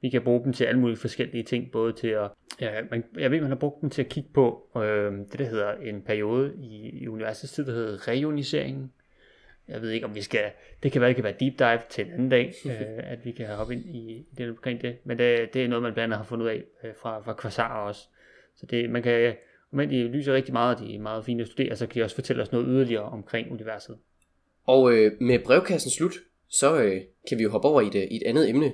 vi 0.00 0.10
kan 0.10 0.22
bruge 0.22 0.44
dem 0.44 0.52
til 0.52 0.64
alle 0.64 0.80
mulige 0.80 0.96
forskellige 0.96 1.42
ting, 1.42 1.70
både 1.72 1.92
til 1.92 2.08
at, 2.08 2.30
ja, 2.60 2.82
man, 2.90 3.04
jeg 3.18 3.30
ved, 3.30 3.40
man 3.40 3.50
har 3.50 3.56
brugt 3.56 3.80
dem 3.80 3.90
til 3.90 4.02
at 4.02 4.08
kigge 4.08 4.30
på 4.34 4.68
øh, 4.76 5.12
det, 5.12 5.38
der 5.38 5.44
hedder 5.44 5.72
en 5.72 6.02
periode 6.02 6.54
i, 6.58 6.88
i 6.88 7.08
universets 7.08 7.52
tid, 7.52 7.66
der 7.66 7.72
hedder 7.72 8.08
reionisering. 8.08 8.92
Jeg 9.68 9.82
ved 9.82 9.90
ikke, 9.90 10.06
om 10.06 10.14
vi 10.14 10.22
skal, 10.22 10.50
det 10.82 10.92
kan 10.92 11.00
være, 11.00 11.08
det 11.08 11.16
kan 11.16 11.24
være 11.24 11.34
deep 11.40 11.58
dive 11.58 11.80
til 11.90 12.06
en 12.06 12.12
anden 12.12 12.28
dag, 12.28 12.54
øh, 12.66 12.72
at 12.98 13.24
vi 13.24 13.32
kan 13.32 13.46
hoppe 13.46 13.74
ind 13.74 13.86
i 13.86 14.26
det 14.38 14.50
omkring 14.50 14.82
det, 14.82 14.96
men 15.04 15.18
det, 15.18 15.54
det 15.54 15.64
er 15.64 15.68
noget, 15.68 15.82
man 15.82 15.92
blandt 15.92 16.04
andet 16.04 16.16
har 16.16 16.24
fundet 16.24 16.44
ud 16.44 16.50
af 16.50 16.62
øh, 16.84 16.90
fra, 17.02 17.20
fra 17.20 17.36
Quasar 17.42 17.86
også. 17.86 18.00
Så 18.56 18.66
det, 18.66 18.90
man 18.90 19.02
kan, 19.02 19.34
men 19.70 19.90
de 19.90 20.08
lyser 20.08 20.34
rigtig 20.34 20.52
meget, 20.52 20.76
og 20.76 20.82
de 20.82 20.94
er 20.94 20.98
meget 20.98 21.24
fine 21.24 21.42
at 21.42 21.48
studere, 21.48 21.76
så 21.76 21.86
kan 21.86 22.00
de 22.00 22.04
også 22.04 22.16
fortælle 22.16 22.42
os 22.42 22.52
noget 22.52 22.66
yderligere 22.68 23.04
omkring 23.04 23.52
universet. 23.52 23.98
Og 24.66 24.92
øh, 24.92 25.12
med 25.20 25.38
brevkassen 25.38 25.90
slut, 25.90 26.14
så 26.48 26.82
øh, 26.82 27.00
kan 27.28 27.38
vi 27.38 27.42
jo 27.42 27.50
hoppe 27.50 27.68
over 27.68 27.80
i 27.80 27.86
et, 27.86 27.94
i 27.94 28.16
et 28.16 28.22
andet 28.26 28.50
emne. 28.50 28.72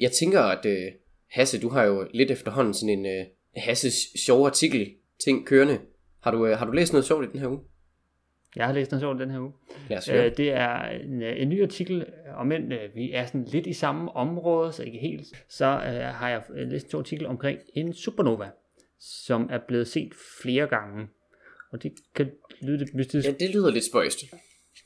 Jeg 0.00 0.12
tænker, 0.12 0.40
at 0.40 0.66
øh, 0.66 0.92
Hasse, 1.30 1.60
du 1.60 1.68
har 1.68 1.84
jo 1.84 2.08
lidt 2.14 2.30
efterhånden 2.30 2.74
sådan 2.74 2.98
en 2.98 3.06
øh, 3.06 3.26
Hasses 3.56 3.94
sjov 4.26 4.46
artikel 4.46 4.92
ting 5.24 5.46
kørende. 5.46 5.78
Har 6.20 6.30
du, 6.30 6.46
øh, 6.46 6.58
har 6.58 6.66
du 6.66 6.72
læst 6.72 6.92
noget 6.92 7.04
sjovt 7.04 7.24
i 7.24 7.28
den 7.32 7.40
her 7.40 7.48
uge? 7.48 7.60
Jeg 8.56 8.66
har 8.66 8.72
læst 8.72 8.90
noget 8.90 9.00
sjovt 9.00 9.20
den 9.20 9.30
her 9.30 9.38
uge. 9.38 9.52
Øh, 10.12 10.36
det 10.36 10.50
er 10.50 10.88
en, 10.88 11.22
en 11.22 11.48
ny 11.48 11.62
artikel, 11.62 12.06
om 12.36 12.52
end 12.52 12.72
øh, 12.72 12.94
vi 12.94 13.12
er 13.12 13.26
sådan 13.26 13.44
lidt 13.44 13.66
i 13.66 13.72
samme 13.72 14.12
område, 14.12 14.72
så 14.72 14.82
ikke 14.82 14.98
helt, 14.98 15.26
så 15.48 15.66
øh, 15.66 16.14
har 16.14 16.28
jeg 16.28 16.42
læst 16.48 16.84
en 16.84 16.90
sjov 16.90 17.00
artikel 17.00 17.26
omkring 17.26 17.58
en 17.74 17.94
supernova, 17.94 18.50
som 18.98 19.48
er 19.50 19.58
blevet 19.68 19.88
set 19.88 20.12
flere 20.42 20.66
gange. 20.66 21.08
Og 21.72 21.82
det 21.82 21.92
kan 22.14 22.30
lyde 22.60 22.78
lidt 22.78 22.94
mystisk. 22.94 23.28
Ja, 23.28 23.32
det 23.40 23.50
lyder 23.50 23.70
lidt 23.70 23.84
spøjst. 23.84 24.24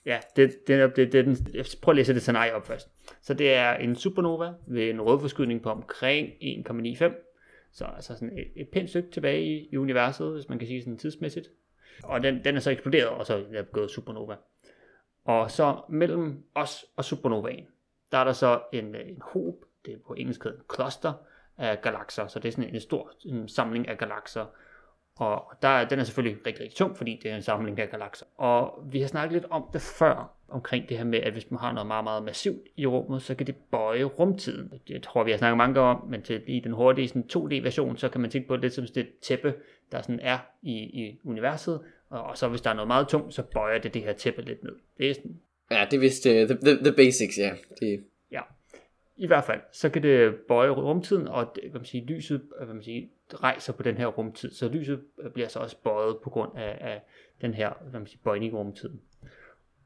Ja, 0.07 0.21
det, 0.37 0.67
det, 0.67 0.97
det, 0.97 1.13
det, 1.13 1.27
den, 1.27 1.37
jeg 1.55 1.67
prøver 1.83 1.93
at 1.93 1.97
læse 1.97 2.15
det 2.15 2.23
scenarie 2.23 2.55
op 2.55 2.67
først. 2.67 2.91
Så 3.23 3.35
det 3.35 3.55
er 3.55 3.75
en 3.75 3.97
supernova 3.97 4.53
ved 4.67 4.91
en 4.91 5.01
rødforskydning 5.01 5.63
på 5.63 5.71
omkring 5.71 6.29
1,95. 6.29 7.13
Så 7.73 7.85
altså 7.85 8.15
sådan 8.15 8.39
et, 8.39 8.47
et 8.57 8.69
pænt 8.69 8.89
stykke 8.91 9.11
tilbage 9.11 9.43
i, 9.43 9.69
i 9.73 9.77
universet, 9.77 10.33
hvis 10.33 10.49
man 10.49 10.59
kan 10.59 10.69
sige 10.69 10.83
sådan 10.83 10.99
tidsmæssigt. 10.99 11.49
Og 12.03 12.23
den, 12.23 12.45
den 12.45 12.57
er 12.57 12.61
så 12.61 12.71
eksploderet, 12.71 13.09
og 13.09 13.27
så 13.27 13.45
er 13.55 13.63
gået 13.63 13.91
supernova. 13.91 14.37
Og 15.25 15.51
så 15.51 15.77
mellem 15.89 16.45
os 16.55 16.85
og 16.97 17.05
supernovaen, 17.05 17.67
der 18.13 18.19
er 18.19 18.25
der 18.25 18.33
så 18.33 18.61
en, 18.73 18.95
en 18.95 19.23
hob, 19.23 19.65
det 19.85 19.95
er 19.95 19.99
på 20.07 20.15
engelsk 20.15 20.45
hedder 20.45 20.59
cluster 20.75 21.13
af 21.59 21.83
galakser, 21.83 22.27
så 22.27 22.39
det 22.39 22.49
er 22.49 22.53
sådan 22.53 22.75
en 22.75 22.81
stor 22.81 23.13
en 23.25 23.49
samling 23.49 23.89
af 23.89 23.99
galakser. 23.99 24.47
Og 25.17 25.53
der, 25.63 25.89
den 25.89 25.99
er 25.99 26.05
selvfølgelig 26.05 26.47
rigtig, 26.47 26.63
rigtig 26.63 26.77
tung, 26.77 26.97
fordi 26.97 27.21
det 27.23 27.31
er 27.31 27.37
en 27.37 27.43
samling 27.43 27.79
af 27.79 27.91
galakser. 27.91 28.27
Og 28.37 28.85
vi 28.93 29.01
har 29.01 29.09
snakket 29.09 29.33
lidt 29.33 29.45
om 29.51 29.65
det 29.73 29.81
før, 29.81 30.35
omkring 30.49 30.89
det 30.89 30.97
her 30.97 31.05
med, 31.05 31.19
at 31.19 31.33
hvis 31.33 31.51
man 31.51 31.61
har 31.61 31.73
noget 31.73 31.87
meget, 31.87 32.05
meget 32.05 32.25
massivt 32.25 32.63
i 32.77 32.87
rummet, 32.87 33.23
så 33.23 33.35
kan 33.35 33.47
det 33.47 33.57
bøje 33.71 34.05
rumtiden. 34.05 34.73
Det 34.89 35.03
tror 35.03 35.25
vi 35.25 35.31
har 35.31 35.39
snakket 35.39 35.57
mange 35.57 35.81
om, 35.81 36.07
men 36.09 36.23
til 36.23 36.43
i 36.47 36.61
den 36.61 36.73
hurtige 36.73 37.09
sådan 37.09 37.25
2D-version, 37.37 37.97
så 37.97 38.09
kan 38.09 38.21
man 38.21 38.31
tænke 38.31 38.49
på 38.49 38.55
det 38.55 38.63
lidt 38.63 38.73
som 38.73 38.87
det 38.95 39.09
tæppe, 39.23 39.55
der 39.93 40.03
sådan 40.03 40.21
er 40.21 40.39
i, 40.63 40.73
i 40.73 41.21
universet, 41.25 41.81
og 42.11 42.39
så 42.39 42.49
hvis 42.49 42.61
der 42.61 42.71
er 42.71 42.75
noget 42.75 42.89
meget 42.89 43.09
tungt, 43.09 43.35
så 43.35 43.43
bøjer 43.43 43.79
det 43.79 43.95
det 43.95 44.03
her 44.03 44.13
tæppe 44.13 44.43
lidt 44.43 44.65
ned. 44.65 44.73
Det 44.99 45.11
er 45.11 45.15
sådan... 45.15 45.41
Ja, 45.71 45.87
det 45.91 45.97
er 45.97 46.01
vist 46.01 46.27
uh, 46.27 46.33
the, 46.33 46.47
the, 46.47 46.85
the 46.85 46.93
basics, 46.93 47.39
ja. 47.39 47.51
Det... 47.81 48.05
Ja. 48.31 48.41
I 49.17 49.27
hvert 49.27 49.45
fald, 49.45 49.61
så 49.73 49.91
kan 49.91 50.03
det 50.03 50.35
bøje 50.49 50.71
rumtiden, 50.71 51.29
og 51.29 51.53
det, 51.55 51.71
hvad 51.71 51.81
man 51.81 51.85
siger, 51.85 52.05
lyset 52.05 52.43
øh, 52.61 52.65
hvad 52.65 52.75
man 52.75 52.83
siger, 52.83 53.07
rejser 53.35 53.73
på 53.73 53.83
den 53.83 53.97
her 53.97 54.07
rumtid, 54.07 54.51
så 54.51 54.69
lyset 54.69 55.01
øh, 55.19 55.31
bliver 55.31 55.49
så 55.49 55.59
også 55.59 55.77
bøjet 55.83 56.17
på 56.25 56.31
grund 56.31 56.59
af, 56.59 56.79
af 56.81 57.03
den 57.41 57.55
her 57.55 57.73
hvad 57.91 58.01
man 58.01 58.07
siger, 58.07 58.21
bøjning 58.25 58.53
i 58.53 58.57
rumtiden. 58.57 59.01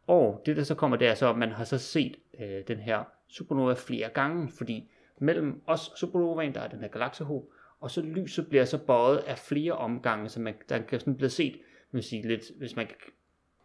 Og 0.07 0.43
det 0.47 0.57
der 0.57 0.63
så 0.63 0.75
kommer, 0.75 0.97
det 0.97 1.09
er 1.09 1.15
så, 1.15 1.31
at 1.31 1.39
man 1.39 1.53
har 1.53 1.65
så 1.65 1.79
set 1.79 2.17
øh, 2.41 2.63
den 2.69 2.79
her 2.79 3.05
supernova 3.29 3.75
flere 3.75 4.09
gange, 4.09 4.49
fordi 4.59 4.91
mellem 5.19 5.63
os 5.67 5.93
supernovaen, 5.97 6.55
der 6.55 6.61
er 6.61 6.69
den 6.69 6.81
her 6.81 6.89
galaksehob, 6.89 7.51
og 7.81 7.91
så 7.91 8.03
lyset 8.03 8.49
bliver 8.49 8.65
så 8.65 8.79
bøjet 8.79 9.19
af 9.19 9.39
flere 9.39 9.73
omgange, 9.73 10.29
så 10.29 10.41
man, 10.41 10.55
der 10.69 10.79
kan 10.79 11.01
sådan 11.01 11.17
blive 11.17 11.31
set, 11.31 11.61
man 11.91 12.03
sige 12.03 12.29
lidt, 12.29 12.45
hvis 12.59 12.77
man 12.77 12.87
kan, 12.87 12.97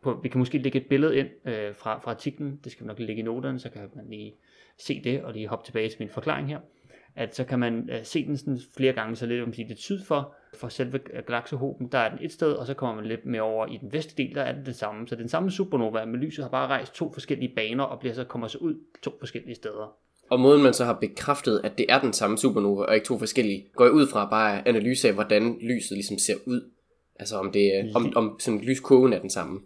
på, 0.02 0.20
vi 0.24 0.30
kan 0.30 0.40
måske 0.40 0.58
lægge 0.58 0.80
et 0.80 0.88
billede 0.88 1.18
ind 1.18 1.30
øh, 1.46 1.76
fra, 1.76 2.00
fra 2.00 2.12
artiklen, 2.12 2.60
det 2.64 2.72
skal 2.72 2.84
vi 2.84 2.88
nok 2.88 3.00
lægge 3.00 3.20
i 3.20 3.24
noterne, 3.24 3.60
så 3.60 3.70
kan 3.70 3.90
man 3.96 4.10
lige 4.10 4.36
se 4.80 5.02
det, 5.04 5.24
og 5.24 5.34
lige 5.34 5.48
hoppe 5.48 5.66
tilbage 5.66 5.90
til 5.90 5.98
min 6.00 6.10
forklaring 6.10 6.48
her, 6.48 6.60
at 7.16 7.36
så 7.36 7.44
kan 7.44 7.60
man 7.60 7.90
øh, 7.90 8.00
se 8.04 8.26
den 8.26 8.38
sådan 8.38 8.60
flere 8.78 8.94
gange, 8.94 9.16
så 9.16 9.26
lidt, 9.26 9.44
om 9.44 9.54
sige, 9.54 9.68
lidt 9.68 9.80
syd 9.80 10.04
for, 10.04 10.36
for 10.56 10.68
selve 10.68 11.00
galaksehoben, 11.28 11.88
der 11.92 11.98
er 11.98 12.10
den 12.10 12.26
et 12.26 12.32
sted, 12.32 12.52
og 12.52 12.68
så 12.68 12.74
kommer 12.74 12.96
man 12.96 13.06
lidt 13.06 13.26
mere 13.26 13.42
over 13.42 13.66
i 13.66 13.78
den 13.78 13.94
vestlige 13.94 14.28
del, 14.28 14.36
der 14.36 14.42
er 14.42 14.54
den 14.54 14.66
det 14.66 14.76
samme. 14.76 15.08
Så 15.08 15.16
den 15.16 15.30
samme 15.30 15.52
supernova, 15.52 16.06
men 16.06 16.16
lyset 16.16 16.44
har 16.46 16.50
bare 16.50 16.68
rejst 16.68 16.94
to 16.94 17.14
forskellige 17.14 17.54
baner, 17.56 17.84
og 17.84 18.00
bliver 18.00 18.16
så 18.16 18.24
kommer 18.24 18.48
så 18.48 18.58
ud 18.58 18.76
to 19.02 19.12
forskellige 19.20 19.56
steder. 19.56 19.96
Og 20.30 20.40
måden 20.40 20.64
man 20.64 20.74
så 20.74 20.86
har 20.86 20.94
bekræftet, 20.94 21.62
at 21.64 21.78
det 21.78 21.86
er 21.90 22.00
den 22.00 22.14
samme 22.14 22.38
supernova, 22.38 22.86
og 22.86 22.96
ikke 22.96 23.08
to 23.08 23.20
forskellige, 23.20 23.66
går 23.76 23.86
jeg 23.86 23.94
ud 23.94 24.08
fra 24.08 24.30
bare 24.30 24.68
analyse 24.68 25.08
af, 25.08 25.14
hvordan 25.14 25.58
lyset 25.62 25.92
ligesom 25.92 26.18
ser 26.18 26.36
ud. 26.46 26.72
Altså 27.16 27.38
om, 27.38 27.52
det, 27.52 27.78
er, 27.78 27.92
om, 27.96 28.14
om 28.16 28.36
sådan 28.40 28.62
lyskurven 28.62 29.14
er 29.14 29.20
den 29.20 29.30
samme. 29.30 29.60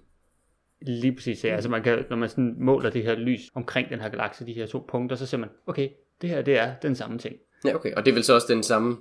Lige 0.81 1.15
præcis, 1.15 1.45
ja. 1.45 1.55
Altså 1.55 1.69
man 1.69 1.83
kan, 1.83 2.05
når 2.09 2.17
man 2.17 2.29
sådan 2.29 2.55
måler 2.59 2.89
det 2.89 3.03
her 3.03 3.15
lys 3.15 3.49
omkring 3.55 3.89
den 3.89 3.99
her 3.99 4.09
galakse, 4.09 4.45
de 4.45 4.53
her 4.53 4.65
to 4.65 4.85
punkter, 4.89 5.15
så 5.15 5.25
ser 5.25 5.37
man, 5.37 5.49
okay, 5.67 5.89
det 6.21 6.29
her 6.29 6.41
det 6.41 6.57
er 6.57 6.75
den 6.81 6.95
samme 6.95 7.17
ting. 7.17 7.35
Ja, 7.65 7.75
okay. 7.75 7.93
Og 7.93 8.05
det 8.05 8.11
er 8.11 8.15
vel 8.15 8.23
så 8.23 8.33
også 8.33 8.47
den 8.49 8.63
samme... 8.63 8.97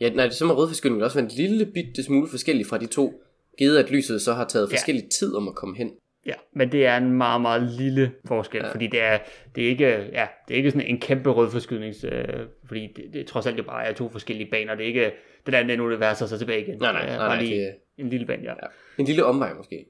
Ja, 0.00 0.10
nej, 0.10 0.30
så 0.30 0.44
må 0.44 0.54
rødforskydningen 0.54 1.04
også 1.04 1.18
være 1.18 1.30
en 1.30 1.36
lille 1.36 1.66
bitte 1.66 2.02
smule 2.02 2.28
forskellig 2.28 2.66
fra 2.66 2.78
de 2.78 2.86
to, 2.86 3.22
givet 3.58 3.78
at 3.78 3.90
lyset 3.90 4.22
så 4.22 4.32
har 4.32 4.44
taget 4.44 4.70
forskellig 4.70 5.02
ja. 5.02 5.08
tid 5.08 5.34
om 5.34 5.48
at 5.48 5.54
komme 5.54 5.76
hen. 5.76 5.90
Ja, 6.26 6.34
men 6.52 6.72
det 6.72 6.86
er 6.86 6.96
en 6.96 7.12
meget, 7.12 7.40
meget 7.40 7.62
lille 7.62 8.12
forskel, 8.24 8.60
ja. 8.64 8.72
fordi 8.72 8.86
det 8.86 9.00
er, 9.00 9.18
det 9.54 9.64
er 9.64 9.68
ikke, 9.68 9.86
ja, 9.88 10.26
det 10.48 10.54
er 10.54 10.56
ikke 10.56 10.70
sådan 10.70 10.86
en 10.86 11.00
kæmpe 11.00 11.30
rødforskydning, 11.30 11.94
øh, 12.04 12.46
fordi 12.64 12.92
det, 12.96 13.04
det, 13.12 13.26
trods 13.26 13.46
alt 13.46 13.58
jo 13.58 13.62
bare 13.62 13.84
er 13.86 13.92
to 13.92 14.08
forskellige 14.08 14.50
baner, 14.50 14.74
det 14.74 14.82
er 14.82 14.88
ikke, 14.88 15.12
det 15.46 15.52
der 15.52 15.58
er 15.58 15.80
universet 15.80 16.22
og 16.22 16.28
så 16.28 16.38
tilbage 16.38 16.62
igen. 16.62 16.78
Nej, 16.78 16.92
nej, 16.92 17.06
nej, 17.06 17.16
nej 17.16 17.42
lige 17.42 17.60
det... 17.60 17.74
en 17.98 18.10
lille 18.10 18.26
bane, 18.26 18.42
ja. 18.42 18.50
ja. 18.50 18.66
En 18.98 19.04
lille 19.04 19.24
omvej 19.24 19.54
måske. 19.54 19.86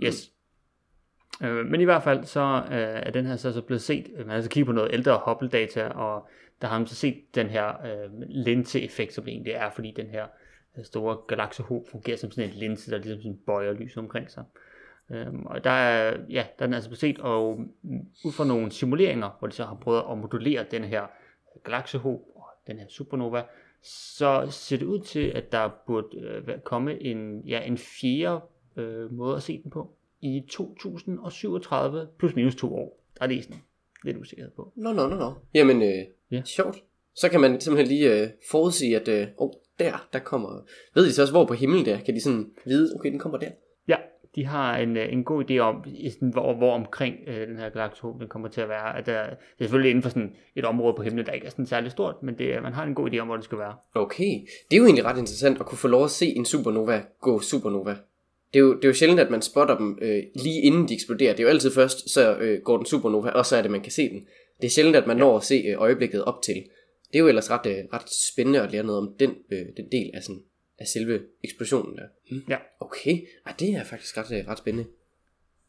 Yes. 0.00 0.31
Øh, 1.42 1.66
men 1.66 1.80
i 1.80 1.84
hvert 1.84 2.02
fald 2.02 2.24
så 2.24 2.62
øh, 2.70 2.78
er 2.78 3.10
den 3.10 3.26
her 3.26 3.36
så, 3.36 3.52
så 3.52 3.62
blevet 3.62 3.82
set, 3.82 4.06
øh, 4.12 4.18
man 4.18 4.28
har 4.28 4.34
altså 4.34 4.50
kigget 4.50 4.66
på 4.66 4.72
noget 4.72 4.92
ældre 4.92 5.20
Hubble-data, 5.24 5.88
og 5.88 6.28
der 6.62 6.68
har 6.68 6.78
man 6.78 6.86
så 6.86 6.94
set 6.94 7.34
den 7.34 7.46
her 7.46 7.68
øh, 7.68 8.10
linse-effekt, 8.28 9.12
som 9.12 9.24
det 9.24 9.32
egentlig 9.32 9.52
er, 9.52 9.70
fordi 9.70 9.92
den 9.96 10.06
her 10.06 10.26
øh, 10.78 10.84
store 10.84 11.16
galaksehob 11.28 11.88
fungerer 11.90 12.16
som 12.16 12.30
sådan 12.30 12.50
en 12.50 12.56
linse, 12.56 12.90
der 12.90 12.98
ligesom 12.98 13.22
sådan 13.22 13.38
bøjer 13.46 13.72
lys 13.72 13.96
omkring 13.96 14.30
sig. 14.30 14.44
Øhm, 15.10 15.46
og 15.46 15.64
der 15.64 15.70
er, 15.70 16.16
ja, 16.30 16.46
der 16.58 16.64
er 16.64 16.66
den 16.66 16.74
altså 16.74 16.90
blevet 16.90 17.00
set, 17.00 17.18
og 17.18 17.60
mm, 17.82 18.06
ud 18.24 18.32
fra 18.32 18.44
nogle 18.44 18.72
simuleringer, 18.72 19.30
hvor 19.38 19.48
de 19.48 19.54
så 19.54 19.64
har 19.64 19.74
prøvet 19.74 20.02
at 20.10 20.18
modulere 20.18 20.64
den 20.70 20.84
her 20.84 21.06
galaksehob 21.64 22.20
og 22.34 22.46
den 22.66 22.78
her 22.78 22.86
supernova, 22.88 23.42
så 23.82 24.46
ser 24.50 24.76
det 24.76 24.86
ud 24.86 25.00
til, 25.00 25.32
at 25.34 25.52
der 25.52 25.70
burde 25.86 26.18
øh, 26.18 26.60
komme 26.64 27.02
en, 27.02 27.40
ja, 27.40 27.60
en 27.60 27.78
fjerde 27.78 28.40
øh, 28.76 29.12
måde 29.12 29.36
at 29.36 29.42
se 29.42 29.62
den 29.62 29.70
på 29.70 29.94
i 30.22 30.42
2037 30.50 32.08
plus 32.18 32.34
minus 32.34 32.54
to 32.54 32.74
år. 32.74 33.04
Der 33.18 33.24
er 33.24 33.28
det 33.28 33.44
sådan 33.44 33.62
lidt 34.04 34.16
usikkerhed 34.16 34.52
på. 34.56 34.72
Nå, 34.76 34.92
nå, 34.92 35.08
nå, 35.08 35.16
nå. 35.16 35.32
Jamen, 35.54 35.82
øh, 35.82 36.04
ja. 36.30 36.42
sjovt. 36.44 36.76
Så 37.14 37.28
kan 37.28 37.40
man 37.40 37.60
simpelthen 37.60 37.88
lige 37.96 38.22
øh, 38.22 38.28
forudsige, 38.50 39.00
at 39.00 39.08
øh, 39.08 39.26
oh, 39.36 39.50
der, 39.78 40.08
der 40.12 40.18
kommer... 40.18 40.64
Ved 40.94 41.06
de 41.06 41.12
så 41.12 41.22
også, 41.22 41.32
hvor 41.32 41.44
på 41.44 41.54
himlen 41.54 41.84
der? 41.84 42.00
Kan 42.00 42.14
de 42.14 42.20
sådan 42.20 42.50
vide, 42.64 42.94
okay, 42.94 43.10
den 43.10 43.18
kommer 43.18 43.38
der? 43.38 43.50
Ja, 43.88 43.96
de 44.34 44.46
har 44.46 44.76
en, 44.76 44.96
øh, 44.96 45.12
en 45.12 45.24
god 45.24 45.50
idé 45.50 45.58
om, 45.58 45.84
hvor, 46.32 46.54
hvor 46.54 46.74
omkring 46.74 47.16
øh, 47.26 47.48
den 47.48 47.58
her 47.58 47.68
galakse 47.68 48.02
den 48.20 48.28
kommer 48.28 48.48
til 48.48 48.60
at 48.60 48.68
være. 48.68 48.98
At 48.98 49.06
der, 49.06 49.22
det 49.22 49.32
er 49.32 49.64
selvfølgelig 49.64 49.90
inden 49.90 50.02
for 50.02 50.10
sådan 50.10 50.34
et 50.56 50.64
område 50.64 50.94
på 50.96 51.02
himlen, 51.02 51.26
der 51.26 51.32
ikke 51.32 51.46
er 51.46 51.50
sådan 51.50 51.66
særlig 51.66 51.90
stort, 51.90 52.22
men 52.22 52.38
det, 52.38 52.62
man 52.62 52.72
har 52.72 52.84
en 52.84 52.94
god 52.94 53.10
idé 53.10 53.18
om, 53.18 53.26
hvor 53.26 53.36
det 53.36 53.44
skal 53.44 53.58
være. 53.58 53.74
Okay, 53.94 54.32
det 54.70 54.76
er 54.76 54.78
jo 54.78 54.84
egentlig 54.84 55.04
ret 55.04 55.18
interessant 55.18 55.60
at 55.60 55.66
kunne 55.66 55.78
få 55.78 55.88
lov 55.88 56.04
at 56.04 56.10
se 56.10 56.26
en 56.26 56.44
supernova 56.44 57.02
gå 57.20 57.40
supernova. 57.40 57.96
Det 58.52 58.58
er 58.58 58.62
jo, 58.62 58.76
det 58.76 58.84
er 58.84 58.88
jo 58.88 58.94
sjældent, 58.94 59.20
at 59.20 59.30
man 59.30 59.42
spotter 59.42 59.78
dem 59.78 59.98
øh, 60.02 60.22
lige 60.34 60.60
inden 60.60 60.88
de 60.88 60.94
eksploderer. 60.94 61.32
Det 61.32 61.40
er 61.40 61.44
jo 61.44 61.48
altid 61.48 61.70
først, 61.70 62.10
så 62.10 62.36
øh, 62.36 62.62
går 62.62 62.76
den 62.76 62.86
supernova, 62.86 63.30
og 63.30 63.46
så 63.46 63.56
er 63.56 63.62
det, 63.62 63.70
man 63.70 63.80
kan 63.80 63.92
se 63.92 64.08
den. 64.08 64.26
Det 64.60 64.66
er 64.66 64.70
sjældent, 64.70 64.96
at 64.96 65.06
man 65.06 65.16
når 65.16 65.36
at 65.36 65.44
se 65.44 65.54
øh, 65.54 65.80
øjeblikket 65.80 66.24
op 66.24 66.42
til. 66.42 66.54
Det 67.12 67.18
er 67.18 67.18
jo 67.18 67.28
ellers 67.28 67.50
ret, 67.50 67.66
øh, 67.66 67.84
ret 67.92 68.10
spændende 68.32 68.60
at 68.60 68.72
lære 68.72 68.82
noget 68.82 68.98
om 68.98 69.14
den, 69.20 69.30
øh, 69.52 69.66
den 69.76 69.92
del 69.92 70.10
af, 70.14 70.22
sådan, 70.22 70.42
af 70.78 70.86
selve 70.86 71.20
eksplosionen 71.44 71.96
der. 71.96 72.04
Hmm. 72.30 72.42
Ja. 72.48 72.56
Okay, 72.80 73.18
Ej, 73.46 73.54
det 73.58 73.68
er 73.68 73.84
faktisk 73.84 74.18
ret, 74.18 74.38
øh, 74.38 74.48
ret 74.48 74.58
spændende. 74.58 74.88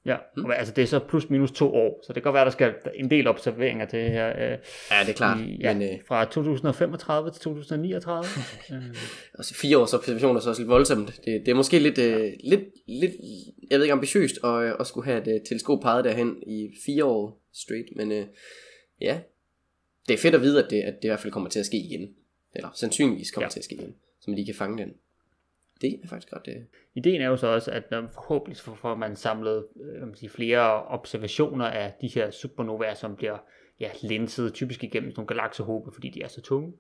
Ja, 0.06 0.16
og 0.38 0.60
altså 0.60 0.74
det 0.74 0.82
er 0.82 0.86
så 0.86 1.00
plus 1.00 1.30
minus 1.30 1.52
to 1.52 1.76
år, 1.76 2.04
så 2.06 2.14
det 2.14 2.16
kan 2.16 2.24
godt 2.24 2.34
være, 2.34 2.46
der 2.46 2.52
skal 2.52 2.74
en 2.96 3.10
del 3.10 3.28
observeringer 3.28 3.86
til 3.86 4.00
her. 4.00 4.30
Øh, 4.30 4.58
ja, 4.92 5.00
det 5.02 5.10
er 5.10 5.14
klart. 5.16 5.40
I, 5.40 5.58
ja, 5.62 5.74
men, 5.74 5.90
øh, 5.94 6.00
fra 6.08 6.26
2035 6.26 7.32
til 7.32 7.42
2039. 7.42 8.24
øh. 8.72 8.84
Altså 9.34 9.54
fire 9.56 9.78
års 9.78 9.94
observationer 9.94 10.36
er 10.36 10.44
så 10.44 10.50
også 10.50 10.62
lidt 10.62 10.70
voldsomt. 10.70 11.22
Det, 11.26 11.42
det 11.46 11.48
er 11.48 11.56
måske 11.56 11.80
lidt, 11.80 11.98
øh, 11.98 12.22
ja. 12.22 12.32
lidt, 12.44 12.62
lidt, 12.88 13.12
jeg 13.72 13.80
ved 13.80 13.86
ikke, 13.86 13.94
ambitiøst 13.94 14.40
at, 14.44 14.64
øh, 14.64 14.74
at 14.80 14.88
skulle 14.88 15.06
have 15.06 15.22
et 15.22 15.28
uh, 15.28 15.48
teleskop 15.48 15.82
peget 15.82 16.06
derhen 16.06 16.44
i 16.48 16.70
fire 16.86 17.06
år 17.06 17.42
straight, 17.54 17.88
men 17.96 18.12
øh, 18.12 18.26
ja, 19.02 19.20
det 20.08 20.14
er 20.14 20.18
fedt 20.18 20.36
at 20.36 20.42
vide, 20.42 20.64
at 20.64 20.70
det, 20.70 20.82
at 20.82 20.94
det 20.94 21.04
i 21.04 21.08
hvert 21.08 21.20
fald 21.20 21.34
kommer 21.34 21.50
til 21.50 21.60
at 21.60 21.66
ske 21.66 21.78
igen. 21.78 22.10
Eller 22.56 22.70
sandsynligvis 22.76 23.32
kommer 23.32 23.46
ja. 23.46 23.50
til 23.50 23.60
at 23.60 23.64
ske 23.64 23.76
igen, 23.76 23.96
så 24.20 24.30
man 24.30 24.36
lige 24.36 24.46
kan 24.46 24.56
fange 24.56 24.78
den. 24.78 24.90
Det 25.84 26.00
er 26.04 26.08
faktisk 26.08 26.34
det. 26.46 26.56
Øh. 26.56 26.62
Ideen 26.96 27.22
er 27.22 27.28
jo 27.28 27.38
så 27.38 27.48
også, 27.48 27.72
at 27.72 27.92
når 27.92 28.08
forhåbentlig 28.14 28.58
får 28.58 28.96
man 28.96 29.16
samlet 29.16 29.66
øh, 29.82 30.08
man 30.08 30.16
sige, 30.16 30.30
flere 30.30 30.84
observationer 30.84 31.66
af 31.66 31.94
de 32.02 32.08
her 32.08 32.32
supernovaer, 32.32 32.94
som 32.94 33.16
bliver 33.16 33.38
ja, 33.80 33.90
linset 34.02 34.54
typisk 34.54 34.84
igennem 34.84 35.14
nogle 35.16 35.28
galaksehobe, 35.28 35.92
fordi 35.94 36.10
de 36.10 36.24
er 36.24 36.28
så 36.28 36.42
tunge. 36.42 36.74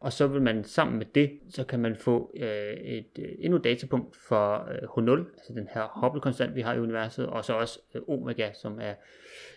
Og 0.00 0.12
så 0.12 0.26
vil 0.26 0.42
man 0.42 0.64
sammen 0.64 0.98
med 0.98 1.06
det, 1.14 1.30
så 1.50 1.64
kan 1.64 1.80
man 1.80 1.96
få 1.96 2.32
øh, 2.36 2.72
et 2.72 3.18
øh, 3.18 3.28
endnu 3.38 3.58
datapunkt 3.58 4.16
for 4.28 4.68
øh, 4.70 4.76
H0, 4.76 5.38
altså 5.38 5.52
den 5.52 5.68
her 5.74 6.00
Hubble-konstant, 6.00 6.54
vi 6.54 6.60
har 6.60 6.74
i 6.74 6.78
universet, 6.78 7.26
og 7.26 7.44
så 7.44 7.52
også 7.52 7.80
øh, 7.94 8.02
omega, 8.08 8.52
som 8.52 8.78
er 8.80 8.94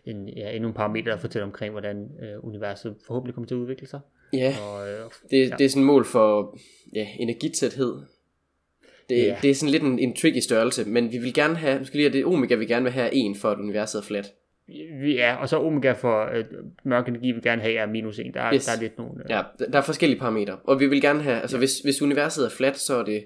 en, 0.05 0.29
ja, 0.29 0.51
endnu 0.51 0.67
en 0.67 0.75
parameter, 0.75 1.11
der 1.11 1.17
fortæller 1.17 1.45
omkring, 1.45 1.71
hvordan 1.71 2.11
øh, 2.21 2.45
universet 2.45 2.95
forhåbentlig 3.07 3.33
kommer 3.35 3.47
til 3.47 3.55
at 3.55 3.59
udvikle 3.59 3.87
sig. 3.87 3.99
Ja, 4.33 4.55
Og, 4.61 4.89
øh, 4.89 4.99
det, 5.31 5.49
ja. 5.49 5.55
det 5.57 5.65
er 5.65 5.69
sådan 5.69 5.83
et 5.83 5.87
mål 5.87 6.05
for 6.05 6.57
ja, 6.93 7.07
energitæthed. 7.19 8.01
Det, 9.09 9.17
Ja. 9.17 9.35
det 9.41 9.49
er 9.49 9.55
sådan 9.55 9.71
lidt 9.71 9.83
en, 9.83 9.99
en 9.99 10.15
tricky 10.15 10.39
størrelse, 10.39 10.85
men 10.85 11.11
vi 11.11 11.17
vil 11.17 11.33
gerne 11.33 11.55
have, 11.55 11.79
måske 11.79 11.95
lige 11.95 12.05
at 12.07 12.13
det 12.13 12.25
omega, 12.25 12.55
vi 12.55 12.65
gerne 12.65 12.83
vil 12.83 12.91
have 12.93 13.09
en 13.13 13.35
for, 13.35 13.49
at 13.51 13.57
universet 13.59 13.99
er 13.99 14.03
fladt. 14.03 14.27
vi 15.01 15.17
er, 15.17 15.35
og 15.35 15.49
så 15.49 15.57
omega 15.57 15.91
for 15.91 16.35
øh, 16.37 16.45
mørk 16.85 17.07
energi, 17.07 17.31
vi 17.31 17.39
gerne 17.41 17.61
have 17.61 17.73
er 17.75 17.85
minus 17.87 18.19
1. 18.19 18.25
Der, 18.33 18.41
er- 18.41 18.53
Yes. 18.53 18.65
der 18.65 18.71
er 18.77 18.81
lidt 18.81 18.97
nogle... 18.97 19.11
Øh, 19.23 19.29
Ja, 19.29 19.41
der 19.71 19.77
er 19.77 19.81
forskellige 19.81 20.19
parametre, 20.19 20.57
og 20.63 20.79
vi 20.79 20.87
vil 20.87 21.01
gerne 21.01 21.21
have, 21.23 21.41
altså 21.41 21.57
hvis, 21.57 21.79
hvis 21.79 22.01
universet 22.01 22.45
er 22.45 22.49
fladt, 22.49 22.77
så 22.79 22.95
er 22.95 23.03
det, 23.03 23.23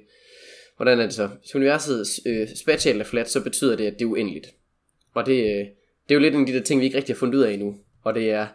hvordan 0.78 1.00
er 1.00 1.04
det 1.04 1.14
så? 1.14 1.28
Hvis 1.40 1.56
universet 1.56 2.06
øh, 2.26 2.48
spatialt 2.56 3.02
er 3.02 3.06
fladt, 3.06 3.30
så 3.30 3.44
betyder 3.44 3.76
det, 3.76 3.86
at 3.86 3.94
det 3.94 4.02
er 4.02 4.10
uendeligt. 4.10 4.48
Og 5.14 5.26
det, 5.26 5.34
øh, 5.44 5.66
det 6.10 6.10
er 6.10 6.16
jo 6.16 6.20
lidt 6.20 6.36
en 6.36 6.42
af 6.42 6.48
de 6.48 6.54
der 6.54 6.62
ting, 6.62 6.80
vi 6.80 6.86
ikke 6.86 6.98
rigtig 6.98 7.16
har 7.16 7.20
fundet 7.20 7.36
ud 7.36 7.44
af 7.44 7.52
endnu. 7.54 7.76
Og 8.04 8.16
det 8.16 8.32
er, 8.32 8.48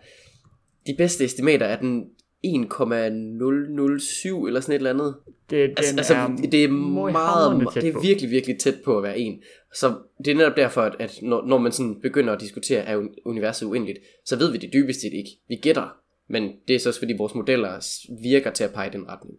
de 0.86 0.94
bedste 0.98 1.24
estimater 1.24 1.66
er 1.66 1.78
den 1.80 2.10
1,007 2.42 4.46
eller 4.46 4.60
sådan 4.60 4.72
et 4.74 4.76
eller 4.76 4.90
andet. 4.90 5.14
det, 5.50 5.74
Altså, 5.76 5.94
altså 5.96 6.48
det 6.52 6.64
er 6.64 6.68
meget, 6.68 7.72
tæt 7.74 7.82
det 7.82 7.94
er 7.94 8.00
virkelig, 8.02 8.30
virkelig 8.30 8.58
tæt 8.58 8.74
på 8.84 8.96
at 8.96 9.02
være 9.02 9.18
en. 9.18 9.42
Så 9.74 9.94
det 10.24 10.30
er 10.30 10.34
netop 10.34 10.56
derfor, 10.56 10.82
at, 10.82 10.96
at 10.98 11.18
når, 11.22 11.46
når 11.46 11.58
man 11.58 11.72
sådan 11.72 12.00
begynder 12.00 12.32
at 12.32 12.40
diskutere, 12.40 12.80
er 12.84 13.00
un- 13.00 13.14
universet 13.24 13.66
uendeligt, 13.66 13.98
så 14.24 14.36
ved 14.36 14.52
vi 14.52 14.58
det 14.58 14.72
dybest 14.72 15.00
set 15.00 15.12
ikke. 15.12 15.30
Vi 15.48 15.56
gætter, 15.56 15.96
men 16.28 16.52
det 16.68 16.76
er 16.76 16.80
så 16.80 16.88
også 16.88 17.00
fordi 17.00 17.14
vores 17.18 17.34
modeller 17.34 17.98
virker 18.22 18.50
til 18.50 18.64
at 18.64 18.72
pege 18.72 18.88
i 18.88 18.92
den 18.92 19.08
retning. 19.08 19.38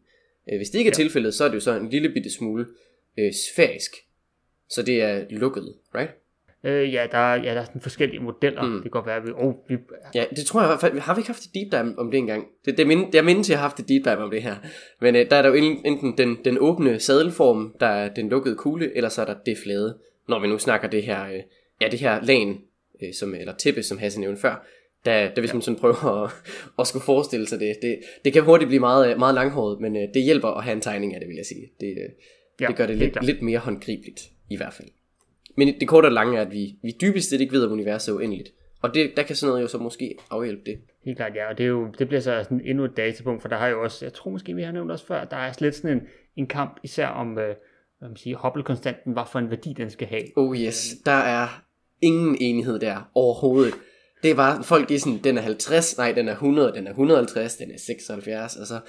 Øh, 0.51 0.57
Hvis 0.57 0.69
det 0.69 0.79
ikke 0.79 0.89
er 0.89 0.93
Ja. 0.97 1.03
tilfældet, 1.03 1.33
så 1.33 1.43
er 1.43 1.47
det 1.47 1.55
jo 1.55 1.59
så 1.59 1.75
en 1.79 1.89
lille 1.89 2.09
bitte 2.09 2.29
smule 2.31 2.65
øh, 3.19 3.31
sfærisk. 3.53 3.91
Så 4.69 4.81
det 4.83 5.01
er 5.01 5.25
lukket, 5.29 5.73
right? 5.95 6.11
Øh, 6.63 6.93
ja, 6.93 7.07
der, 7.11 7.17
er- 7.17 7.43
ja, 7.43 7.53
der 7.53 7.61
er 7.61 7.65
sådan 7.65 7.81
forskellige 7.81 8.19
modeller. 8.19 8.63
Mm. 8.65 8.73
Det 8.73 8.81
kan 8.81 8.91
godt 8.91 9.05
være, 9.05 9.15
at 9.15 9.23
vi... 9.25 9.31
Oh, 9.35 9.53
vi 9.69 9.77
Ja, 10.15 10.23
det 10.35 10.45
tror 10.45 10.61
jeg 10.61 10.67
i 10.67 10.71
hvert 10.71 10.79
fald. 10.81 10.99
Har 10.99 11.15
vi 11.15 11.19
ikke 11.19 11.29
haft 11.29 11.43
et 11.45 11.53
deep 11.53 11.71
dive 11.71 11.99
om 11.99 12.11
det 12.11 12.17
engang? 12.17 12.47
Det, 12.65 12.77
det 12.77 12.87
mind, 12.87 13.15
jeg 13.15 13.25
mindes, 13.25 13.49
jeg 13.49 13.57
har 13.57 13.61
haft 13.61 13.79
et 13.79 13.89
deep 13.89 14.05
dive 14.05 14.17
om 14.17 14.31
det 14.31 14.41
her. 14.43 14.55
Men 15.01 15.15
øh, 15.15 15.29
der 15.29 15.35
er 15.35 15.41
der 15.41 15.49
jo 15.49 15.55
en- 15.55 15.81
enten 15.85 16.17
den, 16.17 16.37
den 16.45 16.57
åbne 16.59 16.99
sadelform, 16.99 17.75
der 17.79 17.87
er 17.87 18.13
den 18.13 18.29
lukkede 18.29 18.55
kugle, 18.55 18.95
eller 18.95 19.09
så 19.09 19.21
er 19.21 19.25
der 19.25 19.35
det 19.45 19.57
flade. 19.63 19.97
Når 20.29 20.39
vi 20.39 20.47
nu 20.47 20.57
snakker 20.57 20.87
det 20.87 21.03
her, 21.03 21.25
øh, 21.25 21.39
ja, 21.81 21.87
det 21.87 21.99
her 21.99 22.21
lagen, 22.23 22.57
øh, 23.03 23.13
som, 23.19 23.35
eller 23.35 23.53
tippe, 23.55 23.83
som 23.83 23.97
Hasse 23.97 24.19
nævnte 24.19 24.41
før, 24.41 24.65
der, 25.05 25.29
der 25.33 25.41
hvis 25.41 25.53
man 25.53 25.61
sådan 25.61 25.79
prøver 25.79 26.23
at, 26.23 26.31
at 26.79 26.87
skulle 26.87 27.03
forestille 27.03 27.47
sig 27.47 27.59
det, 27.59 27.75
det, 27.81 27.99
det 28.25 28.33
kan 28.33 28.43
hurtigt 28.43 28.67
blive 28.67 28.79
meget, 28.79 29.19
meget 29.19 29.35
langhåret, 29.35 29.79
men 29.81 29.95
øh, 29.95 30.01
det 30.13 30.23
hjælper 30.23 30.47
at 30.47 30.63
have 30.63 30.75
en 30.75 30.81
tegning 30.81 31.13
af 31.13 31.19
det, 31.19 31.29
vil 31.29 31.35
jeg 31.35 31.45
sige. 31.45 31.71
Det, 31.79 31.87
øh, 31.87 32.09
Ja, 32.61 32.67
det 32.67 32.75
gør 32.75 32.85
det 32.87 32.97
lidt, 32.97 33.11
klart. 33.11 33.25
lidt 33.25 33.41
mere 33.41 33.59
håndgribeligt, 33.59 34.21
i 34.49 34.57
hvert 34.57 34.73
fald. 34.73 34.87
Men 35.57 35.79
det 35.79 35.87
korte 35.87 36.05
og 36.05 36.11
lange 36.11 36.37
er, 36.37 36.41
at 36.41 36.51
vi, 36.51 36.75
vi 36.81 36.93
dybest 37.01 37.29
set 37.29 37.41
ikke 37.41 37.53
ved, 37.53 37.65
om 37.65 37.71
universet 37.71 38.11
er 38.11 38.15
uendeligt. 38.15 38.49
Og 38.81 38.93
det, 38.93 39.11
der 39.17 39.23
kan 39.23 39.35
sådan 39.35 39.51
noget 39.51 39.63
jo 39.63 39.67
så 39.67 39.77
måske 39.77 40.15
afhjælpe 40.31 40.61
det. 40.65 40.79
Helt 41.05 41.17
klart, 41.17 41.35
ja, 41.35 41.49
og 41.49 41.57
det, 41.57 41.63
er 41.63 41.67
jo, 41.67 41.87
det 41.99 42.07
bliver 42.07 42.21
så 42.21 42.43
sådan 42.43 42.61
endnu 42.65 42.85
et 42.85 42.97
datapunkt, 42.97 43.41
for 43.41 43.49
der 43.49 43.57
har 43.57 43.67
jo 43.67 43.83
også, 43.83 44.05
jeg 44.05 44.13
tror 44.13 44.31
måske, 44.31 44.53
vi 44.53 44.63
har 44.63 44.71
nævnt 44.71 44.91
også 44.91 45.05
før, 45.05 45.25
der 45.25 45.37
er 45.37 45.53
lidt 45.59 45.75
sådan 45.75 45.97
en, 45.97 46.01
en 46.35 46.47
kamp, 46.47 46.79
især 46.83 47.07
om, 47.07 47.37
øh, 47.37 47.55
hvad 47.99 48.09
man 48.09 48.17
siger, 48.17 48.37
Hubble-konstanten, 48.37 49.13
hvad 49.13 49.23
for 49.31 49.39
en 49.39 49.49
værdi 49.49 49.73
den 49.77 49.89
skal 49.89 50.07
have. 50.07 50.23
Oh 50.35 50.57
yes, 50.57 50.95
der 51.05 51.11
er 51.11 51.63
ingen 52.01 52.37
enighed 52.39 52.79
der 52.79 53.09
overhovedet. 53.15 53.73
Det 54.23 54.31
er 54.31 54.35
bare, 54.35 54.63
folk 54.63 54.89
de 54.89 54.95
er 54.95 54.99
sådan, 54.99 55.19
den 55.23 55.37
er 55.37 55.41
50, 55.41 55.97
nej, 55.97 56.11
den 56.11 56.27
er 56.27 56.31
100, 56.31 56.73
den 56.73 56.87
er 56.87 56.91
150, 56.91 57.55
den 57.55 57.71
er 57.71 57.77
76, 57.77 58.57
altså... 58.57 58.79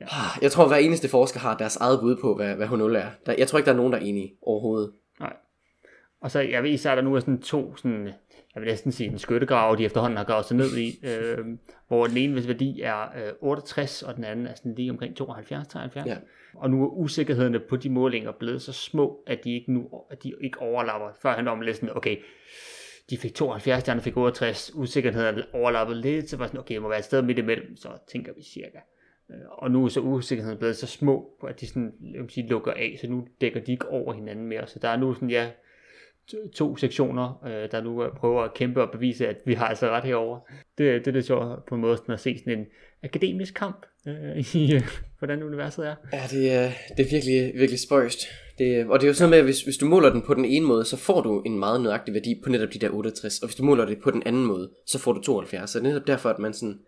Ja. 0.00 0.06
Jeg 0.42 0.52
tror, 0.52 0.68
hver 0.68 0.76
eneste 0.76 1.08
forsker 1.08 1.40
har 1.40 1.56
deres 1.56 1.76
eget 1.76 2.00
bud 2.00 2.16
på, 2.20 2.34
hvad, 2.34 2.54
hvad 2.54 2.66
H0 2.66 2.96
er. 2.96 3.10
Der, 3.26 3.34
jeg 3.38 3.48
tror 3.48 3.58
ikke, 3.58 3.66
der 3.66 3.72
er 3.72 3.76
nogen, 3.76 3.92
der 3.92 3.98
er 3.98 4.02
enige 4.02 4.34
overhovedet. 4.42 4.92
Og 6.22 6.30
så, 6.30 6.40
jeg 6.40 6.62
ved 6.62 6.70
især, 6.70 6.94
der 6.94 7.02
nu 7.02 7.14
er 7.14 7.20
sådan 7.20 7.40
to, 7.40 7.76
sådan, 7.76 8.06
jeg 8.54 8.62
vil 8.62 8.68
næsten 8.68 8.92
sige 8.92 9.10
en 9.10 9.18
skyttegrav, 9.18 9.76
de 9.78 9.84
efterhånden 9.84 10.16
har 10.16 10.24
gravet 10.24 10.44
sig 10.44 10.56
ned 10.56 10.76
i, 10.76 10.98
øh, 11.08 11.38
hvor 11.88 12.06
den 12.06 12.16
ene 12.16 12.32
hvis 12.32 12.48
værdi 12.48 12.80
er 12.80 13.02
øh, 13.02 13.32
68, 13.40 14.02
og 14.02 14.16
den 14.16 14.24
anden 14.24 14.46
er 14.46 14.54
sådan 14.54 14.74
lige 14.74 14.90
omkring 14.90 15.20
72-73. 15.20 16.08
Ja. 16.08 16.16
Og 16.54 16.70
nu 16.70 16.84
er 16.84 16.88
usikkerhederne 16.88 17.60
på 17.60 17.76
de 17.76 17.90
målinger 17.90 18.32
blevet 18.32 18.62
så 18.62 18.72
små, 18.72 19.24
at 19.26 19.44
de 19.44 19.54
ikke, 19.54 19.72
nu, 19.72 19.88
at 20.10 20.22
de 20.22 20.32
ikke 20.40 20.58
overlapper. 20.58 21.08
Før 21.22 21.32
han 21.32 21.48
om 21.48 21.60
lidt 21.60 21.76
sådan, 21.76 21.96
okay, 21.96 22.16
de 23.10 23.16
fik 23.18 23.34
72, 23.34 23.84
de 23.84 23.90
andre 23.90 24.02
fik 24.02 24.16
68, 24.16 24.72
usikkerheden 24.74 25.42
overlappet 25.52 25.96
lidt, 25.96 26.30
så 26.30 26.36
var 26.36 26.46
sådan, 26.46 26.60
okay, 26.60 26.74
det 26.74 26.82
må 26.82 26.88
være 26.88 26.98
et 26.98 27.04
sted 27.04 27.22
midt 27.22 27.38
imellem, 27.38 27.76
så 27.76 27.88
tænker 28.12 28.32
vi 28.36 28.42
cirka. 28.42 28.78
Øh, 29.30 29.36
Og 29.50 29.70
nu 29.70 29.84
er 29.84 29.88
så 29.88 30.00
usikkerheden 30.00 30.58
blevet 30.58 30.76
så 30.76 30.86
små, 30.86 31.30
at 31.48 31.60
de 31.60 31.66
sådan, 31.66 31.92
jeg 32.00 32.24
sige, 32.28 32.48
lukker 32.48 32.72
af, 32.72 32.96
så 33.00 33.08
nu 33.08 33.26
dækker 33.40 33.60
de 33.60 33.72
ikke 33.72 33.88
over 33.88 34.12
hinanden 34.12 34.46
mere. 34.46 34.66
Så 34.66 34.78
der 34.78 34.88
er 34.88 34.96
nu 34.96 35.14
sådan, 35.14 35.30
ja, 35.30 35.50
to- 36.54 36.76
sektioner, 36.76 37.44
øh, 37.46 37.70
der 37.70 37.82
nu 37.82 38.04
prøver 38.16 38.42
at 38.42 38.54
kæmpe 38.54 38.82
og 38.82 38.90
bevise, 38.92 39.28
at 39.28 39.36
vi 39.46 39.54
har 39.54 39.66
altså 39.66 39.88
ret 39.88 40.04
herover. 40.04 40.38
Det, 40.78 41.04
det 41.04 41.06
er 41.06 41.12
lidt 41.12 41.26
sjovt 41.26 41.66
på 41.66 41.74
en 41.74 41.80
måde 41.80 41.96
sådan 41.96 42.12
at 42.12 42.20
se 42.20 42.38
sådan 42.38 42.58
en 42.58 42.66
akademisk 43.02 43.54
kamp 43.54 43.86
øh, 44.08 44.36
i, 44.54 44.74
øh, 44.74 44.82
hvordan 45.18 45.42
universet 45.42 45.86
er. 45.86 45.94
Ja, 46.12 46.22
det 46.30 46.52
er, 46.52 46.70
det 46.96 47.06
er 47.06 47.10
virkelig, 47.10 47.52
virkelig 47.60 47.80
spøjst. 47.80 48.18
Det, 48.58 48.86
og 48.86 49.00
det 49.00 49.06
er 49.06 49.08
jo 49.08 49.14
sådan 49.14 49.30
med, 49.30 49.38
at 49.38 49.44
hvis, 49.44 49.62
hvis 49.62 49.76
du 49.76 49.86
måler 49.86 50.12
den 50.12 50.22
på 50.22 50.34
den 50.34 50.44
ene 50.44 50.66
måde, 50.66 50.84
så 50.84 50.96
får 50.96 51.20
du 51.20 51.42
en 51.46 51.58
meget 51.58 51.80
nøjagtig 51.80 52.14
værdi 52.14 52.40
på 52.44 52.50
netop 52.50 52.72
de 52.74 52.78
der 52.78 52.90
68. 52.90 53.38
Og 53.38 53.48
hvis 53.48 53.56
du 53.56 53.64
måler 53.64 53.84
det 53.84 53.98
på 54.02 54.10
den 54.10 54.22
anden 54.26 54.44
måde, 54.44 54.70
så 54.86 54.98
får 54.98 55.12
du 55.12 55.20
72. 55.20 55.70
Så 55.70 55.78
det 55.78 55.84
er 55.86 55.88
netop 55.88 56.06
derfor, 56.06 56.28
at 56.30 56.38
man 56.38 56.52
sådan... 56.52 56.78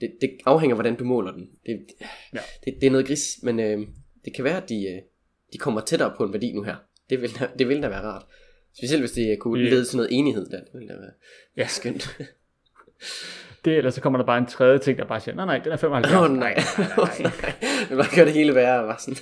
Det, 0.00 0.12
det 0.20 0.30
afhænger 0.46 0.74
af, 0.74 0.76
hvordan 0.76 0.96
du 0.96 1.04
måler 1.04 1.32
den. 1.32 1.48
Det, 1.66 1.86
Ja. 2.34 2.38
det, 2.64 2.74
det 2.80 2.86
er 2.86 2.90
noget 2.90 3.06
gris, 3.06 3.38
men 3.42 3.60
øh, 3.60 3.78
det 4.24 4.34
kan 4.34 4.44
være, 4.44 4.56
at 4.62 4.68
de, 4.68 4.74
øh, 4.88 5.02
de 5.52 5.58
kommer 5.58 5.80
tættere 5.80 6.14
på 6.16 6.24
en 6.24 6.32
værdi 6.32 6.52
nu 6.52 6.62
her. 6.62 6.76
Det 7.10 7.20
vil, 7.22 7.30
det 7.58 7.68
vil 7.68 7.82
da 7.82 7.88
være 7.88 8.02
rart. 8.02 8.24
Specielt 8.76 9.02
hvis 9.02 9.12
det 9.12 9.38
kunne 9.38 9.64
Ja. 9.64 9.70
lede 9.70 9.84
til 9.84 9.96
noget 9.96 10.12
enighed 10.12 10.46
der. 10.46 10.60
Det 10.60 10.80
vil 10.80 10.88
da 10.88 10.94
være 10.94 11.10
Ja. 11.56 11.66
skønt. 11.66 12.08
Det, 13.64 13.76
eller 13.76 13.90
så 13.90 14.00
kommer 14.00 14.18
der 14.18 14.26
bare 14.26 14.38
en 14.38 14.46
tredje 14.46 14.78
ting, 14.78 14.98
der 14.98 15.04
bare 15.06 15.20
siger, 15.20 15.34
nej, 15.34 15.44
nej, 15.46 15.58
den 15.58 15.72
er 15.72 15.76
75. 15.76 16.14
Åh 16.14 16.22
oh, 16.22 16.30
nej. 16.36 16.54
nej, 16.54 16.86
nej, 16.96 17.32
nej. 17.42 17.52
det 17.88 17.96
bare 17.96 18.16
gør 18.16 18.24
det 18.24 18.32
hele 18.32 18.54
værre. 18.54 18.86
Var 18.86 18.96
sådan, 18.98 19.16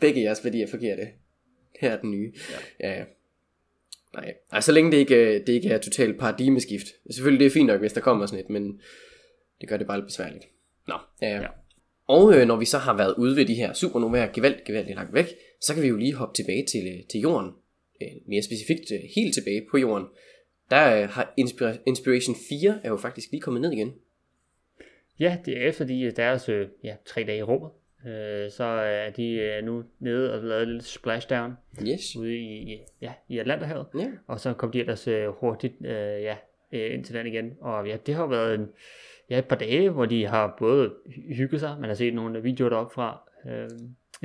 begge 0.00 0.22
jeres 0.22 0.44
værdier 0.44 0.66
er 0.66 0.70
forkerte. 0.70 1.08
Her 1.80 1.90
er 1.92 2.00
den 2.00 2.10
nye. 2.10 2.32
Ja. 2.80 2.88
ja. 2.88 2.98
ja. 2.98 3.04
Nej. 4.14 4.34
Ej, 4.52 4.60
så 4.60 4.72
længe 4.72 4.92
det 4.92 4.96
ikke, 4.98 5.14
øh, 5.34 5.46
det 5.46 5.52
ikke 5.52 5.68
er 5.68 5.78
totalt 5.78 6.18
paradigmeskift. 6.18 6.86
Selvfølgelig 7.10 7.40
det 7.40 7.46
er 7.46 7.50
fint 7.50 7.66
nok, 7.66 7.80
hvis 7.80 7.92
der 7.92 8.00
kommer 8.00 8.26
sådan 8.26 8.44
et, 8.44 8.50
men 8.50 8.80
det 9.60 9.68
gør 9.68 9.76
det 9.76 9.86
bare 9.86 9.96
lidt 9.98 10.06
besværligt. 10.06 10.44
Nå, 10.88 10.94
ja, 11.22 11.40
ja. 11.40 11.46
Og 12.08 12.34
øh, 12.34 12.46
når 12.46 12.56
vi 12.56 12.64
så 12.64 12.78
har 12.78 12.96
været 12.96 13.14
ude 13.18 13.36
ved 13.36 13.44
de 13.46 13.54
her 13.54 13.72
supernovaer 13.72 14.32
gevaldigt, 14.32 14.64
gevaldigt 14.64 14.96
langt 14.96 15.14
væk, 15.14 15.26
så 15.60 15.74
kan 15.74 15.82
vi 15.82 15.88
jo 15.88 15.96
lige 15.96 16.14
hoppe 16.14 16.34
tilbage 16.34 16.66
til, 16.66 16.86
øh, 16.86 17.06
til 17.10 17.20
jorden. 17.20 17.50
Øh, 18.02 18.08
mere 18.26 18.42
specifikt 18.42 18.92
øh, 18.92 18.98
helt 19.16 19.34
tilbage 19.34 19.66
på 19.70 19.78
jorden. 19.78 20.06
Der 20.70 21.02
øh, 21.02 21.08
har 21.08 21.34
Inspira- 21.40 21.82
Inspiration 21.86 22.36
4 22.48 22.80
er 22.84 22.88
jo 22.88 22.96
faktisk 22.96 23.30
lige 23.30 23.40
kommet 23.40 23.60
ned 23.62 23.72
igen. 23.72 23.94
Ja, 25.20 25.38
det 25.44 25.56
er 25.62 25.68
efter 25.68 25.84
de 25.84 26.10
deres 26.10 26.48
ja, 26.84 26.96
tre 27.06 27.24
dage 27.24 27.38
i 27.38 27.42
rummet. 27.42 27.70
Øh, 28.06 28.50
så 28.50 28.64
er 28.64 29.10
de 29.10 29.60
nu 29.64 29.84
nede 30.00 30.32
og 30.34 30.44
lavet 30.44 30.62
et 30.62 30.68
lille 30.68 30.82
splashdown 30.82 31.52
Yes. 31.88 32.16
ude 32.16 32.36
i, 32.36 32.78
ja, 33.00 33.12
i 33.28 33.38
Atlanterhavet. 33.38 33.86
Ja. 33.98 34.06
Og 34.26 34.40
så 34.40 34.52
kom 34.52 34.70
de 34.72 34.80
ellers 34.80 35.08
øh, 35.08 35.28
hurtigt 35.28 35.74
øh, 35.84 36.22
ja, 36.22 36.36
ind 36.72 37.04
til 37.04 37.14
den 37.14 37.26
igen. 37.26 37.52
Og 37.60 37.86
ja, 37.88 37.96
det 38.06 38.14
har 38.14 38.26
været 38.26 38.54
en, 38.54 38.68
ja, 39.30 39.38
et 39.38 39.44
par 39.48 39.56
dage, 39.56 39.90
hvor 39.90 40.06
de 40.06 40.26
har 40.26 40.56
både 40.58 40.94
hy- 41.06 41.34
hygget 41.36 41.60
sig, 41.60 41.76
man 41.80 41.88
har 41.90 41.94
set 41.94 42.14
nogle 42.14 42.42
videoer 42.42 42.68
deroppe 42.70 42.94
fra. 42.94 43.30
Øh, 43.50 43.68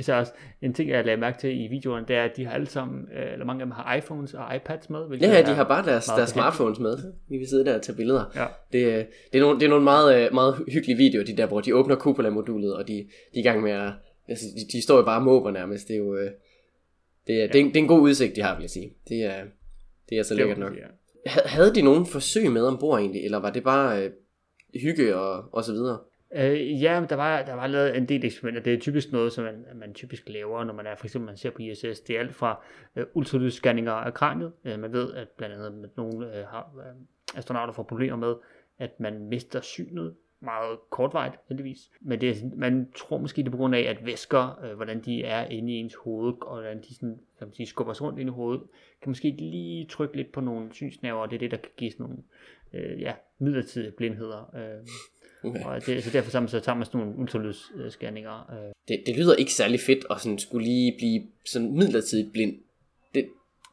især 0.00 0.14
også 0.14 0.32
en 0.62 0.74
ting, 0.74 0.90
jeg 0.90 1.04
lagde 1.04 1.20
mærke 1.20 1.38
til 1.38 1.64
i 1.64 1.66
videoerne, 1.66 2.06
det 2.08 2.16
er, 2.16 2.24
at 2.24 2.36
de 2.36 2.44
har 2.44 2.52
alle 2.52 2.66
sammen, 2.66 3.08
øh, 3.16 3.32
eller 3.32 3.44
mange 3.44 3.62
af 3.62 3.66
dem 3.66 3.70
har 3.72 3.94
iPhones 3.96 4.34
og 4.34 4.56
iPads 4.56 4.90
med. 4.90 5.00
Ja, 5.20 5.26
ja, 5.32 5.42
de 5.42 5.54
har 5.54 5.64
bare 5.64 5.84
deres, 5.86 6.04
deres 6.06 6.30
smartphones 6.30 6.78
med. 6.78 6.98
Vi 7.28 7.36
vil 7.38 7.48
sidde 7.48 7.64
der 7.64 7.74
og 7.74 7.82
tage 7.82 7.96
billeder. 7.96 8.24
Ja. 8.34 8.46
Det, 8.72 8.86
øh, 8.86 9.04
det, 9.32 9.38
er 9.38 9.40
nogle, 9.40 9.60
det 9.60 9.64
er 9.66 9.70
nogle 9.70 9.84
meget, 9.84 10.26
øh, 10.26 10.34
meget 10.34 10.54
hyggelige 10.68 10.96
videoer, 10.96 11.24
de 11.24 11.36
der, 11.36 11.46
hvor 11.46 11.60
de 11.60 11.74
åbner 11.74 11.96
Cupola-modulet, 11.96 12.74
og 12.76 12.88
de, 12.88 12.92
de 12.94 13.04
er 13.34 13.40
i 13.40 13.42
gang 13.42 13.62
med 13.62 13.70
at... 13.72 13.92
Altså, 14.28 14.44
de, 14.56 14.72
de 14.78 14.82
står 14.82 14.96
jo 14.96 15.02
bare 15.02 15.18
og 15.18 15.24
måber 15.24 15.50
nærmest. 15.50 15.88
Det 15.88 15.94
er 15.94 15.98
jo... 15.98 16.14
Det, 17.26 17.42
er, 17.42 17.46
det, 17.46 17.54
er, 17.54 17.60
en- 17.60 17.68
det 17.68 17.76
er 17.76 17.80
en 17.80 17.88
god 17.88 18.00
udsigt, 18.00 18.36
de 18.36 18.42
har, 18.42 18.54
vil 18.54 18.62
jeg 18.62 18.70
sige. 18.70 18.92
Det 19.08 19.24
er, 19.24 19.44
det 20.10 20.18
er 20.18 20.22
så 20.22 20.34
lækkert 20.34 20.58
nok. 20.58 20.72
ja. 20.76 20.86
Ha- 21.26 21.40
Havde 21.48 21.74
de 21.74 21.82
nogen 21.82 22.06
forsøg 22.06 22.50
med 22.50 22.62
ombord 22.62 22.98
egentlig, 22.98 23.24
eller 23.24 23.38
var 23.38 23.50
det 23.50 23.64
bare 23.64 24.04
øh, 24.04 24.10
hygge 24.82 25.16
og, 25.16 25.44
og 25.52 25.64
så 25.64 25.72
videre? 25.72 25.98
Øh, 26.34 26.82
ja, 26.82 27.06
der 27.08 27.16
var, 27.16 27.42
der 27.42 27.54
var 27.54 27.66
lavet 27.66 27.96
en 27.96 28.08
del 28.08 28.24
eksperimenter. 28.24 28.62
Det 28.62 28.74
er 28.74 28.78
typisk 28.78 29.12
noget, 29.12 29.32
som 29.32 29.44
man, 29.44 29.64
man 29.74 29.94
typisk 29.94 30.28
laver, 30.28 30.64
når 30.64 30.74
man 30.74 30.86
er 30.86 30.94
for 30.94 31.06
eksempel 31.06 31.26
man 31.26 31.36
ser 31.36 31.50
på 31.50 31.62
ISS. 31.62 32.00
Det 32.00 32.10
er 32.10 32.20
alt 32.20 32.34
fra 32.34 32.64
øh, 32.96 33.06
ultralydsscanninger 33.14 33.92
af 33.92 34.14
kraniet. 34.14 34.52
Øh, 34.64 34.78
man 34.78 34.92
ved, 34.92 35.14
at 35.14 35.28
blandt 35.28 35.54
andet 35.54 35.84
at 35.84 35.96
nogle 35.96 36.38
øh, 36.38 36.46
har, 36.46 36.72
øh, 36.78 37.38
astronauter 37.38 37.72
får 37.72 37.82
problemer 37.82 38.16
med, 38.16 38.34
at 38.78 39.00
man 39.00 39.28
mister 39.28 39.60
synet 39.60 40.14
meget 40.40 40.78
kortvarigt, 40.90 41.34
heldigvis. 41.48 41.90
Men 42.00 42.20
det 42.20 42.30
er, 42.30 42.34
man 42.56 42.92
tror 42.96 43.18
måske, 43.18 43.42
det 43.42 43.46
er 43.46 43.50
på 43.50 43.56
grund 43.56 43.74
af, 43.74 43.80
at 43.80 44.06
væsker, 44.06 44.64
øh, 44.64 44.76
hvordan 44.76 45.00
de 45.00 45.24
er 45.24 45.44
inde 45.44 45.72
i 45.72 45.76
ens 45.76 45.94
hoved, 45.94 46.34
og 46.42 46.54
hvordan 46.60 46.82
de 46.82 46.94
sådan, 46.94 47.20
kan 47.38 47.46
man 47.46 47.54
sige, 47.54 47.66
skubber 47.66 47.92
sig 47.92 48.06
rundt 48.06 48.18
inde 48.18 48.30
i 48.30 48.34
hovedet, 48.34 48.62
kan 49.02 49.10
måske 49.10 49.30
lige 49.30 49.86
trykke 49.86 50.16
lidt 50.16 50.32
på 50.32 50.40
nogle 50.40 50.72
synsnæver, 50.72 51.18
og 51.18 51.30
det 51.30 51.36
er 51.36 51.40
det, 51.40 51.50
der 51.50 51.56
kan 51.56 51.70
give 51.76 51.90
sådan 51.90 52.04
nogle 52.04 52.22
øh, 52.72 53.00
ja, 53.00 53.14
midlertidige 53.38 53.90
blindheder. 53.90 54.54
Øh, 54.56 54.86
Okay. 55.44 55.64
og 55.64 55.86
det, 55.86 56.04
så 56.04 56.10
derfor 56.10 56.30
så, 56.30 56.46
så 56.46 56.60
tager 56.60 56.76
man 56.76 56.84
sådan 56.86 57.00
nogle 57.00 57.16
ultralydsscanninger. 57.18 58.50
Øh, 58.52 58.72
Det, 58.88 59.02
det 59.06 59.16
lyder 59.16 59.34
ikke 59.34 59.52
særlig 59.52 59.80
fedt 59.80 60.04
at 60.10 60.20
sådan 60.20 60.38
skulle 60.38 60.64
lige 60.64 60.94
blive 60.98 61.22
sådan 61.46 61.72
midlertidigt 61.76 62.32
blind. 62.32 62.56
Det, 63.14 63.28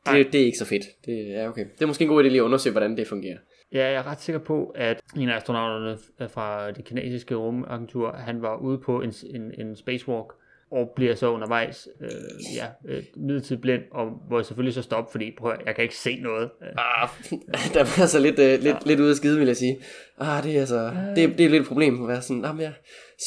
det, 0.06 0.34
det 0.34 0.42
er 0.42 0.46
ikke 0.46 0.58
så 0.58 0.66
fedt. 0.66 0.84
Det 1.06 1.36
er 1.36 1.50
okay. 1.50 1.66
Det 1.74 1.82
er 1.82 1.86
måske 1.86 2.04
en 2.04 2.08
god 2.08 2.24
idé 2.24 2.28
lige 2.28 2.40
at 2.40 2.44
undersøge, 2.44 2.72
hvordan 2.72 2.98
det 2.98 3.08
fungerer. 3.08 3.38
Ja, 3.74 3.84
jeg 3.86 3.94
er 3.94 4.08
ret 4.08 4.22
sikker 4.22 4.40
på, 4.40 4.66
at 4.76 5.00
en 5.18 5.30
af 5.30 5.36
astronauterne 5.36 5.98
fra 6.30 6.72
det 6.72 6.86
kinesiske 6.86 7.36
rumagentur, 7.36 8.12
han 8.12 8.42
var 8.42 8.58
ude 8.58 8.78
på 8.78 9.02
en, 9.02 9.14
en, 9.36 9.52
en 9.60 9.76
spacewalk, 9.76 10.28
og 10.72 10.92
bliver 10.96 11.16
så 11.16 11.32
undervejs 11.32 11.88
øh, 12.02 12.10
ja, 12.56 12.68
øh, 12.86 13.04
midlertidigt 13.16 13.62
blind, 13.62 13.84
og 13.92 14.10
hvor 14.28 14.38
jeg 14.38 14.46
selvfølgelig 14.46 14.74
så 14.74 14.82
stopper, 14.82 15.12
fordi 15.12 15.32
prøv, 15.38 15.54
jeg 15.66 15.76
kan 15.76 15.84
ikke 15.84 15.96
se 15.96 16.20
noget. 16.20 16.50
Øh, 16.62 16.68
Ah, 16.78 17.10
der 17.74 17.80
var 17.80 18.02
altså 18.02 18.20
lidt, 18.20 18.40
uh, 18.40 18.46
lidt, 18.46 18.66
ja. 18.66 18.78
lidt 18.86 19.00
ude 19.00 19.10
af 19.10 19.16
skide, 19.16 19.40
vil 19.40 19.48
jeg 19.48 19.58
sige. 19.58 19.80
Ah, 20.20 20.44
det 20.44 20.56
er 20.56 20.60
altså, 20.60 20.92
det, 21.16 21.38
det 21.38 21.46
er 21.46 21.50
lidt 21.50 21.62
et 21.62 21.68
problem 21.68 22.02
at 22.04 22.08
være 22.08 22.22
sådan, 22.22 22.44
jamen 22.46 22.62
jeg 22.62 22.74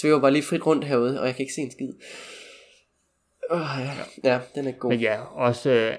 svæver 0.00 0.20
bare 0.20 0.30
lige 0.30 0.42
frit 0.42 0.66
rundt 0.66 0.84
herude, 0.84 1.20
og 1.20 1.26
jeg 1.26 1.34
kan 1.34 1.42
ikke 1.42 1.54
se 1.54 1.60
en 1.60 1.70
skid. 1.70 1.92
Oh, 3.50 3.60
ja. 3.78 3.90
ja, 4.32 4.40
den 4.54 4.66
er 4.66 4.72
god. 4.72 4.90
Men 4.90 5.00
ja, 5.00 5.20
også 5.20 5.70
øh, 5.70 5.94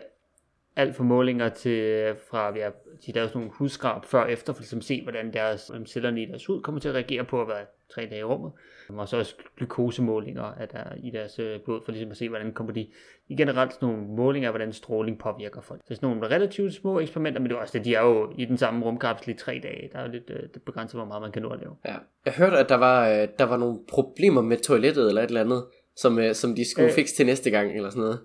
alt 0.75 0.95
for 0.95 1.03
målinger 1.03 1.49
til, 1.49 2.13
fra, 2.29 2.57
ja, 2.57 2.69
de 3.05 3.11
lavede 3.11 3.29
sådan 3.29 3.39
nogle 3.39 3.53
hudskrab 3.53 4.05
før 4.05 4.21
og 4.21 4.31
efter, 4.31 4.53
for 4.53 4.59
ligesom 4.59 4.79
at 4.79 4.85
se, 4.85 5.03
hvordan 5.03 5.33
deres 5.33 5.71
cellerne 5.87 6.21
i 6.21 6.25
deres 6.25 6.45
hud 6.45 6.61
kommer 6.61 6.81
til 6.81 6.89
at 6.89 6.95
reagere 6.95 7.23
på 7.23 7.41
at 7.41 7.47
være 7.47 7.65
tre 7.95 8.01
dage 8.05 8.19
i 8.19 8.23
rummet. 8.23 8.51
Og 8.99 9.07
så 9.07 9.17
også 9.17 9.35
glukosemålinger 9.57 10.43
af 10.43 10.67
der, 10.67 10.83
i 11.03 11.09
deres 11.09 11.39
øh, 11.39 11.59
blod, 11.65 11.81
for 11.85 11.91
ligesom 11.91 12.11
at 12.11 12.17
se, 12.17 12.29
hvordan 12.29 12.53
kommer 12.53 12.73
de 12.73 12.87
i 13.29 13.35
generelt 13.35 13.73
sådan 13.73 13.89
nogle 13.89 14.03
målinger 14.07 14.49
af, 14.49 14.53
hvordan 14.53 14.73
stråling 14.73 15.19
påvirker 15.19 15.61
folk. 15.61 15.81
Så 15.87 15.95
sådan 15.95 16.09
nogle 16.09 16.35
relativt 16.35 16.73
små 16.73 16.99
eksperimenter, 16.99 17.41
men 17.41 17.49
det 17.49 17.55
er 17.55 17.59
også 17.59 17.77
det, 17.77 17.85
de 17.85 17.95
er 17.95 18.01
jo 18.01 18.33
i 18.37 18.45
den 18.45 18.57
samme 18.57 18.85
rumkapsel 18.85 19.29
i 19.29 19.33
tre 19.33 19.59
dage. 19.63 19.89
Der 19.93 19.99
er 19.99 20.05
jo 20.05 20.11
lidt 20.11 20.29
øh, 20.29 20.43
det 20.53 20.61
begrænset, 20.65 20.99
hvor 20.99 21.05
meget 21.05 21.21
man 21.21 21.31
kan 21.31 21.41
nå 21.41 21.49
at 21.49 21.59
lave. 21.59 21.75
Ja. 21.85 21.95
Jeg 22.25 22.33
hørte, 22.33 22.57
at 22.57 22.69
der 22.69 22.75
var, 22.75 23.09
øh, 23.09 23.27
der 23.39 23.45
var 23.45 23.57
nogle 23.57 23.79
problemer 23.89 24.41
med 24.41 24.57
toilettet 24.57 25.07
eller 25.07 25.21
et 25.21 25.27
eller 25.27 25.41
andet, 25.41 25.63
som, 25.95 26.19
øh, 26.19 26.33
som 26.35 26.55
de 26.55 26.71
skulle 26.71 26.85
Øh. 26.85 26.91
øh. 26.91 26.95
fikse 26.95 27.15
til 27.15 27.25
næste 27.25 27.49
gang, 27.49 27.75
eller 27.75 27.89
sådan 27.89 28.01
noget. 28.01 28.19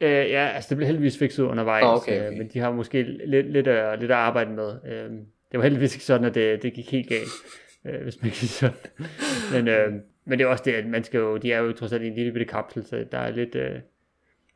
Øh, 0.00 0.30
ja, 0.30 0.48
altså 0.54 0.68
det 0.68 0.76
blev 0.76 0.86
heldigvis 0.86 1.18
fikset 1.18 1.42
undervejs, 1.44 1.84
okay, 1.84 1.96
okay. 1.96 2.30
Øh, 2.30 2.38
men 2.38 2.48
de 2.52 2.58
har 2.58 2.72
måske 2.72 3.02
lidt, 3.02 3.52
lidt, 3.52 3.68
at, 3.68 4.00
lidt 4.00 4.10
at 4.10 4.16
arbejde 4.16 4.50
med. 4.50 4.74
Øh, 4.86 5.10
det 5.52 5.58
var 5.58 5.62
heldigvis 5.62 5.94
ikke 5.94 6.04
sådan, 6.04 6.26
at 6.26 6.34
det, 6.34 6.62
det 6.62 6.72
gik 6.74 6.90
helt 6.90 7.08
galt, 7.08 7.28
øh, 7.86 8.02
hvis 8.02 8.22
man 8.22 8.30
kan 8.30 8.48
sådan. 8.48 8.76
Men, 9.52 9.68
øh, 9.68 9.92
men 10.24 10.38
det 10.38 10.44
er 10.44 10.48
også 10.48 10.64
det, 10.66 10.72
at 10.72 10.86
man 10.86 11.04
skal 11.04 11.18
jo, 11.18 11.36
de 11.36 11.52
er 11.52 11.58
jo 11.58 11.72
trods 11.72 11.92
alt 11.92 12.02
i 12.02 12.06
en 12.06 12.14
lille 12.14 12.32
bitte 12.32 12.44
kapsel, 12.46 12.86
så 12.86 13.04
der 13.12 13.18
er 13.18 13.30
lidt, 13.30 13.54
øh, 13.54 13.74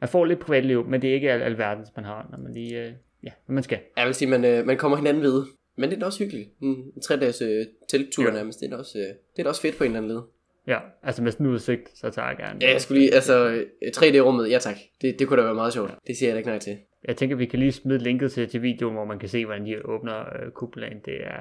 man 0.00 0.08
får 0.08 0.24
lidt 0.24 0.38
privatliv, 0.40 0.86
men 0.86 1.02
det 1.02 1.10
er 1.10 1.14
ikke 1.14 1.32
al, 1.32 1.42
alverdens, 1.42 1.88
man 1.96 2.04
har, 2.04 2.28
når 2.30 2.38
man 2.38 2.52
lige, 2.52 2.86
øh, 2.86 2.92
ja, 3.24 3.30
når 3.48 3.52
man 3.54 3.62
skal. 3.62 3.78
Jeg 3.96 4.06
vil 4.06 4.14
sige, 4.14 4.28
man, 4.28 4.44
øh, 4.44 4.66
man 4.66 4.76
kommer 4.76 4.96
hinanden 4.96 5.22
ved. 5.22 5.44
Men 5.76 5.90
det 5.90 5.96
er 5.96 6.00
da 6.00 6.06
også 6.06 6.18
hyggeligt. 6.24 6.48
En, 6.62 7.00
tre 7.02 7.16
dages 7.16 7.42
øh, 7.42 7.66
telttur 7.88 8.24
Ja. 8.24 8.30
nærmest. 8.30 8.60
Det 8.60 8.66
er, 8.66 8.70
da 8.70 8.76
også, 8.76 8.98
øh, 8.98 9.04
det 9.04 9.38
er 9.38 9.42
da 9.42 9.48
også 9.48 9.60
fedt 9.62 9.78
på 9.78 9.84
en 9.84 9.90
eller 9.90 9.98
anden 10.00 10.12
led. 10.12 10.22
Ja, 10.66 10.78
altså 11.02 11.22
med 11.22 11.32
sådan 11.32 11.46
en 11.46 11.52
udsigt, 11.52 11.98
så 11.98 12.10
tager 12.10 12.28
jeg 12.28 12.36
gerne. 12.36 12.58
Ja, 12.62 12.70
jeg 12.72 12.80
skulle 12.80 13.00
lige, 13.00 13.14
altså 13.14 13.48
øh, 13.48 13.66
3D-rummet, 13.96 14.50
ja 14.50 14.58
tak. 14.58 14.76
Det, 15.02 15.18
det 15.18 15.28
kunne 15.28 15.40
da 15.40 15.44
være 15.46 15.54
meget 15.54 15.72
sjovt. 15.72 15.94
Det 16.06 16.16
siger 16.16 16.28
jeg 16.28 16.34
da 16.34 16.38
ikke 16.38 16.50
nej 16.50 16.58
til. 16.58 16.78
Jeg 17.08 17.16
tænker, 17.16 17.36
vi 17.36 17.46
kan 17.46 17.58
lige 17.58 17.72
smide 17.72 17.98
linket 17.98 18.32
til, 18.32 18.48
til 18.48 18.62
videoen, 18.62 18.94
hvor 18.94 19.04
man 19.04 19.18
kan 19.18 19.28
se, 19.28 19.44
hvordan 19.46 19.66
de 19.66 19.86
åbner 19.86 20.20
øh, 20.20 20.50
kuplen. 20.50 20.92
Det 21.04 21.14
er, 21.24 21.40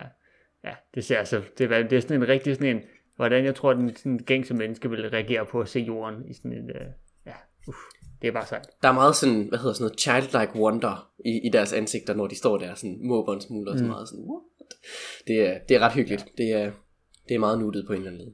ja, 0.63 0.73
det 0.95 1.03
ser 1.05 1.17
altså, 1.17 1.41
det 1.57 1.71
er, 1.71 1.83
det 1.83 1.93
er 1.97 2.01
sådan 2.01 2.21
en 2.21 2.27
rigtig 2.27 2.55
sådan 2.55 2.75
en, 2.75 2.81
hvordan 3.15 3.45
jeg 3.45 3.55
tror, 3.55 3.73
den 3.73 3.95
sådan 3.95 4.17
gængse 4.19 4.53
menneske 4.53 4.89
vil 4.89 5.09
reagere 5.09 5.45
på 5.45 5.59
at 5.61 5.67
se 5.69 5.79
jorden 5.79 6.29
i 6.29 6.33
sådan 6.33 6.51
en, 6.53 6.69
øh, 6.69 6.85
ja, 7.25 7.33
uff, 7.67 7.77
det 8.21 8.27
er 8.27 8.31
bare 8.31 8.45
sejt. 8.45 8.67
Der 8.83 8.89
er 8.89 8.93
meget 8.93 9.15
sådan, 9.15 9.47
hvad 9.49 9.59
hedder 9.59 9.73
sådan 9.73 9.83
noget, 9.83 9.99
childlike 9.99 10.55
wonder 10.55 11.11
i, 11.25 11.47
i 11.47 11.49
deres 11.49 11.73
ansigter, 11.73 12.13
når 12.13 12.27
de 12.27 12.35
står 12.37 12.57
der 12.57 12.75
sådan 12.75 12.97
måber 13.01 13.33
en 13.33 13.41
smule 13.41 13.71
og 13.71 13.77
så 13.77 13.83
Mm. 13.83 13.89
meget 13.89 14.09
sådan, 14.09 14.25
what? 14.25 14.43
Det 15.27 15.47
er, 15.47 15.59
det 15.69 15.75
er 15.75 15.79
ret 15.79 15.93
hyggeligt. 15.93 16.25
Det 16.37 16.51
er, 16.51 16.71
det 17.29 17.35
er 17.35 17.39
meget 17.39 17.59
nuttet 17.59 17.83
på 17.87 17.93
en 17.93 17.97
eller 17.97 18.11
anden 18.11 18.25
led. 18.25 18.33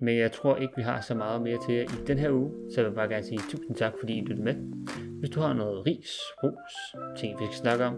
Men 0.00 0.18
jeg 0.18 0.32
tror 0.32 0.56
ikke, 0.56 0.72
vi 0.76 0.82
har 0.82 1.00
så 1.00 1.14
meget 1.14 1.42
mere 1.42 1.58
til 1.66 1.74
jer 1.74 1.82
i 1.82 2.06
den 2.06 2.18
her 2.18 2.30
uge, 2.30 2.50
så 2.74 2.80
jeg 2.80 2.90
vil 2.90 2.94
bare 2.96 3.08
gerne 3.08 3.24
sige 3.26 3.40
tusind 3.50 3.76
tak, 3.76 3.92
fordi 4.00 4.18
I 4.18 4.20
lyttede 4.20 4.42
med. 4.44 4.54
Hvis 5.20 5.30
du 5.30 5.40
har 5.40 5.52
noget 5.52 5.86
ris, 5.86 6.10
ros, 6.42 6.74
ting 7.20 7.40
vi 7.40 7.44
skal 7.46 7.56
snakke 7.56 7.84
om, 7.84 7.94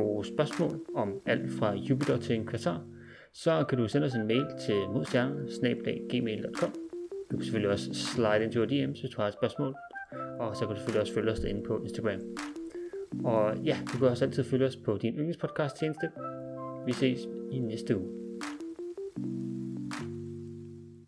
gode 0.00 0.26
spørgsmål 0.26 0.80
om 0.94 1.20
alt 1.26 1.50
fra 1.50 1.74
Jupiter 1.74 2.16
til 2.16 2.36
en 2.36 2.46
kvartar, 2.46 2.84
så 3.32 3.64
kan 3.68 3.78
du 3.78 3.88
sende 3.88 4.04
os 4.04 4.14
en 4.14 4.26
mail 4.26 4.46
til 4.66 4.74
modstjerner.gmail.com 4.92 6.72
Du 7.30 7.36
kan 7.36 7.44
selvfølgelig 7.44 7.70
også 7.70 7.94
slide 7.94 8.44
ind 8.44 8.52
til 8.52 8.60
vores 8.60 8.72
DM's, 8.72 9.00
hvis 9.00 9.10
du 9.10 9.20
har 9.20 9.28
et 9.28 9.34
spørgsmål, 9.34 9.74
og 10.38 10.56
så 10.56 10.60
kan 10.60 10.68
du 10.68 10.76
selvfølgelig 10.76 11.00
også 11.00 11.14
følge 11.14 11.32
os 11.32 11.40
derinde 11.40 11.62
på 11.62 11.80
Instagram. 11.82 12.20
Og 13.24 13.56
ja, 13.64 13.76
du 13.92 13.98
kan 13.98 14.08
også 14.08 14.24
altid 14.24 14.44
følge 14.44 14.66
os 14.66 14.76
på 14.76 14.96
din 15.02 15.14
yndlingspodcast 15.14 15.76
tjeneste. 15.76 16.10
Vi 16.86 16.92
ses 16.92 17.20
i 17.52 17.58
næste 17.58 17.96
uge. 17.96 18.25